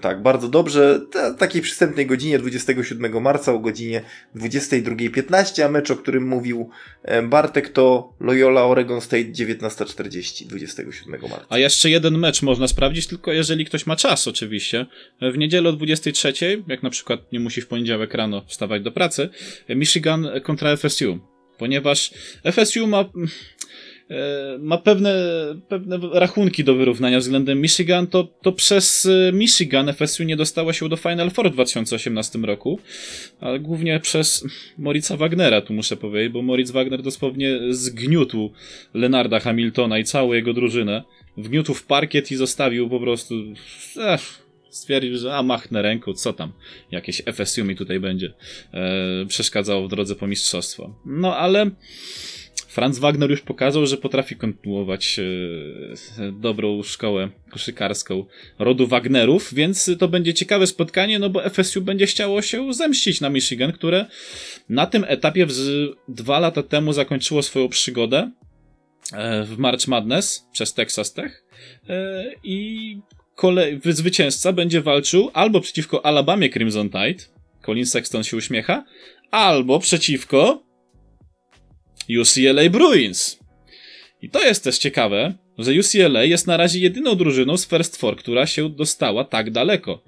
tak, 0.00 0.22
bardzo 0.22 0.48
dobrze. 0.48 1.00
W 1.34 1.38
takiej 1.38 1.62
przystępnej 1.62 2.06
godzinie 2.06 2.38
27 2.38 3.22
marca 3.22 3.52
o 3.52 3.58
godzinie 3.58 4.02
22.15, 4.36 5.62
a 5.62 5.68
mecz, 5.68 5.90
o 5.90 5.96
którym 5.96 6.28
mówił 6.28 6.70
e, 7.02 7.22
Bartek, 7.22 7.68
to 7.68 8.12
Loyola 8.20 8.64
Oregon 8.64 9.00
State 9.00 9.24
19.40 9.24 10.46
27 10.46 11.20
marca. 11.20 11.46
A 11.48 11.58
jeszcze 11.58 11.90
jeden 11.90 12.18
mecz 12.18 12.42
można 12.42 12.68
sprawdzić, 12.68 13.06
tylko 13.06 13.32
jeżeli 13.32 13.64
ktoś 13.64 13.86
ma 13.86 13.96
czas 13.96 14.28
oczywiście. 14.28 14.86
W 15.32 15.38
niedzielę 15.38 15.68
o 15.68 15.72
23.00, 15.72 16.62
jak 16.68 16.82
na 16.82 16.90
przykład 16.90 17.32
nie 17.32 17.40
musi 17.40 17.60
w 17.60 17.66
poniedziałek 17.66 18.14
rano 18.14 18.44
wstawać 18.48 18.82
do 18.82 18.92
pracy, 18.92 19.28
Michigan 19.68 20.28
kontra 20.42 20.76
FSU. 20.76 21.18
Ponieważ 21.58 22.14
FSU 22.44 22.86
ma 22.86 23.04
E, 23.04 23.08
ma 24.58 24.78
pewne, 24.78 25.14
pewne 25.68 25.98
rachunki 26.12 26.64
do 26.64 26.74
wyrównania 26.74 27.18
względem 27.18 27.60
Michigan, 27.60 28.06
to, 28.06 28.28
to 28.42 28.52
przez 28.52 29.06
e, 29.06 29.32
Michigan 29.32 29.92
FSU 29.92 30.24
nie 30.24 30.36
dostała 30.36 30.72
się 30.72 30.88
do 30.88 30.96
Final 30.96 31.30
Four 31.30 31.50
w 31.50 31.52
2018 31.52 32.38
roku, 32.38 32.78
ale 33.40 33.60
głównie 33.60 34.00
przez 34.00 34.44
Moritza 34.78 35.16
Wagnera, 35.16 35.60
tu 35.60 35.72
muszę 35.72 35.96
powiedzieć, 35.96 36.32
bo 36.32 36.42
Moritz 36.42 36.70
Wagner 36.70 37.02
dosłownie 37.02 37.58
zgniótł 37.70 38.52
Lenarda 38.94 39.40
Hamiltona 39.40 39.98
i 39.98 40.04
całą 40.04 40.32
jego 40.32 40.52
drużynę, 40.52 41.02
wgniótł 41.36 41.74
w 41.74 41.86
parkiet 41.86 42.30
i 42.30 42.36
zostawił 42.36 42.90
po 42.90 43.00
prostu... 43.00 43.34
Ech, 44.00 44.46
stwierdził, 44.70 45.18
że 45.18 45.36
a 45.36 45.42
machnę 45.42 45.82
ręką, 45.82 46.12
co 46.12 46.32
tam, 46.32 46.52
jakieś 46.90 47.22
FSU 47.32 47.64
mi 47.64 47.76
tutaj 47.76 48.00
będzie 48.00 48.32
e, 48.72 49.26
przeszkadzało 49.28 49.86
w 49.86 49.90
drodze 49.90 50.14
po 50.14 50.26
mistrzostwo. 50.26 50.94
No 51.06 51.36
ale 51.36 51.70
Franz 52.76 52.98
Wagner 52.98 53.30
już 53.30 53.40
pokazał, 53.40 53.86
że 53.86 53.96
potrafi 53.96 54.36
kontynuować 54.36 55.20
e, 56.18 56.32
dobrą 56.32 56.82
szkołę 56.82 57.28
koszykarską 57.50 58.24
rodu 58.58 58.86
Wagnerów, 58.86 59.54
więc 59.54 59.90
to 59.98 60.08
będzie 60.08 60.34
ciekawe 60.34 60.66
spotkanie, 60.66 61.18
no 61.18 61.30
bo 61.30 61.50
FSU 61.50 61.82
będzie 61.82 62.06
chciało 62.06 62.42
się 62.42 62.74
zemścić 62.74 63.20
na 63.20 63.30
Michigan, 63.30 63.72
które 63.72 64.06
na 64.68 64.86
tym 64.86 65.04
etapie 65.08 65.46
dwa 66.08 66.40
lata 66.40 66.62
temu 66.62 66.92
zakończyło 66.92 67.42
swoją 67.42 67.68
przygodę 67.68 68.30
e, 69.12 69.44
w 69.44 69.58
March 69.58 69.88
Madness 69.88 70.46
przez 70.52 70.74
Texas 70.74 71.12
Tech 71.12 71.44
e, 71.88 72.24
i 72.44 72.98
kolej, 73.34 73.80
zwycięzca 73.84 74.52
będzie 74.52 74.80
walczył 74.80 75.30
albo 75.32 75.60
przeciwko 75.60 76.06
Alabamie 76.06 76.50
Crimson 76.50 76.90
Tide, 76.90 77.24
Colin 77.62 77.86
Sexton 77.86 78.24
się 78.24 78.36
uśmiecha, 78.36 78.84
albo 79.30 79.78
przeciwko 79.78 80.65
UCLA 82.20 82.70
Bruins. 82.70 83.38
I 84.22 84.30
to 84.30 84.44
jest 84.44 84.64
też 84.64 84.78
ciekawe, 84.78 85.34
że 85.58 85.72
UCLA 85.72 86.24
jest 86.24 86.46
na 86.46 86.56
razie 86.56 86.78
jedyną 86.78 87.14
drużyną 87.14 87.56
z 87.56 87.68
First 87.68 87.96
Four, 87.96 88.16
która 88.16 88.46
się 88.46 88.70
dostała 88.70 89.24
tak 89.24 89.50
daleko. 89.50 90.02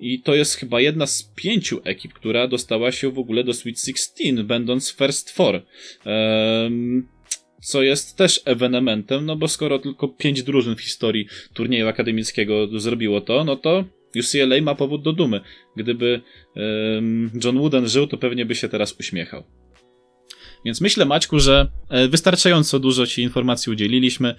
I 0.00 0.22
to 0.22 0.34
jest 0.34 0.54
chyba 0.54 0.80
jedna 0.80 1.06
z 1.06 1.32
pięciu 1.34 1.80
ekip, 1.84 2.12
która 2.12 2.48
dostała 2.48 2.92
się 2.92 3.10
w 3.10 3.18
ogóle 3.18 3.44
do 3.44 3.52
Sweet 3.52 3.80
16, 3.80 4.32
będąc 4.44 4.92
First 4.92 5.30
Four. 5.30 5.62
Um, 6.06 7.08
co 7.62 7.82
jest 7.82 8.16
też 8.16 8.40
ewenementem, 8.44 9.26
no 9.26 9.36
bo 9.36 9.48
skoro 9.48 9.78
tylko 9.78 10.08
pięć 10.08 10.42
drużyn 10.42 10.76
w 10.76 10.80
historii 10.80 11.26
turnieju 11.54 11.88
akademickiego 11.88 12.80
zrobiło 12.80 13.20
to, 13.20 13.44
no 13.44 13.56
to 13.56 13.84
UCLA 14.16 14.60
ma 14.62 14.74
powód 14.74 15.02
do 15.02 15.12
dumy. 15.12 15.40
Gdyby 15.76 16.20
um, 16.56 17.30
John 17.44 17.58
Wooden 17.58 17.88
żył, 17.88 18.06
to 18.06 18.18
pewnie 18.18 18.46
by 18.46 18.54
się 18.54 18.68
teraz 18.68 18.96
uśmiechał. 19.00 19.44
Więc 20.64 20.80
myślę, 20.80 21.04
Maćku, 21.04 21.40
że 21.40 21.70
e, 21.88 22.08
wystarczająco 22.08 22.78
dużo 22.78 23.06
Ci 23.06 23.22
informacji 23.22 23.72
udzieliliśmy. 23.72 24.34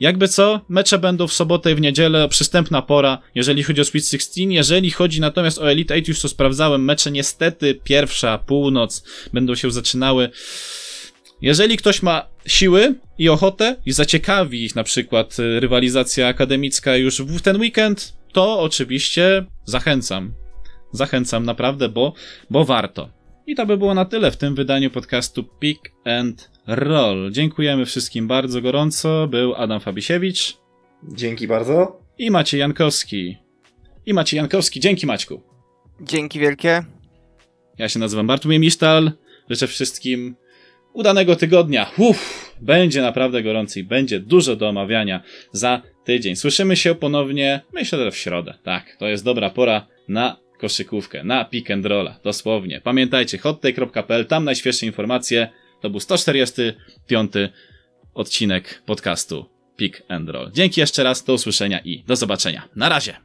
Jakby 0.00 0.28
co, 0.28 0.60
mecze 0.68 0.98
będą 0.98 1.26
w 1.26 1.32
sobotę 1.32 1.72
i 1.72 1.74
w 1.74 1.80
niedzielę, 1.80 2.28
przystępna 2.28 2.82
pora, 2.82 3.18
jeżeli 3.34 3.62
chodzi 3.62 3.80
o 3.80 3.84
Sweet 3.84 4.04
16. 4.08 4.42
Jeżeli 4.42 4.90
chodzi 4.90 5.20
natomiast 5.20 5.58
o 5.58 5.70
Elite 5.70 5.94
8, 5.94 6.04
już 6.08 6.20
to 6.20 6.28
sprawdzałem, 6.28 6.84
mecze 6.84 7.10
niestety 7.10 7.74
pierwsza, 7.74 8.38
północ 8.38 9.04
będą 9.32 9.54
się 9.54 9.70
zaczynały. 9.70 10.30
Jeżeli 11.42 11.76
ktoś 11.76 12.02
ma 12.02 12.26
siły 12.46 12.94
i 13.18 13.28
ochotę 13.28 13.76
i 13.86 13.92
zaciekawi 13.92 14.64
ich 14.64 14.76
na 14.76 14.84
przykład 14.84 15.36
e, 15.40 15.60
rywalizacja 15.60 16.28
akademicka 16.28 16.96
już 16.96 17.22
w 17.22 17.40
ten 17.40 17.60
weekend, 17.60 18.12
to 18.32 18.60
oczywiście 18.60 19.46
zachęcam. 19.64 20.32
Zachęcam 20.92 21.46
naprawdę, 21.46 21.88
bo, 21.88 22.12
bo 22.50 22.64
warto. 22.64 23.17
I 23.48 23.54
to 23.54 23.66
by 23.66 23.76
było 23.76 23.94
na 23.94 24.04
tyle 24.04 24.30
w 24.30 24.36
tym 24.36 24.54
wydaniu 24.54 24.90
podcastu 24.90 25.44
Pick 25.44 25.92
and 26.04 26.50
Roll. 26.66 27.30
Dziękujemy 27.30 27.86
wszystkim 27.86 28.28
bardzo 28.28 28.60
gorąco. 28.62 29.26
Był 29.26 29.54
Adam 29.54 29.80
Fabisiewicz. 29.80 30.56
Dzięki 31.02 31.46
bardzo. 31.46 32.00
I 32.18 32.30
Maciej 32.30 32.60
Jankowski. 32.60 33.36
I 34.06 34.14
Maciej 34.14 34.36
Jankowski. 34.36 34.80
Dzięki 34.80 35.06
Maćku. 35.06 35.42
Dzięki 36.00 36.38
wielkie. 36.38 36.84
Ja 37.78 37.88
się 37.88 37.98
nazywam 37.98 38.26
Bartłomiej 38.26 38.60
Misztal. 38.60 39.12
Życzę 39.50 39.66
wszystkim 39.66 40.36
udanego 40.92 41.36
tygodnia. 41.36 41.90
Uff, 41.98 42.54
będzie 42.60 43.02
naprawdę 43.02 43.42
gorący 43.42 43.80
i 43.80 43.84
będzie 43.84 44.20
dużo 44.20 44.56
do 44.56 44.68
omawiania 44.68 45.22
za 45.52 45.82
tydzień. 46.04 46.36
Słyszymy 46.36 46.76
się 46.76 46.94
ponownie, 46.94 47.60
myślę, 47.74 47.98
że 47.98 48.10
w 48.10 48.16
środę. 48.16 48.54
Tak, 48.62 48.96
to 48.98 49.06
jest 49.06 49.24
dobra 49.24 49.50
pora 49.50 49.86
na 50.08 50.47
koszykówkę, 50.58 51.24
na 51.24 51.44
pick 51.44 51.70
and 51.70 51.86
rolla, 51.86 52.18
dosłownie. 52.24 52.80
Pamiętajcie, 52.80 53.38
hottake.pl, 53.38 54.26
tam 54.26 54.44
najświeższe 54.44 54.86
informacje. 54.86 55.48
To 55.80 55.90
był 55.90 56.00
145 56.00 57.32
odcinek 58.14 58.82
podcastu 58.86 59.46
Pick 59.76 60.02
and 60.08 60.28
Roll. 60.28 60.50
Dzięki 60.52 60.80
jeszcze 60.80 61.02
raz, 61.02 61.24
do 61.24 61.32
usłyszenia 61.32 61.78
i 61.78 62.04
do 62.06 62.16
zobaczenia. 62.16 62.68
Na 62.76 62.88
razie! 62.88 63.16